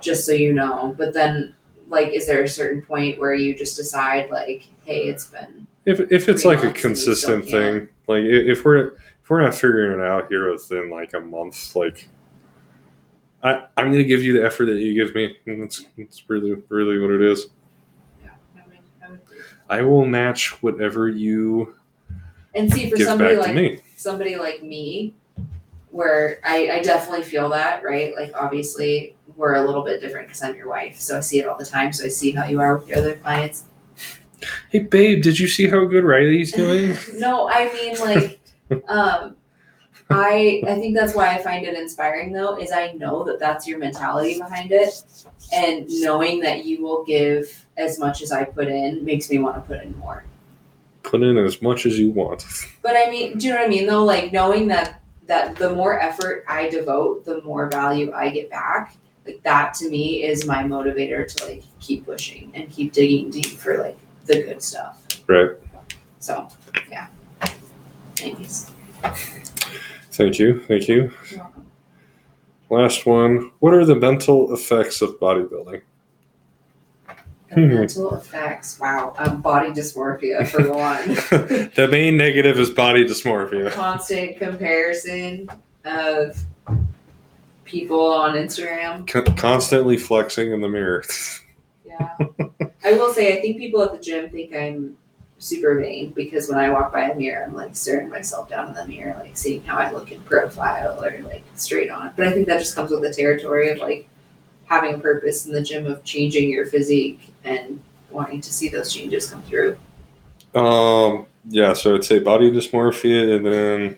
just 0.00 0.24
so 0.26 0.32
you 0.32 0.52
know. 0.52 0.94
But 0.98 1.12
then 1.12 1.54
like 1.88 2.08
is 2.08 2.26
there 2.26 2.42
a 2.42 2.48
certain 2.48 2.82
point 2.82 3.20
where 3.20 3.34
you 3.34 3.54
just 3.54 3.76
decide 3.76 4.30
like, 4.30 4.64
hey, 4.84 5.04
it's 5.08 5.26
been 5.26 5.66
If 5.84 6.00
if 6.10 6.28
it's 6.28 6.44
like 6.44 6.60
a 6.60 6.64
months 6.64 6.84
and 6.84 6.96
you 6.96 7.04
still 7.04 7.10
consistent 7.40 7.44
thing, 7.50 7.88
like 8.08 8.24
if 8.24 8.64
we're 8.64 8.86
if 9.22 9.30
we're 9.30 9.42
not 9.42 9.54
figuring 9.54 10.00
it 10.00 10.04
out 10.04 10.28
here 10.28 10.50
within 10.50 10.90
like 10.90 11.12
a 11.14 11.20
month, 11.20 11.76
like 11.76 12.08
I 13.42 13.64
I'm 13.76 13.90
gonna 13.90 14.04
give 14.04 14.22
you 14.22 14.32
the 14.32 14.44
effort 14.44 14.66
that 14.66 14.76
you 14.78 14.94
give 14.94 15.14
me. 15.14 15.36
And 15.46 15.62
that's 15.62 15.84
that's 15.96 16.22
really 16.28 16.54
really 16.68 16.98
what 16.98 17.10
it 17.10 17.22
is. 17.22 17.48
yeah, 18.22 18.30
I 18.56 18.68
mean, 18.68 18.80
I 19.04 19.10
would. 19.10 19.20
I 19.68 19.82
will 19.82 20.04
match 20.06 20.62
whatever 20.62 21.08
you 21.08 21.74
And 22.54 22.72
see 22.72 22.88
for 22.90 22.96
give 22.96 23.06
somebody 23.06 23.36
back 23.36 23.46
like 23.46 23.54
to 23.56 23.60
me. 23.62 23.80
somebody 23.96 24.36
like 24.36 24.62
me, 24.62 25.14
where 25.90 26.40
I, 26.44 26.70
I 26.70 26.82
definitely 26.82 27.24
feel 27.24 27.48
that, 27.50 27.82
right? 27.84 28.14
Like 28.16 28.32
obviously 28.34 29.14
we're 29.36 29.54
a 29.54 29.62
little 29.62 29.82
bit 29.82 30.00
different 30.00 30.28
because 30.28 30.42
I'm 30.42 30.54
your 30.56 30.68
wife, 30.68 30.98
so 30.98 31.18
I 31.18 31.20
see 31.20 31.38
it 31.40 31.46
all 31.46 31.58
the 31.58 31.66
time. 31.66 31.92
So 31.92 32.04
I 32.04 32.08
see 32.08 32.30
how 32.32 32.44
you 32.46 32.60
are 32.60 32.78
with 32.78 32.88
your 32.88 32.98
other 32.98 33.16
clients. 33.16 33.64
Hey 34.70 34.80
babe, 34.80 35.22
did 35.22 35.38
you 35.38 35.48
see 35.48 35.66
how 35.68 35.84
good 35.86 36.04
Riley's 36.04 36.52
doing? 36.52 36.96
no, 37.14 37.48
I 37.48 37.72
mean 37.72 37.98
like, 37.98 38.40
um, 38.88 39.36
I 40.10 40.62
I 40.66 40.74
think 40.76 40.94
that's 40.94 41.14
why 41.14 41.34
I 41.34 41.42
find 41.42 41.66
it 41.66 41.74
inspiring 41.74 42.32
though, 42.32 42.56
is 42.58 42.70
I 42.70 42.92
know 42.92 43.24
that 43.24 43.40
that's 43.40 43.66
your 43.66 43.78
mentality 43.78 44.38
behind 44.38 44.70
it, 44.70 45.02
and 45.52 45.86
knowing 46.00 46.40
that 46.40 46.64
you 46.64 46.82
will 46.82 47.04
give 47.04 47.66
as 47.76 47.98
much 47.98 48.22
as 48.22 48.30
I 48.30 48.44
put 48.44 48.68
in 48.68 49.04
makes 49.04 49.28
me 49.30 49.38
want 49.38 49.56
to 49.56 49.62
put 49.62 49.82
in 49.82 49.96
more. 49.98 50.24
Put 51.02 51.22
in 51.22 51.36
as 51.38 51.60
much 51.60 51.86
as 51.86 51.98
you 51.98 52.10
want. 52.10 52.44
But 52.82 52.96
I 52.96 53.10
mean, 53.10 53.36
do 53.36 53.48
you 53.48 53.52
know 53.52 53.58
what 53.58 53.66
I 53.66 53.68
mean 53.68 53.86
though? 53.86 54.04
Like 54.04 54.32
knowing 54.32 54.68
that 54.68 55.00
that 55.26 55.56
the 55.56 55.70
more 55.70 55.98
effort 56.00 56.44
I 56.46 56.68
devote, 56.68 57.24
the 57.24 57.42
more 57.42 57.68
value 57.68 58.12
I 58.12 58.30
get 58.30 58.48
back. 58.48 58.96
Like 59.24 59.42
that 59.42 59.74
to 59.74 59.90
me 59.90 60.22
is 60.22 60.46
my 60.46 60.62
motivator 60.62 61.26
to 61.26 61.46
like 61.46 61.64
keep 61.80 62.06
pushing 62.06 62.52
and 62.54 62.70
keep 62.70 62.92
digging 62.92 63.30
deep 63.30 63.46
for 63.58 63.78
like 63.78 63.98
the 64.26 64.42
good 64.44 64.62
stuff. 64.62 65.02
Right. 65.26 65.50
So 66.20 66.48
yeah. 66.88 67.08
Thanks. 68.14 68.70
Thank 70.12 70.38
you. 70.38 70.60
Thank 70.66 70.88
you. 70.88 71.12
Last 72.70 73.06
one. 73.06 73.50
What 73.60 73.74
are 73.74 73.84
the 73.84 73.94
mental 73.94 74.52
effects 74.54 75.02
of 75.02 75.18
bodybuilding? 75.20 75.82
The 77.50 77.54
Hmm. 77.54 77.68
mental 77.74 78.14
effects. 78.16 78.78
Wow. 78.80 79.14
Um, 79.18 79.40
body 79.40 79.70
dysmorphia 79.70 80.48
for 80.48 80.62
one. 80.72 81.70
the 81.76 81.88
main 81.90 82.16
negative 82.16 82.58
is 82.58 82.70
body 82.70 83.04
dysmorphia. 83.06 83.70
Constant 83.70 84.36
comparison 84.38 85.48
of 85.84 86.36
people 87.64 88.00
on 88.12 88.34
Instagram. 88.34 89.06
Con- 89.06 89.36
constantly 89.36 89.96
flexing 89.96 90.52
in 90.52 90.60
the 90.60 90.68
mirror. 90.68 91.04
Yeah. 91.84 92.08
I 92.84 92.92
will 92.94 93.12
say, 93.12 93.38
I 93.38 93.40
think 93.40 93.58
people 93.58 93.80
at 93.82 93.92
the 93.92 93.98
gym 93.98 94.28
think 94.30 94.52
I'm 94.54 94.96
super 95.38 95.78
vain 95.78 96.10
because 96.10 96.48
when 96.48 96.58
I 96.58 96.70
walk 96.70 96.92
by 96.92 97.10
a 97.10 97.14
mirror, 97.14 97.44
I'm 97.44 97.54
like 97.54 97.76
staring 97.76 98.08
myself 98.08 98.48
down 98.48 98.68
in 98.68 98.74
the 98.74 98.86
mirror, 98.86 99.16
like 99.20 99.36
seeing 99.36 99.62
how 99.62 99.76
I 99.76 99.90
look 99.92 100.12
in 100.12 100.20
profile 100.22 101.02
or 101.02 101.18
like 101.22 101.44
straight 101.54 101.90
on. 101.90 102.12
But 102.16 102.26
I 102.26 102.32
think 102.32 102.46
that 102.46 102.58
just 102.58 102.74
comes 102.74 102.90
with 102.90 103.02
the 103.02 103.12
territory 103.12 103.70
of 103.70 103.78
like 103.78 104.08
having 104.64 105.00
purpose 105.00 105.46
in 105.46 105.52
the 105.52 105.62
gym 105.62 105.86
of 105.86 106.02
changing 106.04 106.50
your 106.50 106.66
physique 106.66 107.32
and 107.44 107.80
wanting 108.10 108.40
to 108.40 108.52
see 108.52 108.68
those 108.68 108.92
changes 108.92 109.30
come 109.30 109.42
through. 109.42 109.78
Um, 110.54 111.26
yeah, 111.48 111.74
so 111.74 111.94
I'd 111.94 112.04
say 112.04 112.18
body 112.18 112.50
dysmorphia, 112.50 113.36
and 113.36 113.46
then 113.46 113.96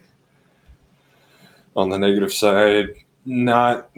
on 1.76 1.88
the 1.88 1.98
negative 1.98 2.32
side, 2.32 2.88
not 3.24 3.90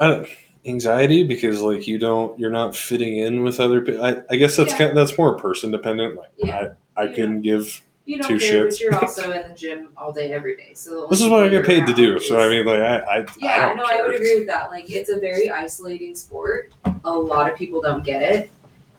I 0.00 0.08
don't, 0.08 0.28
anxiety 0.66 1.24
because 1.24 1.60
like 1.60 1.86
you 1.86 1.98
don't 1.98 2.38
you're 2.38 2.50
not 2.50 2.74
fitting 2.74 3.18
in 3.18 3.42
with 3.42 3.60
other 3.60 3.80
people. 3.80 4.04
I, 4.04 4.22
I 4.30 4.36
guess 4.36 4.56
that's 4.56 4.72
Yeah. 4.72 4.78
kind 4.78 4.96
that's 4.96 5.16
more 5.18 5.34
person 5.38 5.70
dependent. 5.70 6.16
Like 6.16 6.30
Yeah. 6.38 6.68
I, 6.96 7.02
I 7.04 7.08
can 7.08 7.40
give. 7.42 7.82
You 8.06 8.18
don't 8.18 8.28
Two 8.28 8.36
shits. 8.36 8.70
but 8.72 8.80
you're 8.80 8.94
also 8.96 9.30
in 9.38 9.48
the 9.48 9.54
gym 9.54 9.88
all 9.96 10.12
day, 10.12 10.30
every 10.32 10.56
day. 10.56 10.72
So 10.74 11.06
This 11.08 11.22
is 11.22 11.28
what 11.28 11.42
I 11.42 11.48
get 11.48 11.64
paid 11.64 11.86
to 11.86 11.94
do. 11.94 12.12
around 12.12 12.22
So 12.22 12.38
I 12.38 12.48
mean, 12.50 12.66
like 12.66 12.80
I 12.80 12.96
I, 12.98 13.18
I 13.20 13.26
Yeah, 13.38 13.66
don't 13.68 13.76
no, 13.78 13.86
care. 13.86 13.98
I 13.98 14.06
would 14.06 14.14
agree 14.16 14.38
with 14.38 14.46
that. 14.48 14.70
Like, 14.70 14.90
it's 14.90 15.08
a 15.10 15.18
very 15.18 15.50
isolating 15.50 16.14
sport. 16.14 16.72
A 17.04 17.10
lot 17.10 17.50
of 17.50 17.56
people 17.56 17.80
don't 17.80 18.04
get 18.04 18.20
it, 18.22 18.50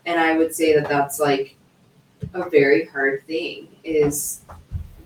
and 0.06 0.18
I 0.20 0.36
would 0.36 0.52
say 0.54 0.74
that 0.74 0.88
that's 0.88 1.20
like 1.20 1.56
a 2.34 2.48
very 2.50 2.86
hard 2.86 3.24
thing 3.26 3.68
is 3.84 4.40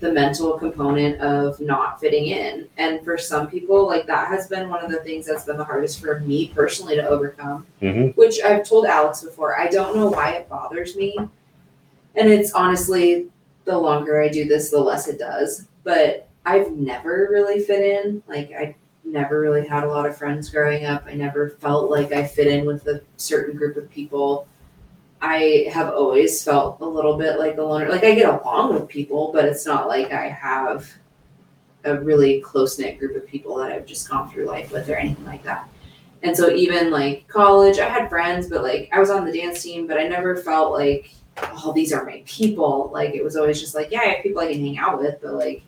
the 0.00 0.10
mental 0.12 0.58
component 0.58 1.20
of 1.20 1.60
not 1.60 2.00
fitting 2.00 2.26
in. 2.26 2.66
And 2.78 3.04
for 3.04 3.18
some 3.18 3.48
people, 3.48 3.86
like 3.86 4.06
that 4.06 4.28
has 4.28 4.48
been 4.48 4.68
one 4.68 4.82
of 4.82 4.90
the 4.90 5.00
things 5.00 5.26
that's 5.26 5.44
been 5.44 5.58
the 5.58 5.64
hardest 5.64 6.00
for 6.00 6.20
me 6.20 6.50
personally 6.54 6.96
to 6.96 7.06
overcome. 7.06 7.66
Mhm. 7.82 8.16
Which 8.16 8.42
I've 8.42 8.66
told 8.66 8.86
Alex 8.86 9.22
before. 9.22 9.58
I 9.58 9.68
don't 9.68 9.94
know 9.94 10.08
why 10.08 10.32
it 10.32 10.48
bothers 10.48 10.96
me, 10.96 11.16
and 12.14 12.32
it's 12.32 12.52
honestly 12.52 13.28
the 13.66 13.78
longer 13.78 14.20
I 14.20 14.28
do 14.28 14.46
this, 14.46 14.70
the 14.70 14.80
less 14.80 15.06
it 15.06 15.18
does. 15.18 15.66
But 15.84 16.26
I've 16.46 16.72
never 16.72 17.28
really 17.30 17.60
fit 17.60 17.84
in. 17.84 18.22
Like 18.26 18.52
I 18.52 18.74
never 19.04 19.38
really 19.40 19.66
had 19.66 19.84
a 19.84 19.88
lot 19.88 20.06
of 20.06 20.16
friends 20.16 20.48
growing 20.48 20.86
up. 20.86 21.04
I 21.06 21.14
never 21.14 21.50
felt 21.50 21.90
like 21.90 22.12
I 22.12 22.24
fit 22.24 22.46
in 22.46 22.64
with 22.64 22.86
a 22.86 23.02
certain 23.18 23.56
group 23.56 23.76
of 23.76 23.90
people. 23.90 24.46
I 25.22 25.68
have 25.72 25.92
always 25.92 26.42
felt 26.42 26.80
a 26.80 26.86
little 26.86 27.16
bit 27.16 27.38
like 27.38 27.56
a 27.58 27.62
loner. 27.62 27.88
Like 27.88 28.04
I 28.04 28.14
get 28.14 28.28
along 28.28 28.74
with 28.74 28.88
people, 28.88 29.30
but 29.32 29.44
it's 29.44 29.66
not 29.66 29.86
like 29.88 30.12
I 30.12 30.28
have 30.28 30.90
a 31.84 31.98
really 31.98 32.40
close 32.40 32.78
knit 32.78 32.98
group 32.98 33.16
of 33.16 33.26
people 33.26 33.56
that 33.58 33.72
I've 33.72 33.86
just 33.86 34.08
gone 34.08 34.30
through 34.30 34.46
life 34.46 34.72
with 34.72 34.88
or 34.88 34.96
anything 34.96 35.24
like 35.26 35.42
that. 35.44 35.68
And 36.22 36.36
so 36.36 36.50
even 36.50 36.90
like 36.90 37.26
college, 37.28 37.78
I 37.78 37.88
had 37.88 38.08
friends, 38.08 38.48
but 38.48 38.62
like 38.62 38.88
I 38.92 38.98
was 38.98 39.10
on 39.10 39.24
the 39.24 39.32
dance 39.32 39.62
team, 39.62 39.86
but 39.86 39.98
I 39.98 40.06
never 40.08 40.36
felt 40.36 40.72
like, 40.72 41.10
oh, 41.42 41.72
these 41.74 41.92
are 41.92 42.04
my 42.04 42.22
people. 42.26 42.90
Like 42.92 43.14
it 43.14 43.24
was 43.24 43.36
always 43.36 43.60
just 43.60 43.74
like, 43.74 43.90
yeah, 43.90 44.00
I 44.00 44.04
have 44.08 44.22
people 44.22 44.40
I 44.42 44.52
can 44.52 44.60
hang 44.60 44.78
out 44.78 44.98
with, 44.98 45.16
but 45.22 45.34
like 45.34 45.62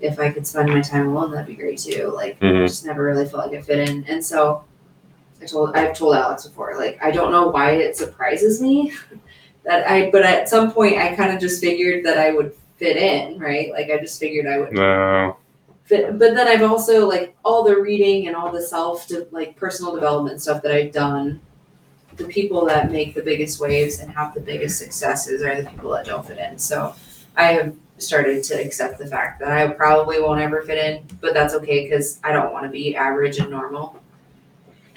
if 0.00 0.18
I 0.20 0.30
could 0.30 0.46
spend 0.46 0.68
my 0.68 0.80
time 0.82 1.08
alone, 1.08 1.30
that'd 1.30 1.46
be 1.46 1.54
great 1.54 1.78
too. 1.78 2.12
Like 2.14 2.36
I 2.40 2.46
Mhm. 2.46 2.66
just 2.68 2.84
never 2.84 3.02
really 3.04 3.26
felt 3.26 3.46
like 3.50 3.58
I 3.58 3.62
fit 3.62 3.88
in. 3.88 4.04
And 4.08 4.24
so 4.24 4.64
I 5.46 5.48
told 5.48 5.76
I've 5.76 5.96
told 5.96 6.16
Alex 6.16 6.46
before, 6.46 6.76
like 6.76 6.98
I 7.02 7.10
don't 7.12 7.30
know 7.30 7.48
why 7.48 7.72
it 7.72 7.96
surprises 7.96 8.60
me 8.60 8.92
that 9.64 9.88
I 9.88 10.10
but 10.10 10.22
at 10.22 10.48
some 10.48 10.72
point 10.72 10.96
I 10.98 11.14
kind 11.14 11.32
of 11.32 11.40
just 11.40 11.60
figured 11.60 12.04
that 12.04 12.18
I 12.18 12.32
would 12.32 12.52
fit 12.76 12.96
in, 12.96 13.38
right? 13.38 13.70
Like 13.70 13.90
I 13.90 13.98
just 13.98 14.18
figured 14.18 14.46
I 14.46 14.58
would 14.58 14.72
No. 14.72 15.36
fit 15.84 16.18
but 16.18 16.34
then 16.34 16.48
I've 16.48 16.62
also 16.62 17.08
like 17.08 17.36
all 17.44 17.62
the 17.62 17.76
reading 17.80 18.26
and 18.26 18.34
all 18.34 18.50
the 18.50 18.60
self 18.62 19.06
de- 19.06 19.26
like 19.30 19.56
personal 19.56 19.94
development 19.94 20.42
stuff 20.42 20.62
that 20.62 20.72
I've 20.72 20.92
done 20.92 21.40
the 22.16 22.24
people 22.24 22.64
that 22.66 22.90
make 22.90 23.14
the 23.14 23.22
biggest 23.22 23.60
waves 23.60 24.00
and 24.00 24.10
have 24.10 24.34
the 24.34 24.40
biggest 24.40 24.78
successes 24.78 25.42
are 25.42 25.60
the 25.62 25.68
people 25.68 25.90
that 25.90 26.06
don't 26.06 26.26
fit 26.26 26.38
in. 26.38 26.58
So 26.58 26.94
I 27.36 27.52
have 27.52 27.76
started 27.98 28.42
to 28.44 28.54
accept 28.54 28.98
the 28.98 29.06
fact 29.06 29.38
that 29.40 29.52
I 29.52 29.68
probably 29.68 30.20
won't 30.20 30.40
ever 30.40 30.62
fit 30.62 30.78
in, 30.78 31.06
but 31.20 31.34
that's 31.34 31.52
okay 31.54 31.84
because 31.84 32.18
I 32.24 32.32
don't 32.32 32.52
want 32.54 32.64
to 32.64 32.70
be 32.70 32.96
average 32.96 33.38
and 33.38 33.50
normal. 33.50 34.00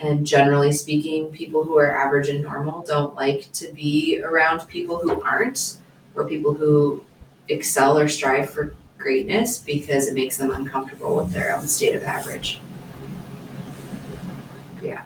And 0.02 0.26
generally 0.26 0.72
speaking, 0.72 1.32
people 1.32 1.64
who 1.64 1.78
are 1.78 1.92
average 1.92 2.30
and 2.30 2.42
normal 2.42 2.84
don't 2.84 3.16
like 3.16 3.52
to 3.54 3.72
be 3.74 4.22
around 4.24 4.66
people 4.68 4.98
who 4.98 5.22
aren't 5.22 5.78
or 6.16 6.28
people 6.28 6.54
who 6.54 7.04
excel 7.50 7.98
or 7.98 8.08
strive 8.08 8.50
for 8.50 8.76
greatness 8.98 9.58
because 9.58 10.08
it 10.08 10.14
makes 10.14 10.38
them 10.38 10.52
uncomfortable 10.52 11.16
with 11.16 11.32
their 11.32 11.56
own 11.56 11.68
state 11.68 11.96
of 11.96 12.04
average. 12.04 12.62
Yeah. 14.82 15.04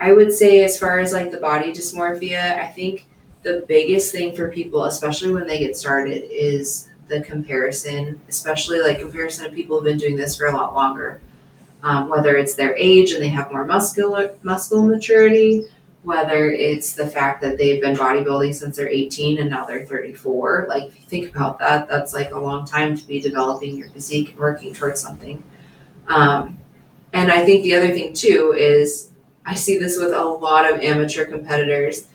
I 0.00 0.12
would 0.12 0.32
say 0.32 0.64
as 0.64 0.78
far 0.78 1.00
as 1.00 1.12
like 1.12 1.30
the 1.30 1.38
body 1.38 1.72
dysmorphia, 1.72 2.58
I 2.58 2.66
think 2.66 3.06
the 3.42 3.64
biggest 3.66 4.12
thing 4.12 4.36
for 4.36 4.50
people, 4.50 4.84
especially 4.84 5.32
when 5.32 5.46
they 5.46 5.58
get 5.58 5.76
started, 5.76 6.24
is 6.30 6.88
the 7.08 7.22
comparison, 7.22 8.20
especially 8.28 8.80
like 8.80 9.00
comparison 9.00 9.46
of 9.46 9.54
people 9.54 9.76
who've 9.76 9.84
been 9.84 9.98
doing 9.98 10.16
this 10.16 10.36
for 10.36 10.46
a 10.46 10.52
lot 10.52 10.74
longer. 10.74 11.20
Um, 11.82 12.08
whether 12.08 12.36
it's 12.36 12.54
their 12.54 12.74
age 12.76 13.12
and 13.12 13.22
they 13.22 13.28
have 13.28 13.52
more 13.52 13.64
muscular 13.64 14.34
muscle 14.42 14.82
maturity, 14.82 15.64
whether 16.02 16.50
it's 16.50 16.92
the 16.92 17.06
fact 17.06 17.40
that 17.42 17.58
they've 17.58 17.80
been 17.80 17.96
bodybuilding 17.96 18.54
since 18.54 18.76
they're 18.76 18.88
18 18.88 19.38
and 19.38 19.50
now 19.50 19.64
they're 19.64 19.86
34. 19.86 20.66
Like 20.68 20.92
think 21.04 21.34
about 21.34 21.58
that, 21.60 21.88
that's 21.88 22.14
like 22.14 22.32
a 22.32 22.38
long 22.38 22.66
time 22.66 22.96
to 22.96 23.06
be 23.06 23.20
developing 23.20 23.76
your 23.76 23.90
physique 23.90 24.30
and 24.30 24.38
working 24.38 24.74
towards 24.74 25.00
something. 25.00 25.42
Um, 26.08 26.58
and 27.12 27.30
I 27.30 27.44
think 27.44 27.62
the 27.62 27.74
other 27.74 27.88
thing 27.88 28.12
too 28.12 28.54
is 28.56 29.10
I 29.44 29.54
see 29.54 29.78
this 29.78 29.98
with 29.98 30.12
a 30.12 30.24
lot 30.24 30.70
of 30.70 30.80
amateur 30.80 31.24
competitors. 31.24 32.08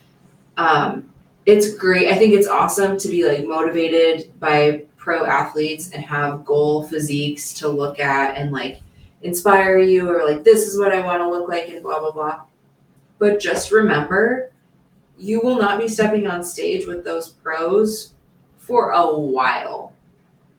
Um, 0.56 1.10
it's 1.46 1.74
great. 1.74 2.08
I 2.08 2.16
think 2.16 2.32
it's 2.32 2.48
awesome 2.48 2.98
to 2.98 3.08
be 3.08 3.26
like 3.26 3.46
motivated 3.46 4.38
by 4.40 4.84
pro 4.96 5.24
athletes 5.26 5.90
and 5.90 6.02
have 6.04 6.44
goal 6.44 6.84
physiques 6.86 7.52
to 7.54 7.68
look 7.68 8.00
at 8.00 8.36
and 8.36 8.50
like 8.52 8.80
inspire 9.24 9.78
you 9.78 10.08
or 10.08 10.24
like 10.28 10.44
this 10.44 10.68
is 10.68 10.78
what 10.78 10.92
I 10.92 11.00
want 11.00 11.20
to 11.20 11.28
look 11.28 11.48
like 11.48 11.68
and 11.68 11.82
blah 11.82 11.98
blah 11.98 12.12
blah. 12.12 12.42
But 13.18 13.40
just 13.40 13.72
remember, 13.72 14.52
you 15.18 15.40
will 15.40 15.56
not 15.56 15.80
be 15.80 15.88
stepping 15.88 16.26
on 16.26 16.44
stage 16.44 16.86
with 16.86 17.04
those 17.04 17.30
pros 17.30 18.12
for 18.58 18.90
a 18.92 19.18
while. 19.18 19.92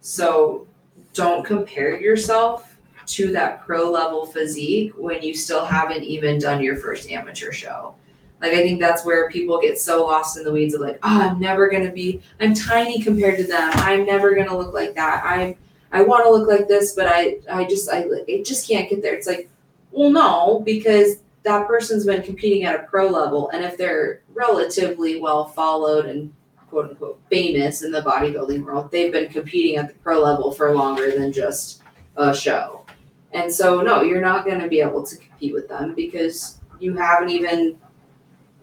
So 0.02 0.68
don't 1.14 1.46
compare 1.46 2.00
yourself 2.00 2.78
to 3.08 3.32
that 3.32 3.66
pro 3.66 3.90
level 3.90 4.26
physique 4.26 4.94
when 4.98 5.22
you 5.22 5.36
still 5.36 5.64
haven't 5.64 6.04
even 6.04 6.40
done 6.40 6.62
your 6.62 6.76
first 6.78 7.10
amateur 7.10 7.52
show. 7.52 7.94
Like 8.42 8.54
I 8.54 8.58
think 8.58 8.80
that's 8.80 9.06
where 9.06 9.30
people 9.30 9.62
get 9.62 9.80
so 9.80 10.06
lost 10.06 10.38
in 10.38 10.44
the 10.44 10.52
weeds 10.52 10.74
of 10.74 10.82
like, 10.82 11.00
oh, 11.04 11.22
I'm 11.22 11.40
never 11.40 11.70
gonna 11.70 11.92
be, 11.92 12.22
I'm 12.40 12.54
tiny 12.54 13.02
compared 13.02 13.38
to 13.38 13.44
them. 13.44 13.72
I'm 13.76 14.06
never 14.06 14.36
gonna 14.36 14.58
look 14.58 14.74
like 14.74 14.96
that. 14.96 15.24
I'm, 15.24 15.56
I 15.96 16.02
want 16.02 16.26
to 16.26 16.30
look 16.30 16.50
like 16.50 16.68
this, 16.68 16.94
but 16.94 17.08
I, 17.08 17.38
I 17.50 17.64
just, 17.64 17.90
I, 17.90 18.06
it 18.28 18.44
just 18.44 18.68
can't 18.68 18.90
get 18.90 19.02
there. 19.02 19.16
It's 19.16 19.28
like, 19.28 19.50
well, 19.92 20.10
no, 20.10 20.62
because 20.66 21.20
that 21.44 21.68
person's 21.68 22.06
been 22.06 22.22
competing 22.22 22.66
at 22.66 22.76
a 22.76 22.84
pro 22.84 23.08
level, 23.08 23.50
and 23.52 23.64
if 23.64 23.78
they're 23.78 24.22
relatively 24.34 25.22
well 25.22 25.46
followed 25.46 26.06
and 26.06 26.34
quote 26.70 26.90
unquote 26.90 27.22
famous 27.30 27.82
in 27.82 27.94
the 27.94 28.02
bodybuilding 28.02 28.66
world, 28.66 28.92
they've 28.92 29.14
been 29.14 29.32
competing 29.32 29.78
at 29.78 29.88
the 29.88 29.94
pro 30.00 30.22
level 30.22 30.52
for 30.52 30.76
longer 30.76 31.18
than 31.18 31.32
just 31.32 31.82
a 32.18 32.36
show. 32.36 32.86
And 33.32 33.50
so, 33.50 33.80
no, 33.80 34.02
you're 34.02 34.20
not 34.20 34.44
going 34.44 34.60
to 34.60 34.68
be 34.68 34.82
able 34.82 35.06
to 35.06 35.16
compete 35.16 35.54
with 35.54 35.70
them 35.70 35.96
because 35.96 36.60
you 36.82 36.94
haven't 36.98 37.30
even 37.30 37.78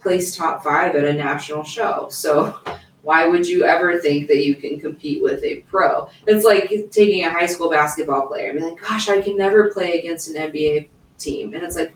placed 0.02 0.36
top 0.36 0.62
five 0.62 0.94
at 0.96 1.04
a 1.04 1.14
national 1.14 1.64
show. 1.64 2.08
So, 2.10 2.58
why 3.02 3.26
would 3.26 3.46
you 3.46 3.64
ever 3.64 3.98
think 3.98 4.28
that 4.28 4.44
you 4.44 4.54
can 4.54 4.78
compete 4.78 5.22
with 5.22 5.42
a 5.42 5.60
pro? 5.62 6.08
It's 6.26 6.44
like 6.44 6.68
taking 6.90 7.24
a 7.24 7.30
high 7.30 7.46
school 7.46 7.68
basketball 7.68 8.28
player 8.28 8.50
and 8.50 8.60
be 8.60 8.64
like, 8.64 8.80
gosh, 8.80 9.08
I 9.08 9.20
can 9.20 9.36
never 9.36 9.70
play 9.70 9.98
against 9.98 10.28
an 10.28 10.50
NBA 10.50 10.88
team. 11.18 11.54
And 11.54 11.62
it's 11.62 11.76
like, 11.76 11.94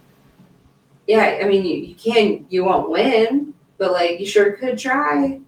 yeah, 1.07 1.41
I 1.43 1.47
mean, 1.47 1.65
you, 1.65 1.77
you 1.77 1.95
can, 1.95 2.47
you 2.49 2.65
won't 2.65 2.91
win, 2.91 3.55
but 3.79 3.93
like, 3.93 4.19
you 4.19 4.27
sure 4.27 4.53
could 4.53 4.79
try. 4.79 5.41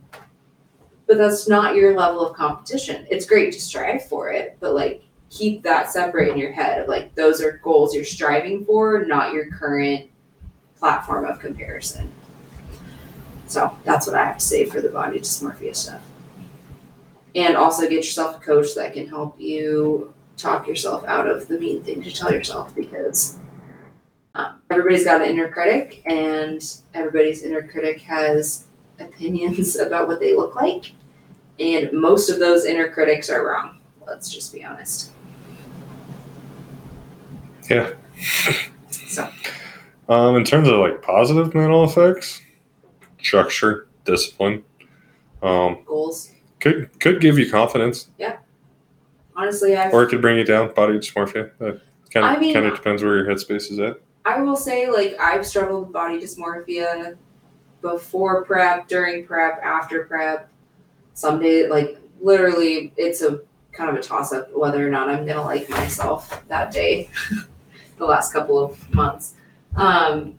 But 1.09 1.19
that's 1.19 1.49
not 1.49 1.75
your 1.75 1.97
level 1.97 2.25
of 2.25 2.37
competition. 2.37 3.07
It's 3.11 3.27
great 3.27 3.53
to 3.55 3.61
strive 3.61 4.07
for 4.07 4.31
it, 4.31 4.57
but 4.61 4.75
like, 4.75 5.03
keep 5.31 5.63
that 5.63 5.91
separate 5.91 6.31
in 6.31 6.39
your 6.39 6.53
head 6.53 6.81
of 6.81 6.89
like 6.89 7.15
those 7.15 7.43
are 7.43 7.61
goals 7.63 7.95
you're 7.95 8.05
striving 8.05 8.65
for, 8.65 9.05
not 9.05 9.33
your 9.33 9.51
current 9.51 10.09
platform 10.79 11.25
of 11.25 11.39
comparison. 11.39 12.11
So 13.49 13.77
that's 13.85 14.07
what 14.07 14.15
I 14.15 14.25
have 14.27 14.39
to 14.39 14.45
say 14.45 14.67
for 14.67 14.81
the 14.81 14.91
body 14.91 15.19
dysmorphia 15.19 15.75
stuff. 15.75 16.03
And 17.35 17.57
also 17.57 17.83
get 17.83 17.93
yourself 17.93 18.37
a 18.37 18.41
coach 18.41 18.75
that 18.75 18.93
can 18.93 19.09
help 19.09 19.41
you 19.41 20.13
talk 20.37 20.69
yourself 20.69 21.05
out 21.05 21.27
of 21.27 21.49
the 21.49 21.59
mean 21.59 21.83
things 21.83 22.07
you 22.07 22.13
tell 22.13 22.33
yourself 22.33 22.75
because 22.75 23.39
um, 24.35 24.61
everybody's 24.71 25.05
got 25.05 25.23
an 25.23 25.29
inner 25.29 25.49
critic 25.49 26.03
and 26.07 26.63
everybody's 26.95 27.43
inner 27.43 27.67
critic 27.67 28.01
has 28.03 28.67
opinions 29.01 29.77
about 29.79 30.09
what 30.09 30.21
they 30.21 30.37
look 30.37 30.55
like. 30.55 30.93
And 31.59 31.91
most 31.93 32.31
of 32.31 32.39
those 32.39 32.67
inner 32.67 32.89
critics 32.89 33.31
are 33.31 33.47
wrong. 33.47 33.81
Let's 34.07 34.33
just 34.33 34.53
be 34.53 34.65
honest. 34.65 35.11
Yeah. 37.69 37.93
So. 39.09 39.29
Um, 40.09 40.37
in 40.37 40.45
terms 40.45 40.69
of 40.69 40.79
like 40.79 41.03
positive 41.03 41.55
mental 41.55 41.85
effects, 41.85 42.41
structure, 43.29 43.87
discipline, 44.05 44.65
um, 45.43 45.79
goals. 45.87 46.33
could 46.61 46.99
could 47.01 47.21
give 47.21 47.39
you 47.39 47.51
confidence, 47.51 48.09
Yeah. 48.19 48.39
Honestly, 49.37 49.77
I've 49.77 49.93
or 49.95 50.03
it 50.03 50.09
could 50.09 50.21
bring 50.21 50.37
you 50.39 50.45
down. 50.45 50.73
Body 50.75 50.95
dysmorphia. 50.99 51.51
That 51.59 51.81
kind 52.13 52.27
I 52.27 52.35
of 52.35 52.41
mean- 52.41 52.55
kind 52.55 52.67
of 52.67 52.75
depends 52.75 53.03
where 53.05 53.17
your 53.19 53.27
headspace 53.27 53.71
is 53.71 53.79
at. 53.79 54.01
I 54.25 54.41
will 54.43 54.57
say, 54.57 54.91
like, 54.91 55.17
I've 55.21 55.47
struggled 55.47 55.85
with 55.85 55.93
body 55.93 56.19
dysmorphia 56.21 57.17
before 57.81 58.45
prep, 58.45 58.89
during 58.89 59.25
prep, 59.27 59.61
after 59.63 60.05
prep. 60.05 60.51
Some 61.15 61.41
day, 61.41 61.69
like, 61.69 61.99
literally, 62.21 62.93
it's 62.97 63.23
a 63.23 63.41
kind 63.73 63.89
of 63.91 63.97
a 63.97 64.03
toss 64.03 64.33
up 64.33 64.51
whether 64.53 64.85
or 64.87 64.91
not 64.91 65.09
I'm 65.09 65.25
gonna 65.25 65.45
like 65.45 65.69
myself 65.71 66.43
that 66.49 66.73
day, 66.73 67.09
the 67.99 68.05
last 68.05 68.33
couple 68.33 68.59
of 68.59 68.93
months. 68.93 69.35
Um, 69.77 70.35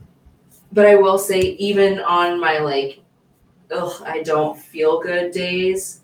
but 0.72 0.86
I 0.86 0.96
will 0.96 1.18
say, 1.18 1.40
even 1.40 2.00
on 2.00 2.40
my 2.40 2.60
like, 2.60 3.02
ugh, 3.72 4.02
I 4.06 4.24
don't 4.24 4.58
feel 4.58 5.00
good 5.00 5.32
days, 5.32 6.02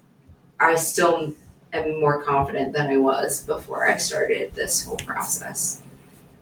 I 0.60 0.76
still 0.76 1.34
am 1.74 2.00
more 2.00 2.24
confident 2.24 2.74
than 2.74 2.88
I 2.88 2.98
was 2.98 3.44
before 3.44 3.88
I 3.88 3.98
started 3.98 4.54
this 4.54 4.86
whole 4.86 4.98
process 4.98 5.82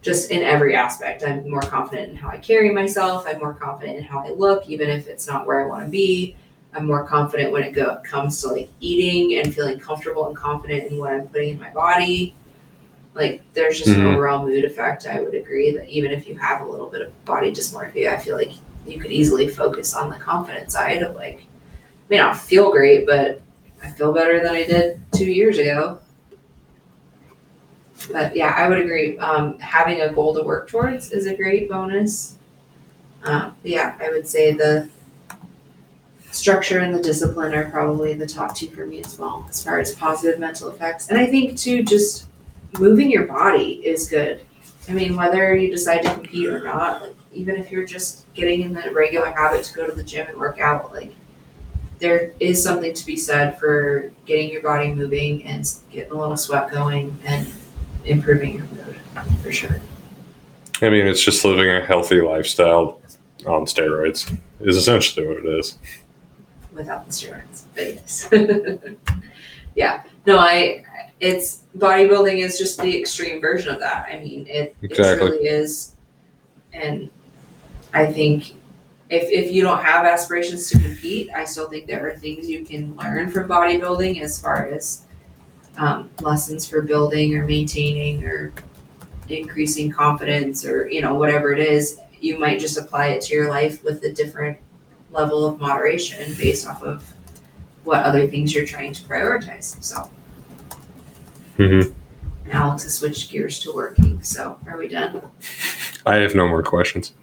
just 0.02 0.32
in 0.32 0.44
every 0.44 0.76
aspect. 0.76 1.24
I'm 1.26 1.50
more 1.50 1.62
confident 1.62 2.12
in 2.12 2.16
how 2.18 2.30
I 2.30 2.38
carry 2.38 2.72
myself. 2.72 3.26
I'm 3.26 3.40
more 3.40 3.54
confident 3.54 3.98
in 3.98 4.04
how 4.04 4.20
I 4.20 4.32
look, 4.32 4.68
even 4.68 4.90
if 4.90 5.08
it's 5.08 5.28
not 5.28 5.48
where 5.48 5.64
I 5.64 5.68
want 5.68 5.86
to 5.86 5.90
be. 5.90 6.36
I'm 6.74 6.86
more 6.86 7.06
confident 7.06 7.52
when 7.52 7.64
it 7.64 7.72
go, 7.72 8.00
comes 8.04 8.41
to 8.41 8.50
like 8.50 8.70
eating 8.80 9.40
and 9.40 9.54
feeling 9.54 9.80
comfortable 9.80 10.28
and 10.28 10.36
confident 10.36 10.91
in 10.91 10.98
what 10.98 11.14
I'm 11.14 11.28
putting 11.28 11.50
in 11.50 11.60
my 11.60 11.70
body. 11.72 12.36
Like 13.15 13.41
there's 13.53 13.77
just 13.77 13.90
an 13.91 14.02
Mhm. 14.02 14.15
overall 14.15 14.45
mood 14.45 14.65
effect. 14.65 15.06
I 15.07 15.22
would 15.22 15.35
agree 15.35 15.72
that 15.77 15.88
even 15.88 16.11
if 16.11 16.27
you 16.27 16.35
have 16.38 16.61
a 16.61 16.65
little 16.65 16.88
bit 16.88 17.02
of 17.02 17.26
body 17.26 17.52
dysmorphia, 17.52 18.10
I 18.14 18.18
feel 18.18 18.35
like 18.35 18.52
you 18.88 18.99
could 18.99 19.11
easily 19.11 19.48
focus 19.48 19.94
on 19.94 20.10
the 20.10 20.15
confident 20.18 20.72
side 20.72 21.03
of 21.03 21.15
like, 21.15 21.44
may 22.10 22.18
not 22.18 22.38
feel 22.38 22.72
great, 22.72 23.06
but 23.06 23.41
I 23.84 23.90
feel 23.90 24.14
better 24.14 24.41
than 24.41 24.53
I 24.53 24.64
did 24.64 24.99
two 25.14 25.26
years 25.31 25.57
ago. 25.60 25.99
But 28.11 28.35
yeah, 28.35 28.53
I 28.57 28.68
would 28.68 28.80
agree. 28.80 29.18
Um, 29.19 29.57
having 29.60 30.02
a 30.02 30.11
goal 30.11 30.34
to 30.34 30.41
work 30.44 30.68
towards 30.68 31.11
is 31.11 31.26
a 31.27 31.35
great 31.35 31.69
bonus. 31.69 32.35
Um, 33.23 33.56
yeah, 33.64 33.95
I 34.02 34.10
would 34.10 34.27
say 34.27 34.52
the 34.53 34.90
structure 36.31 36.80
and 36.80 36.94
the 36.94 37.02
discipline 37.02 37.53
are 37.53 37.69
probably 37.69 38.14
the 38.14 38.26
top 38.27 38.56
two 38.56 38.68
for 38.72 38.85
me 38.85 39.02
as 39.02 39.18
well, 39.19 39.45
as 39.49 39.64
far 39.64 39.80
as 39.80 39.94
positive 39.95 40.40
mental 40.40 40.69
effects. 40.69 41.10
And 41.10 41.18
I 41.18 41.27
think 41.27 41.57
too, 41.57 41.84
just 41.84 42.26
moving 42.80 43.12
your 43.12 43.26
body 43.26 43.82
is 43.86 44.08
good. 44.08 44.45
I 44.90 44.91
mean, 44.91 45.16
whether 45.16 45.56
you 45.56 45.72
decide 45.72 46.04
to 46.04 46.14
compete 46.14 46.48
or 46.48 46.64
not, 46.64 47.02
like 47.02 47.16
even 47.32 47.56
if 47.56 47.72
you're 47.72 47.86
just 47.86 48.32
getting 48.34 48.62
in 48.62 48.74
the 48.74 48.91
regular 48.91 49.32
habit 49.32 49.64
to 49.66 49.74
go 49.74 49.88
to 49.88 49.94
the 49.94 50.04
gym 50.04 50.28
and 50.28 50.38
work 50.38 50.60
out, 50.60 50.91
like 50.91 51.14
there 52.00 52.34
is 52.40 52.62
something 52.62 52.94
to 52.94 53.06
be 53.06 53.16
said 53.16 53.58
for 53.58 54.12
getting 54.26 54.50
your 54.50 54.62
body 54.62 54.94
moving 54.94 55.44
and 55.45 55.74
getting 55.90 56.12
a 56.12 56.16
little 56.16 56.36
sweat 56.36 56.70
going 56.70 57.18
and 57.26 57.48
improving 58.06 58.56
your 58.58 58.66
mood 58.66 58.98
for 59.41 59.52
sure. 59.52 59.80
I 60.82 60.90
mean, 60.90 61.08
it's 61.08 61.24
just 61.24 61.45
living 61.45 61.70
a 61.70 61.86
healthy 61.86 62.20
lifestyle 62.20 63.00
on 63.45 63.66
steroids 63.66 64.38
is 64.60 64.76
essentially 64.76 65.28
what 65.28 65.38
it 65.38 65.45
is. 65.45 65.78
without 66.74 67.06
the 67.06 67.12
steroids. 67.12 67.64
But 67.74 67.94
yes. 67.95 68.28
yeah. 69.76 70.04
No, 70.26 70.40
I 70.40 70.84
it's 71.24 71.64
bodybuilding 71.78 72.40
is 72.40 72.58
just 72.58 72.82
the 72.82 73.00
extreme 73.00 73.40
version 73.40 73.74
of 73.74 73.80
that. 73.80 74.08
I 74.12 74.20
mean 74.20 74.45
it, 74.48 74.76
Exactly. 74.82 75.28
it 75.28 75.30
truly 75.30 75.48
is. 75.48 75.95
And 76.74 77.10
I 77.94 78.06
think 78.06 78.56
if 79.10 79.30
if 79.30 79.52
you 79.52 79.64
don't 79.64 79.82
have 79.82 80.06
aspirations 80.06 80.70
to 80.72 80.80
compete, 80.80 81.30
I 81.34 81.45
still 81.45 81.70
think 81.70 81.88
there 81.88 82.06
are 82.06 82.18
things 82.18 82.50
you 82.50 82.66
can 82.66 82.95
learn 82.98 83.32
from 83.32 83.48
bodybuilding 83.48 84.22
as 84.22 84.40
far 84.40 84.68
as 84.68 85.04
um, 85.78 86.10
lessons 86.20 86.68
for 86.68 86.82
building 86.82 87.36
or 87.36 87.45
maintaining 87.45 88.26
or 88.26 88.52
increasing 89.30 89.90
confidence 89.90 90.66
or 90.66 90.90
you 90.90 91.02
know 91.02 91.16
whatever 91.16 91.54
it 91.54 91.60
is 91.60 92.00
you 92.20 92.38
might 92.38 92.60
just 92.60 92.78
apply 92.78 93.08
it 93.08 93.22
to 93.22 93.34
your 93.34 93.50
life 93.50 93.82
with 93.84 94.04
a 94.04 94.12
different 94.12 94.58
level 95.12 95.45
of 95.45 95.60
moderation 95.60 96.34
based 96.36 96.68
off 96.68 96.84
of 96.84 97.14
what 97.86 98.04
other 98.04 98.28
things 98.28 98.54
you're 98.54 98.66
trying 98.66 98.94
to 98.94 99.02
prioritize. 99.04 99.82
So 99.84 100.10
Mhm. 101.57 101.93
Alex 102.51 102.84
has 102.84 102.95
switched 102.95 103.31
gears 103.31 103.59
to 103.61 103.73
working. 103.73 104.21
So 104.21 104.57
are 104.67 104.77
we 104.77 104.88
done? 104.88 105.21
I 106.05 106.15
have 106.17 106.35
no 106.35 106.47
more 106.47 106.63
questions. 106.63 107.13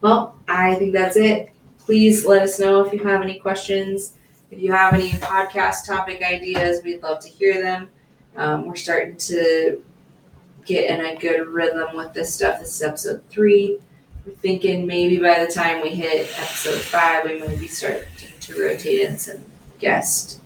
Well, 0.00 0.36
I 0.48 0.74
think 0.76 0.92
that's 0.92 1.16
it. 1.16 1.50
Please 1.78 2.24
let 2.24 2.42
us 2.42 2.58
know 2.58 2.84
if 2.84 2.92
you 2.92 2.98
have 3.04 3.22
any 3.22 3.38
questions. 3.38 4.14
If 4.50 4.58
you 4.60 4.72
have 4.72 4.94
any 4.94 5.10
podcast 5.10 5.86
topic 5.86 6.22
ideas, 6.22 6.80
we'd 6.84 7.02
love 7.02 7.20
to 7.20 7.28
hear 7.28 7.60
them. 7.62 7.88
Um, 8.36 8.66
we're 8.66 8.76
starting 8.76 9.16
to 9.16 9.82
get 10.64 10.90
in 10.90 11.04
a 11.04 11.16
good 11.18 11.46
rhythm 11.46 11.96
with 11.96 12.12
this 12.14 12.32
stuff. 12.34 12.60
This 12.60 12.74
is 12.76 12.82
episode 12.82 13.22
three. 13.30 13.78
We're 14.26 14.32
thinking 14.36 14.86
maybe 14.86 15.18
by 15.18 15.44
the 15.44 15.52
time 15.52 15.82
we 15.82 15.90
hit 15.90 16.28
episode 16.38 16.80
five, 16.80 17.24
we 17.24 17.38
might 17.40 17.58
be 17.60 17.68
starting 17.68 18.04
to 18.40 18.60
rotate 18.62 19.00
in 19.08 19.18
some 19.18 19.44
guest 19.78 20.40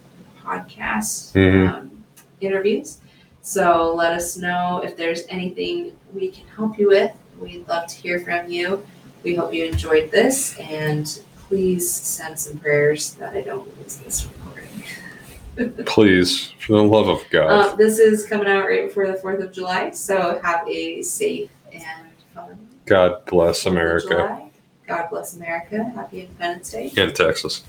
podcast 0.45 1.33
Mhm. 1.35 1.69
um, 1.73 1.98
interviews. 2.41 2.99
So 3.43 3.95
let 3.95 4.13
us 4.13 4.37
know 4.37 4.83
if 4.85 4.97
there's 4.97 5.23
anything 5.29 5.97
we 6.13 6.31
can 6.31 6.47
help 6.49 6.79
you 6.79 6.89
with. 6.89 7.13
We'd 7.39 7.67
love 7.69 7.87
to 7.89 7.97
hear 7.97 8.21
from 8.21 8.51
you. 8.51 8.87
We 9.23 9.35
hope 9.35 9.55
you 9.55 9.65
enjoyed 9.65 10.11
this 10.11 10.59
and 10.59 11.21
please 11.49 11.91
send 11.91 12.39
some 12.39 12.59
prayers 12.59 13.15
that 13.15 13.35
I 13.35 13.43
don't 13.43 13.67
lose 13.79 13.97
this 13.97 14.27
recording. 14.27 15.85
Please, 15.87 16.53
for 16.65 16.77
the 16.77 16.83
love 16.85 17.09
of 17.09 17.29
God. 17.31 17.71
Um, 17.73 17.77
this 17.77 17.99
is 17.99 18.27
coming 18.27 18.47
out 18.47 18.67
right 18.67 18.87
before 18.87 19.09
the 19.09 19.15
4th 19.15 19.43
of 19.43 19.53
July, 19.53 19.91
so 19.91 20.41
have 20.45 20.69
a 20.69 21.03
safe 21.03 21.51
and 21.73 22.13
fun 22.33 22.57
God 22.87 23.25
bless 23.25 23.67
America 23.67 24.49
God 24.89 25.11
bless 25.11 25.37
America. 25.37 25.85
Happy 25.95 26.23
Independence 26.23 26.71
Day. 26.71 26.91
and 26.97 27.15
Texas. 27.15 27.63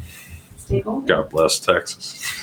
Stay 0.57 0.79
home. 0.79 1.05
God 1.05 1.29
bless 1.29 1.59
Texas. 1.59 2.33